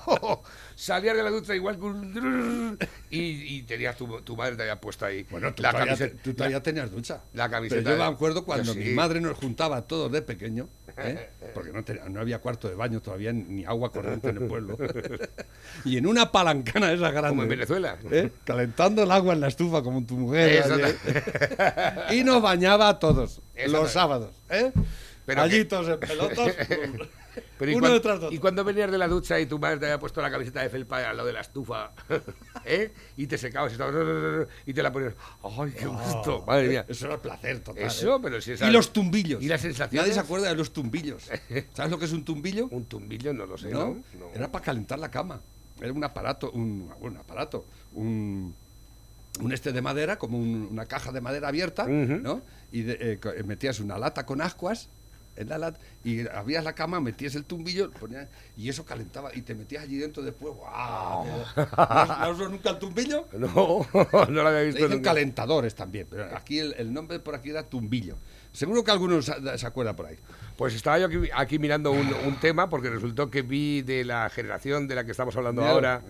Salías 0.79 1.17
de 1.17 1.23
la 1.23 1.29
ducha 1.29 1.53
igual 1.53 1.77
con 1.77 1.91
un... 1.97 2.77
Y, 3.09 3.57
y 3.57 3.63
tenías 3.63 3.97
tu, 3.97 4.21
tu 4.21 4.37
madre 4.37 4.55
te 4.55 4.61
había 4.61 4.79
puesto 4.79 5.05
ahí 5.05 5.25
Bueno, 5.29 5.53
tú 5.53 5.61
la 5.61 5.71
todavía, 5.71 5.93
camiseta. 5.93 6.21
tú 6.23 6.33
todavía 6.33 6.63
tenías 6.63 6.89
ducha. 6.89 7.19
la 7.33 7.49
camiseta 7.49 7.81
Pero 7.83 7.97
yo 7.97 8.03
me 8.09 8.09
acuerdo 8.15 8.45
cuando 8.45 8.73
Yo 8.73 8.79
mi 8.79 8.85
sí. 8.85 8.93
madre 8.93 9.19
nos 9.19 9.37
juntaba 9.37 9.75
a 9.75 9.81
todos 9.81 10.09
de 10.09 10.21
pequeño, 10.21 10.69
¿eh? 10.97 11.27
porque 11.53 11.73
no, 11.73 11.83
tenía- 11.83 12.07
no 12.07 12.21
había 12.21 12.39
cuarto 12.39 12.69
de 12.69 12.75
baño 12.75 13.01
todavía, 13.01 13.33
ni 13.33 13.65
agua 13.65 13.91
corriente 13.91 14.29
en 14.29 14.37
el 14.37 14.43
pueblo. 14.47 14.77
y 15.83 15.97
en 15.97 16.07
una 16.07 16.31
palancana 16.31 16.93
esa 16.93 17.11
grande. 17.11 17.29
Como 17.31 17.43
en 17.43 17.49
Venezuela. 17.49 17.97
¿eh? 18.09 18.31
Calentando 18.45 19.03
el 19.03 19.11
agua 19.11 19.33
en 19.33 19.41
la 19.41 19.49
estufa 19.49 19.83
como 19.83 20.05
tu 20.05 20.15
mujer. 20.15 20.63
Y 22.11 22.23
nos 22.23 22.41
bañaba 22.41 22.87
a 22.87 22.99
todos, 22.99 23.41
Exacto. 23.55 23.81
los 23.81 23.91
sábados. 23.91 24.31
¿eh? 24.49 24.71
Pero 25.25 25.41
allí 25.41 25.57
que- 25.57 25.65
todos 25.65 25.89
en 25.89 25.99
pelotas. 25.99 26.55
Pero 27.59 27.71
¿y 27.71 27.75
uno 27.75 27.87
cuando 28.39 28.63
venías 28.63 28.89
de 28.89 28.97
la 28.97 29.07
ducha 29.09 29.37
y 29.39 29.45
tu 29.45 29.59
madre 29.59 29.77
te 29.79 29.85
había 29.85 29.99
puesto 29.99 30.21
la 30.21 30.31
camiseta 30.31 30.61
de 30.61 30.69
felpa 30.69 30.97
al 31.09 31.17
lado 31.17 31.27
de 31.27 31.33
la 31.33 31.41
estufa, 31.41 31.91
¿eh? 32.65 32.91
Y 33.17 33.27
te 33.27 33.37
secabas 33.37 33.71
y, 33.71 33.75
estabas- 33.75 34.47
y 34.65 34.73
te 34.73 34.81
la 34.81 34.91
ponías. 34.93 35.13
¡Ay, 35.43 35.71
qué 35.77 35.85
gusto! 35.85 36.43
Madre 36.47 36.69
mía. 36.69 36.85
Eso 36.87 37.07
era 37.07 37.17
placer 37.21 37.59
total. 37.59 37.83
Eso, 37.83 38.15
¿eh? 38.15 38.19
pero 38.23 38.39
si 38.41 38.53
esa- 38.53 38.67
Y 38.67 38.71
los 38.71 38.93
tumbillos. 38.93 39.43
¿Y 39.43 39.47
las 39.49 39.59
sensaciones? 39.59 40.01
Nadie 40.01 40.13
se 40.13 40.21
acuerda 40.21 40.47
de 40.47 40.55
los 40.55 40.71
tumbillos. 40.71 41.29
¿Sabes 41.73 41.91
lo 41.91 41.99
que 41.99 42.05
es 42.05 42.13
un 42.13 42.23
tumbillo? 42.23 42.67
Un 42.71 42.85
tumbillo, 42.85 43.33
no 43.33 43.45
lo 43.45 43.57
sé, 43.57 43.69
¿no? 43.69 43.79
¿no? 43.79 44.03
No. 44.17 44.29
Era 44.33 44.49
para 44.51 44.63
calentar 44.63 44.97
la 44.97 45.11
cama. 45.11 45.41
Era 45.81 45.91
un 45.91 46.03
aparato, 46.03 46.51
un, 46.51 46.89
un 47.01 47.17
aparato, 47.17 47.65
un, 47.93 48.55
un 49.41 49.51
este 49.53 49.73
de 49.73 49.81
madera, 49.81 50.17
como 50.17 50.37
un- 50.37 50.69
una 50.71 50.85
caja 50.85 51.11
de 51.11 51.19
madera 51.21 51.49
abierta. 51.49 51.85
¿no? 51.87 52.41
Y 52.71 52.83
de- 52.83 53.19
eh, 53.23 53.43
metías 53.43 53.79
una 53.81 53.97
lata 53.97 54.25
con 54.25 54.39
ascuas 54.41 54.87
en 55.35 55.49
la 55.49 55.57
lata 55.57 55.79
y 56.03 56.27
abrías 56.27 56.63
la 56.63 56.73
cama, 56.73 56.99
metías 56.99 57.35
el 57.35 57.45
tumbillo 57.45 57.91
ponías- 57.91 58.27
y 58.57 58.67
eso 58.69 58.85
calentaba 58.85 59.33
y 59.35 59.41
te 59.41 59.55
metías 59.55 59.83
allí 59.83 59.97
dentro 59.97 60.21
después. 60.23 60.53
¿No 60.55 60.65
has- 60.67 62.07
¿No 62.07 62.13
has 62.15 62.29
visto 62.29 62.49
nunca 62.49 62.69
el 62.71 62.79
tumbillo? 62.79 63.25
No, 63.37 63.87
no 64.29 64.43
lo 64.43 64.47
había 64.47 64.61
visto 64.61 64.77
dicen 64.81 64.91
nunca. 64.97 65.09
calentadores 65.11 65.75
también, 65.75 66.07
pero 66.09 66.35
aquí 66.35 66.59
el, 66.59 66.73
el 66.77 66.93
nombre 66.93 67.19
por 67.19 67.35
aquí 67.35 67.49
era 67.51 67.63
tumbillo. 67.63 68.15
Seguro 68.51 68.83
que 68.83 68.91
algunos 68.91 69.25
se, 69.25 69.57
se 69.57 69.67
acuerdan 69.67 69.95
por 69.95 70.07
ahí. 70.07 70.17
Pues 70.57 70.73
estaba 70.73 70.99
yo 70.99 71.05
aquí, 71.05 71.17
aquí 71.33 71.57
mirando 71.59 71.91
un, 71.91 72.11
un 72.25 72.35
tema 72.41 72.69
porque 72.69 72.89
resultó 72.89 73.29
que 73.29 73.43
vi 73.43 73.81
de 73.83 74.03
la 74.03 74.29
generación 74.29 74.87
de 74.87 74.95
la 74.95 75.05
que 75.05 75.11
estamos 75.11 75.35
hablando 75.37 75.61
Mira, 75.61 75.71
ahora. 75.73 76.01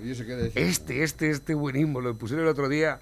Este, 0.55 1.03
este, 1.03 1.29
este 1.29 1.53
buenismo, 1.53 2.01
lo 2.01 2.15
pusieron 2.15 2.45
el 2.45 2.49
otro 2.51 2.67
día, 2.69 2.99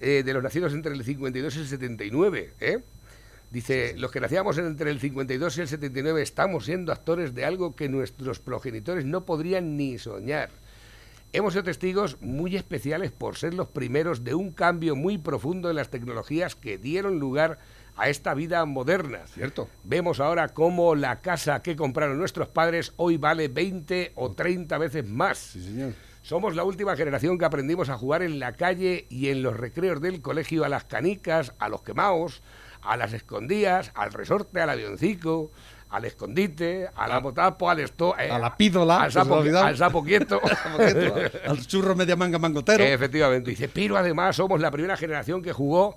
eh, 0.00 0.22
de 0.24 0.32
los 0.32 0.42
nacidos 0.42 0.72
entre 0.72 0.94
el 0.94 1.04
52 1.04 1.54
y 1.56 1.58
el 1.58 1.66
79, 1.66 2.52
¿eh? 2.60 2.78
Dice, 3.56 3.94
los 3.96 4.10
que 4.10 4.20
nacíamos 4.20 4.58
entre 4.58 4.90
el 4.90 5.00
52 5.00 5.56
y 5.56 5.60
el 5.62 5.68
79 5.68 6.20
estamos 6.20 6.66
siendo 6.66 6.92
actores 6.92 7.34
de 7.34 7.46
algo 7.46 7.74
que 7.74 7.88
nuestros 7.88 8.38
progenitores 8.38 9.06
no 9.06 9.24
podrían 9.24 9.78
ni 9.78 9.96
soñar. 9.96 10.50
Hemos 11.32 11.54
sido 11.54 11.64
testigos 11.64 12.20
muy 12.20 12.54
especiales 12.54 13.12
por 13.12 13.36
ser 13.36 13.54
los 13.54 13.68
primeros 13.68 14.24
de 14.24 14.34
un 14.34 14.50
cambio 14.50 14.94
muy 14.94 15.16
profundo 15.16 15.70
en 15.70 15.76
las 15.76 15.88
tecnologías 15.88 16.54
que 16.54 16.76
dieron 16.76 17.18
lugar 17.18 17.58
a 17.96 18.10
esta 18.10 18.34
vida 18.34 18.62
moderna. 18.66 19.20
Cierto. 19.28 19.70
Vemos 19.84 20.20
ahora 20.20 20.48
cómo 20.48 20.94
la 20.94 21.22
casa 21.22 21.62
que 21.62 21.76
compraron 21.76 22.18
nuestros 22.18 22.48
padres 22.48 22.92
hoy 22.96 23.16
vale 23.16 23.48
20 23.48 24.12
o 24.16 24.32
30 24.32 24.76
veces 24.76 25.08
más. 25.08 25.38
Sí, 25.38 25.64
señor. 25.64 25.94
Somos 26.26 26.56
la 26.56 26.64
última 26.64 26.96
generación 26.96 27.38
que 27.38 27.44
aprendimos 27.44 27.88
a 27.88 27.96
jugar 27.96 28.20
en 28.20 28.40
la 28.40 28.54
calle 28.54 29.06
y 29.08 29.28
en 29.28 29.44
los 29.44 29.56
recreos 29.56 30.00
del 30.00 30.20
colegio 30.20 30.64
a 30.64 30.68
las 30.68 30.82
canicas, 30.82 31.52
a 31.60 31.68
los 31.68 31.82
quemaos, 31.82 32.42
a 32.82 32.96
las 32.96 33.12
escondidas, 33.12 33.92
al 33.94 34.12
resorte, 34.12 34.60
al 34.60 34.70
avioncico, 34.70 35.52
al 35.88 36.04
escondite, 36.04 36.88
a 36.96 37.06
la 37.06 37.20
botapo, 37.20 37.70
al 37.70 37.78
esto, 37.78 38.18
eh, 38.18 38.28
A 38.28 38.40
la 38.40 38.56
pídola, 38.56 39.02
al 39.02 39.12
sapo, 39.12 39.36
al 39.56 39.76
sapo 39.76 40.02
quieto. 40.02 40.40
Al 41.46 41.64
churro 41.64 41.94
media 41.94 42.16
manga 42.16 42.40
mangotero. 42.40 42.82
Efectivamente, 42.82 43.50
dice, 43.50 43.68
pero 43.68 43.96
además 43.96 44.34
somos 44.34 44.60
la 44.60 44.72
primera 44.72 44.96
generación 44.96 45.40
que 45.42 45.52
jugó 45.52 45.96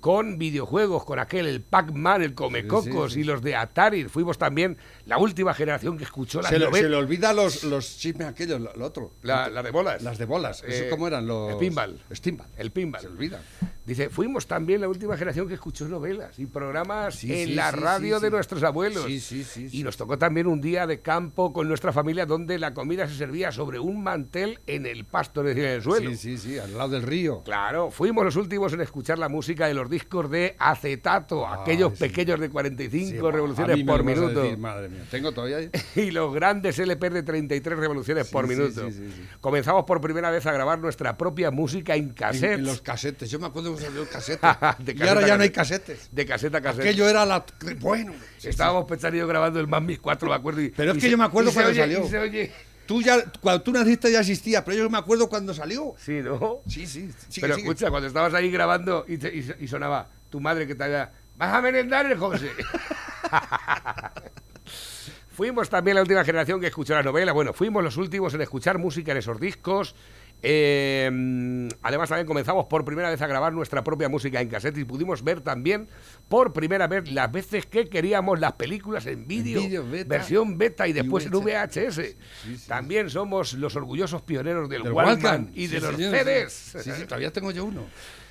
con 0.00 0.38
videojuegos, 0.38 1.04
con 1.04 1.18
aquel, 1.18 1.46
el 1.46 1.60
Pac-Man, 1.60 2.22
el 2.22 2.34
Comecocos 2.34 2.84
Sí, 2.84 2.90
sí, 2.92 3.14
sí. 3.14 3.20
y 3.20 3.24
los 3.24 3.42
de 3.42 3.56
Atari. 3.56 4.04
Fuimos 4.04 4.38
también 4.38 4.76
la 5.06 5.18
última 5.18 5.54
generación 5.54 5.96
que 5.98 6.04
escuchó 6.04 6.40
las 6.40 6.50
se, 6.50 6.58
novelas. 6.58 6.80
se 6.80 6.88
le 6.88 6.96
olvida 6.96 7.32
los, 7.32 7.64
los 7.64 7.98
chismes 7.98 8.26
aquellos, 8.28 8.60
lo, 8.60 8.74
lo 8.74 8.84
otro. 8.86 9.12
La, 9.22 9.48
la 9.48 9.62
de 9.62 9.70
bolas. 9.70 10.02
Las 10.02 10.18
de 10.18 10.24
bolas. 10.24 10.62
¿Eso 10.66 10.84
Eh, 10.84 10.88
cómo 10.90 11.06
eran? 11.06 11.26
Los... 11.26 11.52
El 11.52 11.58
pinball. 11.58 12.00
Steamball. 12.12 12.48
El 12.56 12.70
pinball. 12.70 13.00
Se 13.00 13.06
olvidan. 13.08 13.40
Dice, 13.88 14.10
fuimos 14.10 14.46
también 14.46 14.82
la 14.82 14.88
última 14.88 15.14
generación 15.16 15.48
que 15.48 15.54
escuchó 15.54 15.88
novelas 15.88 16.38
y 16.38 16.44
programas 16.46 17.14
Sí, 17.14 17.32
en 17.32 17.48
sí, 17.48 17.54
la 17.54 17.70
sí, 17.70 17.76
radio 17.78 18.20
de 18.20 18.30
nuestros 18.30 18.62
abuelos. 18.62 19.06
Y 19.08 19.82
nos 19.82 19.96
tocó 19.96 20.18
también 20.18 20.46
un 20.46 20.60
día 20.60 20.86
de 20.86 21.00
campo 21.00 21.52
con 21.54 21.66
nuestra 21.68 21.90
familia 21.92 22.26
donde 22.26 22.58
la 22.58 22.74
comida 22.74 23.08
se 23.08 23.14
servía 23.14 23.50
sobre 23.50 23.78
un 23.80 24.02
mantel 24.02 24.60
en 24.66 24.84
el 24.84 25.06
pasto, 25.06 25.40
es 25.40 25.46
decir, 25.48 25.64
en 25.64 25.70
el 25.70 25.82
suelo. 25.82 26.10
Sí, 26.10 26.16
sí, 26.16 26.36
sí, 26.36 26.58
al 26.58 26.76
lado 26.76 26.90
del 26.90 27.02
río. 27.02 27.42
Claro, 27.44 27.90
fuimos 27.90 28.26
los 28.26 28.36
últimos 28.36 28.74
en 28.74 28.82
escuchar 28.82 29.18
la 29.18 29.30
música 29.30 29.66
de 29.66 29.72
los 29.72 29.88
discos 29.88 30.30
de 30.30 30.54
acetato, 30.58 31.46
Ay, 31.48 31.58
aquellos 31.62 31.94
pequeños 31.98 32.38
de 32.40 32.50
45 32.50 33.08
Sí, 33.08 33.16
a 33.26 33.30
revoluciones 33.30 33.84
por 33.84 34.04
minuto. 34.04 34.42
decir, 34.42 34.58
madre 34.58 34.90
mía. 34.90 35.04
Tengo 35.10 35.32
todavía. 35.32 35.70
y 35.96 36.10
los 36.10 36.34
grandes 36.34 36.78
LP 36.78 37.08
de 37.10 37.22
33 37.22 37.78
revoluciones 37.78 38.28
por 38.28 38.46
minuto. 38.46 38.86
sí, 38.90 38.92
sí, 38.92 39.12
sí. 39.16 39.22
Comenzamos 39.40 39.84
por 39.84 40.00
primera 40.02 40.30
vez 40.30 40.44
a 40.46 40.52
grabar 40.52 40.78
nuestra 40.78 41.16
propia 41.16 41.50
música 41.50 41.94
en 41.96 42.08
En, 42.08 42.10
cassette. 42.10 42.58
en 42.58 42.64
los 42.66 42.82
casetes. 42.82 43.30
Yo 43.30 43.38
me 43.38 43.46
acuerdo 43.46 43.77
salió 43.84 44.02
el 44.02 44.08
casete. 44.08 44.46
De 44.78 44.92
y 44.92 45.08
ahora 45.08 45.26
ya 45.26 45.36
no 45.36 45.42
hay 45.42 45.50
casetes. 45.50 46.08
De 46.10 46.26
caseta 46.26 46.58
a 46.58 46.60
caseta. 46.60 46.82
Aquello 46.82 47.08
era 47.08 47.24
la. 47.26 47.44
Bueno. 47.80 48.12
Estábamos 48.42 48.84
pensando 48.86 49.16
yo 49.16 49.26
grabando 49.26 49.60
el 49.60 49.66
Mammis 49.66 49.98
4, 50.00 50.28
me 50.28 50.34
acuerdo. 50.34 50.60
y- 50.62 50.70
Pero 50.70 50.92
es 50.92 50.96
y 50.98 51.00
que 51.00 51.06
se- 51.06 51.10
yo 51.10 51.18
me 51.18 51.24
acuerdo 51.24 51.52
cuando 51.52 51.70
oye- 51.70 51.80
salió. 51.80 52.04
y 52.04 52.08
se 52.08 52.18
oye. 52.18 52.52
Tú 52.86 53.02
ya, 53.02 53.22
cuando 53.42 53.62
tú 53.62 53.70
naciste 53.72 54.10
ya 54.10 54.20
existía, 54.20 54.64
pero 54.64 54.78
yo 54.78 54.88
me 54.88 54.96
acuerdo 54.96 55.28
cuando 55.28 55.52
salió. 55.52 55.94
Sí, 56.02 56.20
¿no? 56.22 56.60
Sí, 56.66 56.86
sí. 56.86 57.10
sigue, 57.28 57.42
Pero 57.42 57.54
sigue. 57.56 57.66
escucha, 57.68 57.90
cuando 57.90 58.08
estabas 58.08 58.32
ahí 58.32 58.50
grabando 58.50 59.04
y, 59.06 59.18
te- 59.18 59.34
y- 59.34 59.54
y 59.60 59.68
sonaba 59.68 60.06
tu 60.30 60.40
madre 60.40 60.66
que 60.66 60.74
te 60.74 60.84
había... 60.84 61.10
¿Vas 61.36 61.52
a 61.54 61.60
merendar 61.60 62.06
el 62.10 62.16
José? 62.18 62.50
fuimos 65.36 65.68
también 65.70 65.94
la 65.94 66.02
última 66.02 66.24
generación 66.24 66.60
que 66.60 66.66
escuchó 66.66 66.94
las 66.94 67.04
novelas. 67.04 67.34
Bueno, 67.34 67.52
fuimos 67.52 67.82
los 67.84 67.96
últimos 67.96 68.34
en 68.34 68.40
escuchar 68.40 68.78
música 68.78 69.12
en 69.12 69.18
esos 69.18 69.38
discos. 69.40 69.94
Eh, 70.42 71.68
además, 71.82 72.08
también 72.08 72.26
comenzamos 72.26 72.66
por 72.66 72.84
primera 72.84 73.10
vez 73.10 73.20
a 73.20 73.26
grabar 73.26 73.52
nuestra 73.52 73.82
propia 73.82 74.08
música 74.08 74.40
en 74.40 74.48
cassette 74.48 74.78
y 74.78 74.84
pudimos 74.84 75.24
ver 75.24 75.40
también 75.40 75.88
por 76.28 76.52
primera 76.52 76.86
vez 76.86 77.10
las 77.10 77.30
veces 77.32 77.66
que 77.66 77.88
queríamos 77.88 78.38
las 78.38 78.52
películas 78.52 79.06
en 79.06 79.26
vídeo, 79.26 79.84
versión 80.06 80.56
beta 80.56 80.86
y 80.86 80.92
después 80.92 81.26
en 81.26 81.32
VHS. 81.32 81.98
VHS. 81.98 82.66
También 82.68 83.10
somos 83.10 83.54
los 83.54 83.74
orgullosos 83.76 84.22
pioneros 84.22 84.68
del, 84.68 84.82
Del 84.84 84.92
Walkman, 84.92 85.16
Walkman. 85.24 85.50
y 85.54 85.66
de 85.66 85.80
Sí, 85.80 85.86
los 85.86 85.96
señor, 85.96 86.14
CDs. 86.16 86.52
Sí, 86.52 86.90
sí, 86.92 87.04
todavía 87.04 87.32
tengo 87.32 87.50
yo 87.50 87.64
uno. 87.64 87.86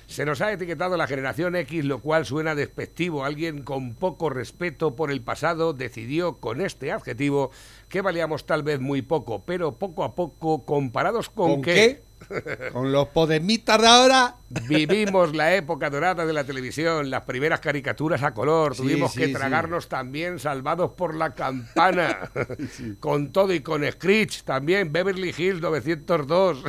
Se 0.08 0.24
nos 0.24 0.40
ha 0.40 0.50
etiquetado 0.50 0.96
la 0.96 1.06
generación 1.06 1.54
X, 1.54 1.84
lo 1.84 2.00
cual 2.00 2.24
suena 2.24 2.54
despectivo. 2.54 3.24
Alguien 3.26 3.62
con 3.62 3.94
poco 3.94 4.30
respeto 4.30 4.96
por 4.96 5.10
el 5.10 5.20
pasado 5.20 5.74
decidió 5.74 6.38
con 6.38 6.62
este 6.62 6.90
adjetivo 6.92 7.50
que 7.90 8.00
valíamos 8.00 8.46
tal 8.46 8.62
vez 8.62 8.80
muy 8.80 9.02
poco, 9.02 9.42
pero 9.44 9.72
poco 9.72 10.04
a 10.04 10.14
poco, 10.14 10.64
comparados 10.64 11.28
con, 11.28 11.50
¿Con 11.50 11.62
qué, 11.62 12.00
qué? 12.28 12.70
Con 12.72 12.90
los 12.90 13.08
podemitas 13.08 13.80
de 13.80 13.86
ahora. 13.86 14.34
Vivimos 14.68 15.34
la 15.34 15.54
época 15.54 15.90
dorada 15.90 16.26
de 16.26 16.32
la 16.32 16.44
televisión, 16.44 17.10
las 17.10 17.22
primeras 17.22 17.60
caricaturas 17.60 18.22
a 18.22 18.34
color, 18.34 18.74
Sí, 18.74 18.82
tuvimos 18.82 19.12
sí, 19.12 19.20
que 19.20 19.26
sí. 19.26 19.32
tragarnos 19.32 19.88
también 19.88 20.38
salvados 20.38 20.92
por 20.92 21.14
la 21.14 21.34
campana, 21.34 22.30
con 23.00 23.32
todo 23.32 23.52
y 23.52 23.60
con 23.60 23.84
Screech, 23.90 24.42
también 24.44 24.92
Beverly 24.92 25.34
Hills 25.36 25.60
902. 25.60 26.64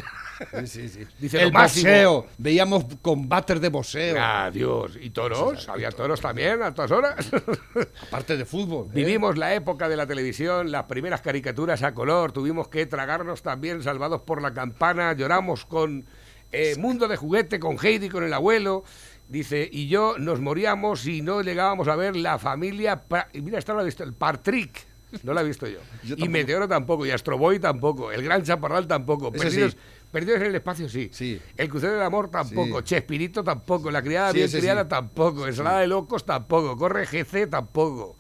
Sí, 0.63 0.67
sí, 0.67 0.89
sí. 0.89 1.05
Dice 1.19 1.41
el 1.41 1.51
boxeo. 1.51 2.27
Veíamos 2.37 2.85
combates 3.01 3.59
de 3.59 3.69
boxeo. 3.69 4.17
Adiós. 4.21 4.97
¿Y 5.01 5.09
toros? 5.09 5.67
¿Había 5.67 5.91
toros 5.91 6.21
también 6.21 6.63
a 6.63 6.73
todas 6.73 6.91
horas? 6.91 7.29
Aparte 8.07 8.37
de 8.37 8.45
fútbol. 8.45 8.87
¿eh? 8.87 8.91
Vivimos 8.93 9.37
la 9.37 9.53
época 9.53 9.89
de 9.89 9.97
la 9.97 10.07
televisión, 10.07 10.71
las 10.71 10.85
primeras 10.85 11.21
caricaturas 11.21 11.83
a 11.83 11.93
color, 11.93 12.31
tuvimos 12.31 12.69
que 12.69 12.85
tragarnos 12.85 13.41
también 13.41 13.83
salvados 13.83 14.21
por 14.21 14.41
la 14.41 14.53
campana, 14.53 15.11
lloramos 15.13 15.65
con 15.65 16.05
eh, 16.51 16.75
Mundo 16.77 17.07
de 17.07 17.17
Juguete, 17.17 17.59
con 17.59 17.77
Heidi, 17.83 18.09
con 18.09 18.23
el 18.23 18.33
abuelo. 18.33 18.83
Dice, 19.27 19.69
y 19.71 19.87
yo 19.87 20.15
nos 20.17 20.39
moríamos 20.41 21.05
y 21.05 21.21
no 21.21 21.41
llegábamos 21.41 21.87
a 21.87 21.95
ver 21.95 22.15
la 22.15 22.39
familia. 22.39 23.01
Pa- 23.03 23.27
y 23.33 23.41
mira, 23.41 23.59
esta 23.59 23.73
no 23.73 23.77
la 23.77 23.83
he 23.83 23.85
visto, 23.85 24.03
el 24.03 24.13
Partrick. 24.13 24.87
No 25.23 25.33
la 25.33 25.41
he 25.41 25.43
visto 25.43 25.67
yo. 25.67 25.79
Yo 26.03 26.15
y. 26.17 26.27
Meteoro 26.29 26.67
tampoco, 26.67 27.05
y 27.05 27.11
Astroboy 27.11 27.59
tampoco, 27.59 28.11
el 28.11 28.23
Gran 28.23 28.43
Chaparral 28.43 28.87
tampoco. 28.87 29.31
Perdidos, 29.31 29.73
sí. 29.73 29.77
Perdidos 30.11 30.41
en 30.41 30.47
el 30.47 30.55
espacio 30.55 30.89
sí. 30.89 31.09
Sí. 31.11 31.39
El 31.57 31.69
crucero 31.69 31.93
del 31.93 32.01
amor 32.01 32.29
tampoco. 32.31 32.79
Sí. 32.79 32.85
Chespirito 32.85 33.43
tampoco. 33.43 33.91
La 33.91 34.01
criada 34.01 34.31
bien 34.31 34.49
criada 34.49 34.87
tampoco. 34.87 35.47
Ensalada 35.47 35.79
de 35.81 35.87
locos 35.87 36.25
tampoco. 36.25 36.75
Corre 36.77 37.05
GC 37.05 37.47
tampoco. 37.49 38.15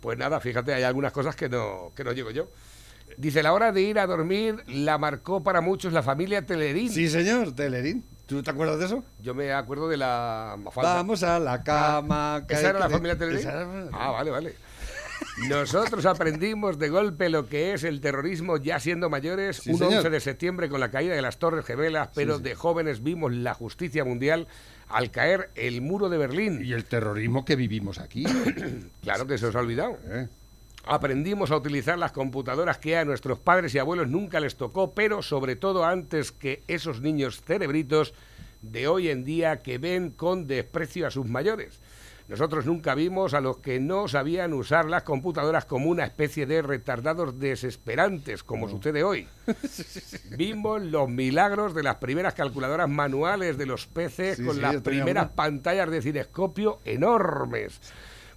Pues 0.00 0.16
nada, 0.18 0.38
fíjate, 0.40 0.74
hay 0.74 0.82
algunas 0.84 1.12
cosas 1.12 1.34
que 1.36 1.48
no, 1.48 1.90
que 1.96 2.02
no 2.04 2.12
llego 2.12 2.30
yo. 2.30 2.48
Dice, 3.16 3.42
la 3.42 3.52
hora 3.52 3.72
de 3.72 3.80
ir 3.82 3.98
a 3.98 4.06
dormir 4.06 4.62
la 4.68 4.98
marcó 4.98 5.42
para 5.42 5.60
muchos 5.60 5.92
la 5.92 6.02
familia 6.02 6.44
Telerín. 6.46 6.90
Sí, 6.90 7.08
señor, 7.08 7.52
Telerín. 7.54 8.04
¿Tú 8.26 8.42
te 8.42 8.50
acuerdas 8.50 8.78
de 8.78 8.84
eso? 8.86 9.04
Yo 9.22 9.34
me 9.34 9.52
acuerdo 9.52 9.88
de 9.88 9.96
la 9.96 10.56
Mafalda. 10.62 10.94
Vamos 10.94 11.22
a 11.22 11.38
la 11.38 11.62
cama. 11.62 12.44
que 12.46 12.54
¿Esa 12.54 12.70
era 12.70 12.78
la 12.78 12.90
familia 12.90 13.16
Telerín? 13.16 13.40
Era- 13.48 13.66
Ah, 13.92 14.10
vale, 14.10 14.30
vale. 14.30 14.54
Nosotros 15.48 16.04
aprendimos 16.06 16.78
de 16.78 16.88
golpe 16.90 17.28
lo 17.28 17.48
que 17.48 17.72
es 17.72 17.84
el 17.84 18.00
terrorismo 18.00 18.56
ya 18.56 18.78
siendo 18.80 19.08
mayores, 19.10 19.58
Sí, 19.58 19.70
un 19.70 19.78
señor. 19.78 19.94
11 19.98 20.10
de 20.10 20.20
septiembre 20.20 20.68
con 20.68 20.78
la 20.80 20.90
caída 20.90 21.14
de 21.14 21.22
las 21.22 21.38
Torres 21.38 21.64
Gemelas, 21.64 22.10
pero 22.14 22.38
de 22.38 22.54
jóvenes 22.54 23.02
vimos 23.02 23.32
la 23.32 23.54
justicia 23.54 24.04
mundial 24.04 24.46
al 24.88 25.10
caer 25.10 25.50
el 25.54 25.80
muro 25.80 26.08
de 26.08 26.18
Berlín. 26.18 26.60
Y 26.64 26.72
el 26.72 26.84
terrorismo 26.84 27.44
que 27.44 27.56
vivimos 27.56 27.98
aquí. 27.98 28.24
Claro 29.02 29.26
que 29.26 29.38
se 29.38 29.46
os 29.46 29.54
ha 29.56 29.60
olvidado. 29.60 29.96
¿eh? 30.06 30.28
Aprendimos 30.84 31.50
a 31.50 31.56
utilizar 31.56 31.98
las 31.98 32.12
computadoras 32.12 32.78
que 32.78 32.96
a 32.96 33.04
nuestros 33.04 33.38
padres 33.38 33.74
y 33.74 33.78
abuelos 33.78 34.08
nunca 34.08 34.40
les 34.40 34.56
tocó, 34.56 34.92
pero 34.94 35.22
sobre 35.22 35.56
todo 35.56 35.84
antes 35.84 36.32
que 36.32 36.62
esos 36.66 37.00
niños 37.00 37.42
cerebritos 37.42 38.14
de 38.62 38.88
hoy 38.88 39.08
en 39.08 39.24
día 39.24 39.58
que 39.60 39.78
ven 39.78 40.10
con 40.10 40.46
desprecio 40.46 41.06
a 41.06 41.10
sus 41.10 41.26
mayores. 41.26 41.78
Nosotros 42.28 42.66
nunca 42.66 42.94
vimos 42.94 43.32
a 43.32 43.40
los 43.40 43.56
que 43.58 43.80
no 43.80 44.06
sabían 44.06 44.52
usar 44.52 44.84
las 44.84 45.02
computadoras 45.02 45.64
como 45.64 45.88
una 45.88 46.04
especie 46.04 46.44
de 46.44 46.60
retardados 46.60 47.38
desesperantes, 47.38 48.42
como 48.42 48.68
sucede 48.68 49.02
hoy. 49.02 49.26
Vimos 50.36 50.82
los 50.82 51.08
milagros 51.08 51.74
de 51.74 51.82
las 51.82 51.96
primeras 51.96 52.34
calculadoras 52.34 52.88
manuales 52.88 53.56
de 53.56 53.64
los 53.64 53.88
Sí, 54.36 54.44
con 54.44 54.56
sí, 54.56 54.60
las 54.60 54.76
primeras 54.82 55.24
una. 55.24 55.34
pantallas 55.34 55.90
de 55.90 56.02
cinescopio 56.02 56.80
enormes. 56.84 57.80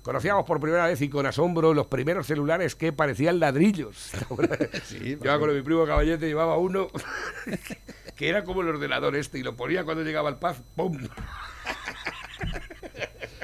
Conocíamos 0.04 0.46
por 0.46 0.60
primera 0.60 0.88
vez 0.88 1.00
y 1.02 1.10
con 1.10 1.26
asombro 1.28 1.74
los 1.76 1.88
primeros 1.88 2.26
celulares 2.26 2.76
que 2.76 2.92
parecían 2.92 3.40
ladrillos. 3.40 4.12
Sí, 4.86 5.18
Yo 5.22 5.40
con 5.40 5.54
mi 5.56 5.62
primo 5.62 5.86
Caballete 5.86 6.28
llevaba 6.28 6.58
uno 6.58 6.88
que 8.16 8.30
era 8.30 8.44
como 8.44 8.62
el 8.62 8.70
ordenador 8.70 9.16
este 9.16 9.40
y 9.40 9.44
lo 9.44 9.56
ponía 9.56 9.84
cuando 9.84 10.04
llegaba 10.04 10.30
al 10.30 10.40
paz, 10.40 10.58
¡pum! 10.76 10.98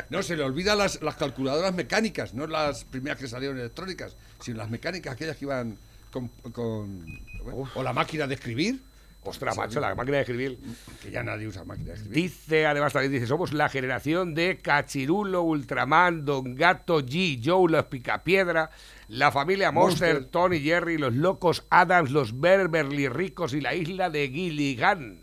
No, 0.09 0.23
se 0.23 0.37
le 0.37 0.43
olvidan 0.43 0.77
las, 0.77 1.01
las 1.01 1.15
calculadoras 1.15 1.73
mecánicas, 1.73 2.33
no 2.33 2.47
las 2.47 2.85
primeras 2.85 3.19
que 3.19 3.27
salieron 3.27 3.59
electrónicas, 3.59 4.15
sino 4.39 4.57
las 4.57 4.69
mecánicas, 4.69 5.13
aquellas 5.13 5.35
que 5.37 5.45
iban 5.45 5.77
con... 6.11 6.29
con- 6.53 7.05
bueno, 7.43 7.69
o 7.75 7.83
la 7.83 7.93
máquina 7.93 8.25
de 8.27 8.35
escribir, 8.35 8.81
Ostras, 9.23 9.57
macho, 9.57 9.81
la 9.81 9.93
máquina 9.93 10.17
de 10.17 10.21
escribir. 10.23 10.57
que 11.01 11.11
ya 11.11 11.21
nadie 11.21 11.47
usa 11.47 11.65
máquina 11.65 11.89
de 11.89 11.93
escribir. 11.95 12.15
Dice, 12.15 12.65
además 12.65 12.93
también 12.93 13.11
dice, 13.11 13.27
somos 13.27 13.51
la 13.51 13.67
generación 13.67 14.33
de 14.33 14.57
Cachirulo, 14.61 15.41
Ultraman, 15.43 16.23
Don 16.23 16.55
Gato, 16.55 17.01
G, 17.01 17.41
Joe, 17.43 17.69
los 17.69 17.85
Picapiedra, 17.85 18.69
la 19.09 19.31
familia 19.31 19.71
Monster, 19.73 20.13
Monster. 20.13 20.31
Tony 20.31 20.59
Jerry, 20.61 20.97
los 20.97 21.13
locos 21.13 21.65
Adams, 21.69 22.11
los 22.11 22.39
Beverly 22.39 23.09
Ricos 23.09 23.53
y 23.53 23.59
la 23.59 23.75
isla 23.75 24.09
de 24.09 24.29
Gilligan. 24.29 25.19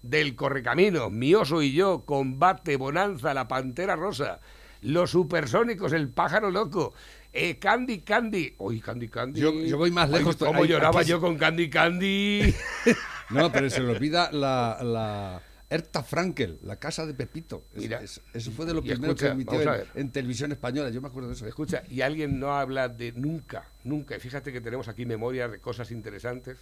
Del 0.00 0.34
Correcamino, 0.34 1.10
mi 1.10 1.34
oso 1.34 1.60
y 1.62 1.72
yo, 1.74 2.04
Combate, 2.06 2.76
Bonanza, 2.76 3.34
la 3.34 3.46
Pantera 3.48 3.94
Rosa, 3.96 4.40
los 4.80 5.10
Supersónicos, 5.10 5.92
el 5.92 6.08
Pájaro 6.08 6.50
Loco, 6.50 6.92
eh, 7.32 7.58
Candy 7.58 8.00
Candy. 8.00 8.54
Uy, 8.58 8.80
Candy 8.80 9.08
Candy. 9.08 9.40
Yo- 9.40 9.52
yo 9.52 9.76
voy 9.78 9.90
más 9.92 10.08
Ay, 10.10 10.18
lejos, 10.18 10.36
¿Cómo 10.36 10.62
ahí- 10.62 10.68
lloraba 10.68 11.00
aquí- 11.02 11.10
yo 11.10 11.20
con 11.20 11.36
Candy 11.36 11.68
Candy? 11.70 12.52
No, 13.32 13.50
pero 13.52 13.68
se 13.70 13.80
le 13.80 13.88
olvida 13.88 14.30
la, 14.32 14.78
la 14.82 15.42
Erta 15.70 16.02
Frankel, 16.02 16.58
la 16.62 16.76
casa 16.76 17.06
de 17.06 17.14
Pepito. 17.14 17.64
Es- 17.74 17.82
Mira, 17.82 18.00
es- 18.02 18.20
eso 18.34 18.50
fue 18.52 18.66
de 18.66 18.74
lo 18.74 18.82
primero 18.82 19.12
escucha, 19.12 19.26
que 19.26 19.32
emitió 19.32 19.52
en 19.94 20.10
televisión 20.10 20.52
española. 20.52 20.90
Yo 20.90 21.00
me 21.00 21.08
acuerdo 21.08 21.28
de 21.30 21.34
eso. 21.34 21.46
Escucha, 21.46 21.82
y 21.88 22.02
alguien 22.02 22.38
no 22.38 22.52
habla 22.56 22.88
de 22.88 23.12
nunca, 23.12 23.64
nunca. 23.84 24.16
Y 24.16 24.20
fíjate 24.20 24.52
que 24.52 24.60
tenemos 24.60 24.88
aquí 24.88 25.06
memoria 25.06 25.48
de 25.48 25.58
cosas 25.60 25.90
interesantes. 25.90 26.58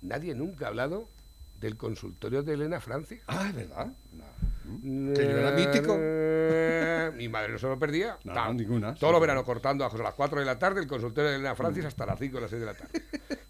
Nadie 0.00 0.34
nunca 0.34 0.64
ha 0.64 0.68
hablado 0.68 1.08
del 1.62 1.76
consultorio 1.76 2.42
de 2.42 2.52
Elena 2.54 2.80
Francis. 2.80 3.22
Ah, 3.26 3.46
es 3.48 3.54
verdad. 3.54 3.86
No. 4.12 5.12
Que 5.14 5.22
yo 5.24 5.38
era 5.38 5.50
mítico. 5.52 5.96
Eh, 5.98 7.10
Mi 7.16 7.28
madre 7.28 7.52
no 7.52 7.58
se 7.58 7.66
lo 7.66 7.78
perdía. 7.78 8.16
No, 8.24 8.32
Ta- 8.32 8.52
ninguna. 8.52 8.94
Todos 8.94 9.12
los 9.12 9.20
veranos 9.20 9.44
cortando 9.44 9.84
a 9.84 9.96
las 9.96 10.14
4 10.14 10.40
de 10.40 10.46
la 10.46 10.58
tarde 10.58 10.80
el 10.80 10.86
consultorio 10.86 11.30
de 11.30 11.36
Elena 11.36 11.54
Francis 11.54 11.84
hasta 11.84 12.06
las 12.06 12.18
5 12.18 12.38
o 12.38 12.40
las 12.40 12.50
6 12.50 12.60
de 12.60 12.66
la 12.66 12.74
tarde. 12.74 13.02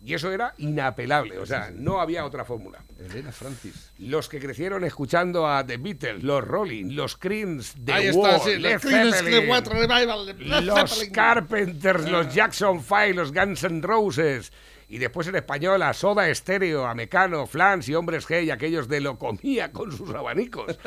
Y 0.04 0.14
eso 0.14 0.32
era 0.32 0.52
inapelable, 0.58 1.38
o 1.38 1.46
sea, 1.46 1.70
no 1.72 2.00
había 2.00 2.24
otra 2.24 2.44
fórmula. 2.44 2.82
Elena 2.98 3.30
Francis. 3.30 3.92
Los 3.98 4.28
que 4.28 4.40
crecieron 4.40 4.82
escuchando 4.84 5.46
a 5.46 5.64
The 5.64 5.76
Beatles, 5.76 6.22
los 6.24 6.42
Rolling, 6.44 6.94
los 6.96 7.16
Creams, 7.16 7.74
The 7.84 7.92
Ahí 7.92 8.10
Wall, 8.10 8.30
está, 8.30 8.44
sí, 8.44 8.58
los 8.58 8.82
Zeppelin, 8.82 9.12
Clearwater 9.12 9.72
Revival, 9.74 10.66
los. 10.66 11.04
Carpenters, 11.12 12.10
los 12.10 12.34
Jackson 12.34 12.82
Five, 12.82 13.14
los 13.14 13.32
Guns 13.32 13.62
N' 13.64 13.80
Roses. 13.82 14.52
Y 14.92 14.98
después 14.98 15.26
en 15.26 15.36
español 15.36 15.80
a 15.80 15.94
Soda 15.94 16.28
Estéreo, 16.28 16.84
a 16.84 16.94
Mecano, 16.94 17.46
Flans 17.46 17.88
y 17.88 17.94
Hombres 17.94 18.28
G 18.28 18.44
y 18.44 18.50
aquellos 18.50 18.88
de 18.88 19.00
Lo 19.00 19.18
Comía 19.18 19.72
con 19.72 19.90
sus 19.90 20.14
abanicos. 20.14 20.78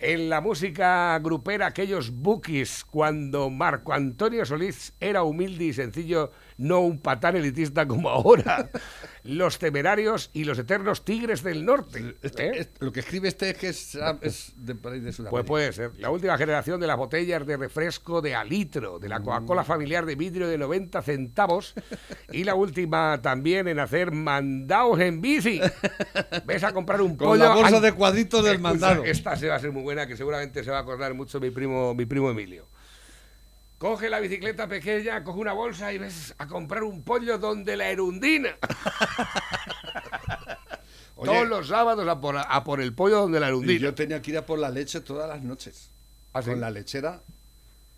En 0.00 0.28
la 0.30 0.40
música 0.40 1.18
grupera, 1.18 1.66
aquellos 1.66 2.10
bookies, 2.12 2.84
cuando 2.84 3.50
Marco 3.50 3.92
Antonio 3.92 4.44
Solís 4.46 4.92
era 5.00 5.24
humilde 5.24 5.64
y 5.64 5.72
sencillo, 5.72 6.30
no 6.56 6.80
un 6.80 7.00
patán 7.00 7.34
elitista 7.36 7.86
como 7.86 8.08
ahora. 8.08 8.70
Los 9.24 9.58
temerarios 9.58 10.30
y 10.32 10.44
los 10.44 10.58
eternos 10.58 11.04
tigres 11.04 11.42
del 11.42 11.64
norte. 11.66 12.14
Este- 12.22 12.46
¿eh? 12.46 12.52
este- 12.60 12.82
lo 12.84 12.92
que 12.92 13.00
escribe 13.00 13.28
este 13.28 13.50
es 13.50 13.58
que 13.58 13.68
es, 13.68 13.98
es 14.22 14.52
de, 14.56 14.72
ahí 14.90 15.00
de 15.00 15.12
Sudamérica. 15.12 15.30
Pues 15.30 15.44
puede 15.44 15.72
ser. 15.72 15.90
La 15.98 16.08
última 16.10 16.38
generación 16.38 16.80
de 16.80 16.86
las 16.86 16.96
botellas 16.96 17.44
de 17.44 17.58
refresco 17.58 18.22
de 18.22 18.34
alitro, 18.34 18.98
de 18.98 19.08
la 19.10 19.20
Coca-Cola 19.20 19.64
familiar 19.64 20.06
de 20.06 20.14
vidrio 20.14 20.48
de 20.48 20.56
90 20.56 21.02
centavos. 21.02 21.74
Y 22.32 22.44
la 22.44 22.54
última 22.54 23.20
también 23.20 23.68
en 23.68 23.80
hacer 23.80 24.12
mandados 24.12 24.98
en 25.00 25.20
bici. 25.20 25.60
Ves 26.46 26.64
a 26.64 26.72
comprar 26.72 27.02
un 27.02 27.16
Con 27.16 27.28
pollo. 27.28 27.44
la 27.44 27.54
bolsa 27.54 27.76
an- 27.76 27.82
de 27.82 27.92
cuadritos 27.92 28.42
del 28.42 28.54
Escucha, 28.54 28.70
mandado. 28.70 29.04
Esta 29.04 29.36
se 29.36 29.48
va 29.48 29.56
a 29.56 29.60
ser 29.60 29.72
muy 29.72 29.82
buena. 29.88 30.06
que 30.06 30.16
seguramente 30.16 30.62
se 30.64 30.70
va 30.70 30.78
a 30.78 30.80
acordar 30.80 31.14
mucho 31.14 31.40
mi 31.40 31.50
primo, 31.50 31.94
mi 31.94 32.06
primo 32.06 32.30
Emilio. 32.30 32.66
Coge 33.78 34.08
la 34.10 34.18
bicicleta 34.20 34.66
pequeña, 34.68 35.22
coge 35.24 35.38
una 35.38 35.52
bolsa 35.52 35.92
y 35.92 35.98
ves 35.98 36.34
a 36.38 36.46
comprar 36.48 36.82
un 36.82 37.02
pollo 37.04 37.38
donde 37.38 37.76
la 37.76 37.88
erundina. 37.88 38.56
Oye, 41.16 41.32
Todos 41.32 41.48
los 41.48 41.68
sábados 41.68 42.06
a 42.06 42.20
por, 42.20 42.36
a 42.36 42.64
por 42.64 42.80
el 42.80 42.94
pollo 42.94 43.20
donde 43.20 43.40
la 43.40 43.46
y 43.46 43.50
erundina. 43.50 43.80
yo 43.80 43.94
tenía 43.94 44.22
que 44.22 44.30
ir 44.32 44.38
a 44.38 44.46
por 44.46 44.58
la 44.58 44.70
leche 44.70 45.00
todas 45.00 45.28
las 45.28 45.42
noches. 45.42 45.90
¿Ah, 46.32 46.42
sí? 46.42 46.50
Con 46.50 46.60
la 46.60 46.70
lechera. 46.70 47.22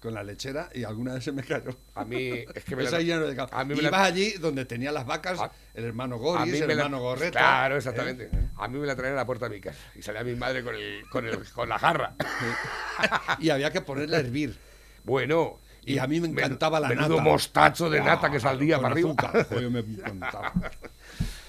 Con 0.01 0.14
la 0.14 0.22
lechera 0.22 0.70
y 0.74 0.84
alguna 0.84 1.12
vez 1.14 1.24
se 1.24 1.32
me 1.32 1.42
cayó. 1.42 1.76
A 1.94 2.05
mí 2.07 2.30
es 2.55 2.64
que 2.64 2.74
me 2.76 2.84
la- 2.84 3.01
lleno 3.01 3.26
de 3.26 3.38
a 3.53 3.64
mí 3.64 3.74
me 3.74 3.82
la- 3.82 3.88
Ibas 3.88 4.01
allí 4.01 4.30
donde 4.40 4.64
tenía 4.64 4.92
las 4.92 5.05
vacas, 5.05 5.38
A- 5.40 5.51
el 5.74 5.84
hermano 5.84 6.16
Goris, 6.18 6.55
el 6.55 6.66
me 6.68 6.74
la- 6.74 6.84
hermano 6.84 7.03
Gorreta. 7.03 7.38
Claro, 7.38 7.74
¿eh? 7.74 7.78
exactamente. 7.78 8.30
A 8.57 8.66
mí 8.68 8.78
me 8.78 8.86
la 8.86 8.96
traían 8.96 9.14
a 9.14 9.18
la 9.18 9.26
puerta 9.26 9.48
de 9.48 9.55
mi 9.57 9.61
casa 9.61 9.78
y 9.94 10.01
salía 10.03 10.24
mi 10.24 10.34
madre 10.36 10.62
con, 10.64 10.74
el, 10.74 11.03
con, 11.11 11.26
el, 11.26 11.44
con 11.53 11.68
la 11.68 11.78
jarra. 11.78 12.14
Y 13.40 13.51
había 13.51 13.70
que 13.70 13.80
ponerla 13.82 14.16
a 14.16 14.20
hervir. 14.20 14.57
Bueno. 15.05 15.61
Y 15.82 15.98
a 15.98 16.07
mí 16.07 16.20
me 16.20 16.28
encantaba 16.28 16.78
la 16.80 16.88
nata. 16.90 17.09
mostacho 17.22 17.88
de 17.90 18.01
nata 18.01 18.30
que 18.30 18.38
saldía 18.40 18.76
para 18.80 18.92
arriba. 18.92 19.14
Joder, 19.48 19.70
me 19.70 19.80
encantaba. 19.80 20.53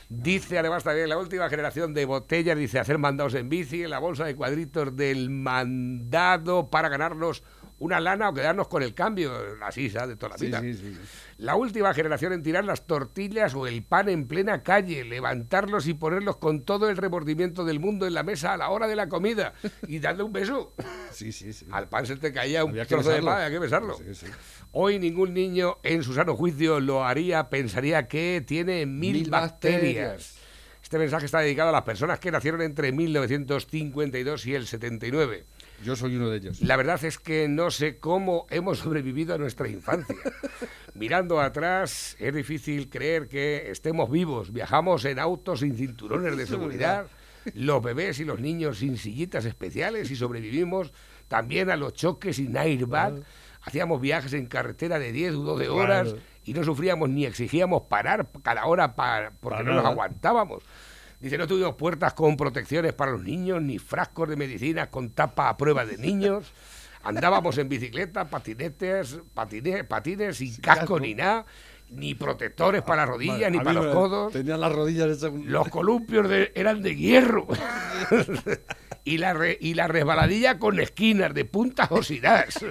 Dice 0.10 0.58
además 0.60 0.84
también 0.84 1.08
la 1.08 1.18
última 1.18 1.50
generación 1.50 1.94
de 1.94 2.04
botellas, 2.06 2.58
dice 2.58 2.80
hacer 2.80 2.98
mandados 2.98 3.34
en 3.36 3.48
bici, 3.48 3.84
en 3.84 3.90
la 3.92 4.00
bolsa 4.00 4.26
de 4.26 4.36
cuadritos 4.36 4.96
del 4.96 5.30
mandado 5.30 6.70
para 6.70 6.90
ganarnos 6.90 7.44
una 7.82 8.00
lana 8.00 8.30
o 8.30 8.34
quedarnos 8.34 8.68
con 8.68 8.84
el 8.84 8.94
cambio, 8.94 9.56
la 9.58 9.72
sisa 9.72 10.06
de 10.08 10.16
toda 10.16 10.30
la 10.30 10.38
vida. 10.38 10.62
sí, 10.62 10.74
sí. 10.76 10.98
La 11.40 11.56
última 11.56 11.92
generación 11.96 12.34
en 12.34 12.44
tirar 12.44 12.64
las 12.64 12.86
tortillas 12.86 13.56
o 13.56 13.66
el 13.66 13.82
pan 13.84 14.08
en 14.10 14.28
plena 14.28 14.62
calle, 14.62 15.04
levantarlos 15.04 15.88
y 15.88 15.96
ponerlos 15.96 16.38
con 16.38 16.62
todo 16.62 16.88
el 16.90 16.98
remordimiento 16.98 17.66
del 17.66 17.80
mundo 17.80 18.06
en 18.06 18.14
la 18.14 18.22
mesa 18.22 18.54
a 18.54 18.58
la 18.58 18.70
hora 18.70 18.88
de 18.88 18.96
la 18.96 19.10
comida 19.10 19.54
y 19.88 19.98
darle 20.00 20.24
un 20.24 20.32
beso. 20.32 20.74
Sí, 21.12 21.34
sí, 21.34 21.52
sí. 21.52 21.66
Al 21.72 21.90
pan 21.90 22.06
se 22.06 22.16
te 22.16 22.32
caía 22.32 22.64
un 22.64 22.72
Había 22.72 22.86
trozo 22.86 23.10
de 23.10 23.22
pan, 23.22 23.42
hay 23.42 23.52
que 23.52 23.60
besarlo. 23.60 23.98
Sí, 23.98 24.16
sí. 24.16 24.28
Hoy 24.72 24.98
ningún 24.98 25.34
niño 25.34 25.80
en 25.84 26.04
su 26.04 26.14
sano 26.14 26.38
juicio 26.38 26.80
lo 26.80 27.04
haría, 27.04 27.50
pensaría 27.50 28.08
que 28.08 28.42
tiene 28.48 28.86
mil, 28.86 29.14
Mil 29.14 29.30
bacterias. 29.30 29.82
bacterias. 30.08 30.36
Este 30.82 30.98
mensaje 30.98 31.26
está 31.26 31.40
dedicado 31.40 31.70
a 31.70 31.74
las 31.74 31.82
personas 31.82 32.20
que 32.20 32.32
nacieron 32.32 32.62
entre 32.62 32.92
1952 32.94 34.46
y 34.46 34.56
el 34.56 34.68
79. 34.68 35.46
Yo 35.84 35.96
soy 35.96 36.16
uno 36.16 36.30
de 36.30 36.38
ellos. 36.38 36.62
La 36.62 36.76
verdad 36.78 37.04
es 37.04 37.18
que 37.18 37.48
no 37.48 37.72
sé 37.72 37.98
cómo 38.00 38.46
hemos 38.50 38.80
sobrevivido 38.80 39.34
a 39.34 39.38
nuestra 39.38 39.68
infancia. 39.68 40.16
Mirando 40.94 41.40
atrás, 41.40 42.16
es 42.20 42.34
difícil 42.34 42.90
creer 42.90 43.28
que 43.28 43.72
estemos 43.72 44.10
vivos. 44.12 44.52
Viajamos 44.52 45.06
en 45.06 45.20
autos 45.20 45.62
sin 45.62 45.76
cinturones 45.76 46.36
de 46.38 46.46
seguridad, 46.46 47.08
los 47.56 47.82
bebés 47.82 48.20
y 48.20 48.26
los 48.26 48.40
niños 48.40 48.80
sin 48.80 48.98
sillitas 48.98 49.46
especiales 49.46 50.12
y 50.12 50.16
sobrevivimos 50.16 50.92
también 51.28 51.70
a 51.70 51.78
los 51.78 51.94
choques 51.94 52.36
sin 52.36 52.58
airbag. 52.58 53.16
Hacíamos 53.64 54.02
viajes 54.02 54.34
en 54.34 54.48
carretera 54.48 55.00
de 55.00 55.12
10 55.12 55.36
o 55.36 55.44
12 55.44 55.70
horas 55.70 56.08
Claro. 56.10 56.24
y 56.46 56.54
no 56.54 56.64
sufríamos 56.64 57.10
ni 57.10 57.26
exigíamos 57.26 57.84
parar 57.84 58.28
cada 58.44 58.66
hora 58.66 58.96
pa- 58.96 59.32
porque 59.40 59.58
Para 59.60 59.70
no 59.70 59.76
nos 59.76 59.86
aguantábamos. 59.86 60.64
Dice, 61.22 61.38
no 61.38 61.48
tuvimos 61.48 61.76
puertas 61.76 62.14
con 62.14 62.36
protecciones 62.36 62.94
para 62.94 63.12
los 63.12 63.22
niños, 63.24 63.62
ni 63.62 63.78
frascos 63.78 64.28
de 64.28 64.36
medicinas 64.36 64.88
con 64.88 65.12
tapa 65.12 65.50
a 65.50 65.56
prueba 65.58 65.86
de 65.86 65.98
niños. 65.98 66.52
Andábamos 67.04 67.58
en 67.58 67.70
bicicleta, 67.70 68.26
patinetes, 68.30 69.20
patine- 69.36 69.84
patines 69.88 70.38
sin 70.38 70.56
casco, 70.58 70.80
casco. 70.82 71.00
ni 71.00 71.14
nada, 71.16 71.46
ni 71.90 72.16
protectores 72.16 72.82
para 72.82 73.02
las 73.04 73.10
rodillas, 73.10 73.52
ni 73.52 73.58
para 73.60 73.74
los 73.74 73.94
codos. 73.94 74.34
Tenían 74.34 74.62
las 74.62 74.72
rodillas 74.72 75.22
un- 75.24 75.52
Los 75.52 75.68
columpios 75.70 76.28
de- 76.28 76.52
eran 76.56 76.82
de 76.82 76.96
hierro. 76.96 77.48
y, 79.04 79.18
la 79.18 79.34
re- 79.34 79.58
y 79.60 79.74
la 79.74 79.88
resbaladilla 79.88 80.60
con 80.60 80.80
esquinas 80.80 81.34
de 81.34 81.46
puntas 81.46 81.92
oxidadas. 81.92 82.64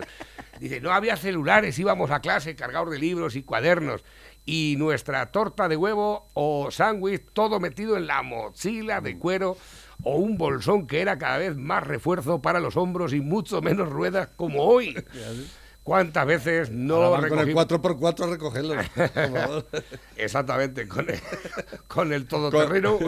Dice, 0.59 0.81
no 0.81 0.93
había 0.93 1.17
celulares, 1.17 1.79
íbamos 1.79 2.11
a 2.11 2.21
clase 2.21 2.55
cargados 2.55 2.91
de 2.91 2.99
libros 2.99 3.35
y 3.35 3.43
cuadernos. 3.43 4.05
Y 4.47 4.75
nuestra 4.79 5.31
torta 5.31 5.69
de 5.69 5.77
huevo 5.77 6.29
o 6.35 6.71
sándwich, 6.71 7.25
todo 7.33 7.61
metido 7.61 7.97
en 7.97 8.07
la 8.07 8.23
mochila 8.23 9.01
de 9.01 9.19
cuero 9.19 9.57
o 10.03 10.17
un 10.17 10.39
bolsón 10.39 10.87
que 10.87 11.01
era 11.03 11.19
cada 11.19 11.39
vez 11.39 11.57
más 11.57 11.87
refuerzo 11.87 12.41
para 12.41 12.59
los 12.59 12.77
hombros 12.77 13.13
y 13.13 13.21
mucho 13.21 13.61
menos 13.63 13.89
ruedas 13.91 14.29
como 14.37 14.65
hoy. 14.65 14.95
¿Cuántas 15.83 16.27
veces 16.27 16.71
no 16.71 17.11
van 17.11 17.29
con 17.29 17.39
el 17.39 17.49
recogimos- 17.49 17.67
4x4 17.67 18.25
a 18.25 19.09
favor. 19.09 19.67
Exactamente, 20.17 20.87
con 20.87 21.09
el, 21.09 21.19
con 21.89 22.13
el 22.13 22.27
todoterreno. 22.27 22.99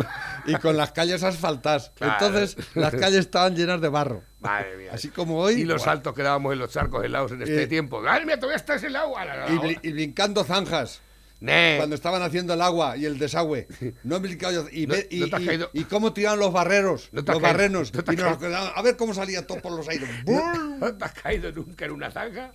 y 0.47 0.55
con 0.57 0.76
las 0.76 0.91
calles 0.93 1.22
asfaltadas. 1.22 1.91
Claro. 1.95 2.14
Entonces, 2.26 2.57
las 2.74 2.93
calles 2.95 3.20
estaban 3.20 3.55
llenas 3.57 3.80
de 3.80 3.89
barro. 3.89 4.22
Madre 4.41 4.76
mía. 4.78 4.91
Así 4.93 5.09
como 5.09 5.39
hoy. 5.39 5.55
Y 5.61 5.64
los 5.64 5.76
¡buah! 5.78 5.85
saltos 5.93 6.14
que 6.14 6.22
dábamos 6.22 6.55
en 6.55 6.59
los 6.61 6.70
charcos 6.72 7.05
helados 7.05 7.30
en 7.33 7.43
este 7.43 7.62
Eh, 7.64 7.66
tiempo. 7.66 8.03
¡Ay, 8.09 8.22
mira, 8.24 8.37
todavía 8.39 8.57
estás 8.57 8.83
la, 8.85 9.07
la, 9.07 9.47
Y, 9.53 9.59
bli- 9.59 9.78
y 9.83 9.93
brincando 9.93 10.43
zanjas. 10.43 11.03
Ne. 11.43 11.74
Cuando 11.76 11.97
estaban 11.97 12.22
haciendo 12.22 12.55
el 12.55 12.62
agua 12.62 12.97
y 12.97 13.05
el 13.05 13.18
desagüe. 13.18 13.66
No 14.05 14.22
yo. 14.53 14.66
Y, 14.70 14.86
No- 14.86 14.95
y- 15.11 15.20
no 15.28 15.38
y- 15.74 15.80
y 15.80 15.84
cómo 15.84 16.12
tiraban 16.12 16.38
los 16.38 16.53
barreros. 16.53 17.09
No 17.12 17.22
los 17.22 17.43
barrenos. 17.43 17.90
Y 18.12 18.16
nos 18.16 18.38
quedaban- 18.38 18.72
a 18.74 18.82
ver 18.82 18.97
cómo 18.97 19.12
salía 19.12 19.45
todo 19.47 19.61
por 19.61 19.72
los 19.72 19.88
aires. 19.88 20.09
¿No 20.26 20.95
te 20.95 21.05
has 21.05 21.12
caído 21.12 21.51
nunca 21.53 21.84
en 21.84 21.90
una 21.90 22.11
zanja? 22.11 22.53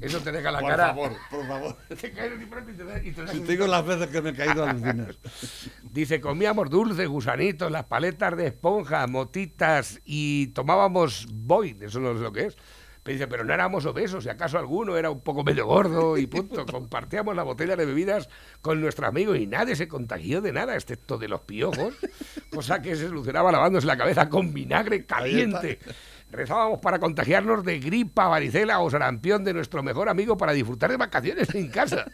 Eso 0.00 0.18
te 0.18 0.32
deja 0.32 0.50
la 0.50 0.58
Por 0.58 0.70
cara. 0.70 0.86
favor, 0.88 1.12
por 1.30 1.46
favor. 1.46 1.76
Te 2.00 2.10
caes 2.10 2.36
de 2.40 2.46
pronto 2.48 2.72
y 2.72 2.74
te 2.74 2.84
da- 2.84 3.00
y 3.00 3.12
te 3.12 3.22
da 3.24 3.30
Si 3.30 3.38
te 3.38 3.52
digo 3.52 3.68
las 3.68 3.86
veces 3.86 4.08
que 4.08 4.20
me 4.20 4.30
he 4.30 4.34
caído 4.34 4.64
alucinas. 4.64 5.16
Dice, 5.92 6.20
comíamos 6.20 6.68
dulces, 6.68 7.06
gusanitos, 7.06 7.70
las 7.70 7.84
paletas 7.84 8.36
de 8.36 8.48
esponja, 8.48 9.06
motitas 9.06 10.00
y 10.04 10.48
tomábamos 10.48 11.28
Boyd, 11.32 11.80
eso 11.84 12.00
no 12.00 12.10
es 12.10 12.16
lo 12.20 12.32
que 12.32 12.46
es. 12.46 12.56
Pero 13.04 13.14
dice, 13.14 13.28
pero 13.28 13.44
no 13.44 13.52
éramos 13.52 13.84
obesos, 13.84 14.24
si 14.24 14.30
acaso 14.30 14.58
alguno 14.58 14.96
era 14.96 15.10
un 15.10 15.20
poco 15.20 15.44
medio 15.44 15.66
gordo 15.66 16.16
y 16.16 16.26
punto. 16.26 16.64
Compartíamos 16.70 17.36
la 17.36 17.42
botella 17.42 17.76
de 17.76 17.84
bebidas 17.84 18.30
con 18.62 18.80
nuestro 18.80 19.06
amigo 19.06 19.34
y 19.34 19.46
nadie 19.46 19.76
se 19.76 19.86
contagió 19.86 20.40
de 20.40 20.52
nada, 20.52 20.74
excepto 20.74 21.18
de 21.18 21.28
los 21.28 21.42
piojos, 21.42 21.94
cosa 22.50 22.80
que 22.80 22.96
se 22.96 23.06
solucionaba 23.06 23.52
lavándose 23.52 23.86
la 23.86 23.98
cabeza 23.98 24.30
con 24.30 24.54
vinagre 24.54 25.04
caliente. 25.04 25.78
Rezábamos 26.32 26.80
para 26.80 26.98
contagiarnos 26.98 27.62
de 27.62 27.78
gripa, 27.78 28.26
varicela 28.26 28.80
o 28.80 28.90
sarampión 28.90 29.44
de 29.44 29.52
nuestro 29.52 29.82
mejor 29.82 30.08
amigo 30.08 30.36
para 30.36 30.52
disfrutar 30.52 30.90
de 30.90 30.96
vacaciones 30.96 31.54
en 31.54 31.68
casa. 31.68 32.06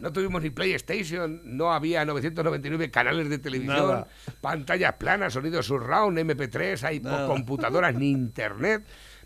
No 0.00 0.12
tuvimos 0.12 0.42
ni 0.42 0.48
PlayStation, 0.48 1.42
no 1.44 1.72
había 1.72 2.04
999 2.06 2.90
canales 2.90 3.28
de 3.28 3.38
televisión, 3.38 3.76
Nada. 3.76 4.08
pantallas 4.40 4.94
planas, 4.94 5.34
sonidos 5.34 5.66
surround, 5.66 6.18
MP3, 6.18 6.82
hay 6.82 7.00
computadoras 7.00 7.94
ni 7.94 8.10
internet. 8.10 8.82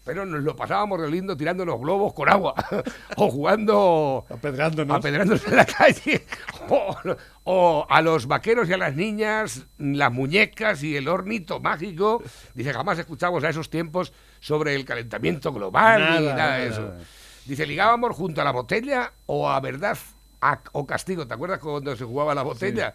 Pero 0.06 0.24
nos 0.24 0.42
lo 0.42 0.54
pasábamos 0.56 1.02
de 1.02 1.10
lindo 1.10 1.36
tirando 1.36 1.64
los 1.64 1.78
globos 1.80 2.14
con 2.14 2.28
agua 2.30 2.54
o 3.16 3.28
jugando 3.28 4.24
Apedreándonos. 4.30 4.96
apedreándose 4.96 5.50
en 5.50 5.56
la 5.56 5.66
calle 5.66 6.24
o, 6.70 6.96
o 7.44 7.86
a 7.90 8.00
los 8.02 8.26
vaqueros 8.26 8.68
y 8.68 8.72
a 8.72 8.76
las 8.78 8.94
niñas 8.94 9.66
las 9.78 10.12
muñecas 10.12 10.82
y 10.84 10.96
el 10.96 11.08
hornito 11.08 11.58
mágico 11.60 12.22
dice 12.54 12.72
jamás 12.72 12.98
escuchamos 13.00 13.42
a 13.44 13.48
esos 13.50 13.68
tiempos 13.68 14.12
sobre 14.40 14.76
el 14.76 14.84
calentamiento 14.84 15.52
global 15.52 16.00
Nada, 16.00 16.34
nada 16.36 16.56
de 16.58 16.68
eso 16.68 16.82
nada. 16.82 16.98
dice 17.44 17.66
ligábamos 17.66 18.14
junto 18.14 18.40
a 18.40 18.44
la 18.44 18.52
botella 18.52 19.12
o 19.26 19.50
a 19.50 19.58
verdad 19.60 19.98
a- 20.40 20.60
o 20.72 20.86
castigo 20.86 21.26
¿te 21.26 21.34
acuerdas 21.34 21.58
cuando 21.58 21.96
se 21.96 22.04
jugaba 22.04 22.32
la 22.34 22.42
botella? 22.42 22.94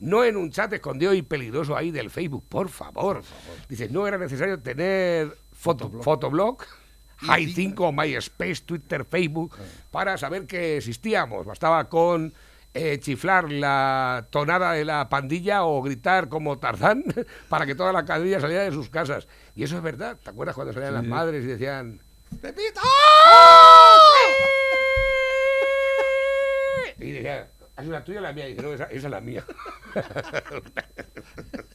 No 0.00 0.24
en 0.24 0.36
un 0.36 0.50
chat 0.50 0.72
escondido 0.72 1.12
y 1.14 1.20
peligroso 1.22 1.76
ahí 1.76 1.90
del 1.90 2.08
Facebook, 2.08 2.46
por 2.48 2.70
favor. 2.70 3.22
Dice, 3.68 3.90
no 3.90 4.06
era 4.06 4.16
necesario 4.16 4.58
tener 4.58 5.36
foto, 5.60 5.90
fotoblog, 6.02 6.64
High 7.18 7.52
5, 7.52 7.92
MySpace, 7.92 8.62
Twitter, 8.64 9.04
Facebook, 9.04 9.54
para 9.90 10.16
saber 10.16 10.46
que 10.46 10.78
existíamos. 10.78 11.44
Bastaba 11.44 11.88
con 11.88 12.32
eh, 12.72 12.98
chiflar 12.98 13.52
la 13.52 14.26
tonada 14.30 14.72
de 14.72 14.86
la 14.86 15.08
pandilla 15.10 15.64
o 15.64 15.82
gritar 15.82 16.30
como 16.30 16.58
Tarzán 16.58 17.04
para 17.50 17.66
que 17.66 17.74
toda 17.74 17.92
la 17.92 18.06
pandilla 18.06 18.40
saliera 18.40 18.62
de 18.62 18.72
sus 18.72 18.88
casas. 18.88 19.28
Y 19.54 19.64
eso 19.64 19.76
es 19.76 19.82
verdad. 19.82 20.16
¿Te 20.22 20.30
acuerdas 20.30 20.54
cuando 20.54 20.72
salían 20.72 20.94
las 20.94 21.04
madres 21.04 21.44
y 21.44 21.48
decían... 21.48 22.00
¡Pepito! 22.40 22.80
Y 26.98 27.10
decía, 27.10 27.50
¿es 27.76 27.86
la 27.86 28.04
tuya 28.04 28.20
o 28.20 28.22
la 28.22 28.32
mía? 28.32 28.48
Y 28.48 28.52
dice, 28.52 28.62
no, 28.62 28.72
esa, 28.72 28.84
esa 28.84 29.06
es 29.08 29.10
la 29.10 29.20
mía. 29.20 29.44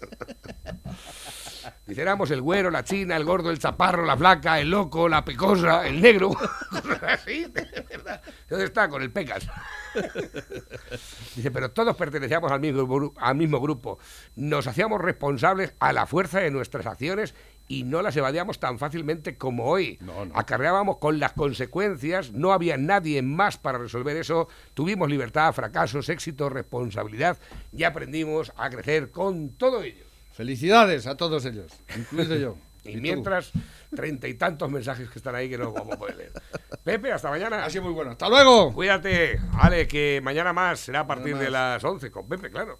Dice, 1.88 2.02
éramos 2.02 2.32
el 2.32 2.42
güero, 2.42 2.72
la 2.72 2.84
china, 2.84 3.16
el 3.16 3.24
gordo, 3.24 3.52
el 3.52 3.60
chaparro, 3.60 4.06
la 4.06 4.18
flaca, 4.18 4.60
el 4.60 4.72
loco, 4.72 5.08
la 5.08 5.24
pecosa, 5.24 5.88
el 5.88 6.02
negro. 6.02 6.30
Cosas 6.70 7.04
así, 7.04 7.46
de 7.46 7.86
verdad. 7.88 8.22
¿Dónde 8.50 8.66
está? 8.66 8.90
Con 8.90 9.04
el 9.04 9.12
pecas. 9.12 9.48
Dice, 11.36 11.52
pero 11.52 11.70
todos 11.72 11.96
pertenecíamos 11.96 12.52
al 12.52 12.60
mismo, 12.60 13.14
al 13.18 13.36
mismo 13.36 13.62
grupo. 13.62 14.00
Nos 14.36 14.66
hacíamos 14.66 15.00
responsables 15.00 15.76
a 15.80 15.94
la 15.94 16.08
fuerza 16.08 16.40
de 16.40 16.50
nuestras 16.50 16.88
acciones 16.88 17.36
y 17.68 17.84
no 17.84 18.02
las 18.02 18.16
evadíamos 18.18 18.60
tan 18.60 18.80
fácilmente 18.80 19.38
como 19.38 19.66
hoy. 19.66 20.00
Acarreábamos 20.34 20.98
con 20.98 21.20
las 21.20 21.34
consecuencias, 21.34 22.32
no 22.32 22.52
había 22.52 22.78
nadie 22.78 23.22
más 23.22 23.58
para 23.58 23.78
resolver 23.78 24.18
eso. 24.18 24.48
Tuvimos 24.74 25.10
libertad, 25.10 25.54
fracasos, 25.54 26.10
éxito, 26.10 26.50
responsabilidad 26.50 27.38
y 27.72 27.84
aprendimos 27.84 28.52
a 28.58 28.70
crecer 28.72 29.12
con 29.12 29.50
todo 29.50 29.84
ello. 29.84 30.05
Felicidades 30.36 31.08
a 31.08 31.16
todos 31.16 31.46
ellos, 31.46 31.72
incluido 31.98 32.36
yo. 32.36 32.58
Y, 32.88 32.98
mientras, 32.98 33.52
treinta 33.96 34.28
y 34.28 34.36
tantos 34.36 34.70
mensajes 34.70 35.10
que 35.10 35.18
están 35.18 35.34
ahí 35.34 35.50
que 35.50 35.58
no 35.58 35.72
vamos 35.72 35.96
a 35.96 35.98
poder 35.98 36.18
leer. 36.18 36.32
Pepe, 36.84 37.12
hasta 37.12 37.32
mañana. 37.32 37.66
Ha 37.66 37.70
sido 37.72 37.84
muy 37.84 37.94
bueno. 37.94 38.12
¡Hasta 38.12 38.30
luego! 38.30 38.72
Cuídate. 38.74 39.40
Vale, 39.54 39.88
que 39.88 40.22
mañana 40.24 40.54
más 40.54 40.82
será 40.82 41.00
a 41.00 41.08
partir 41.08 41.36
de 41.36 41.50
las 41.50 41.84
11 41.84 42.12
con 42.12 42.28
Pepe, 42.28 42.52
claro. 42.52 42.78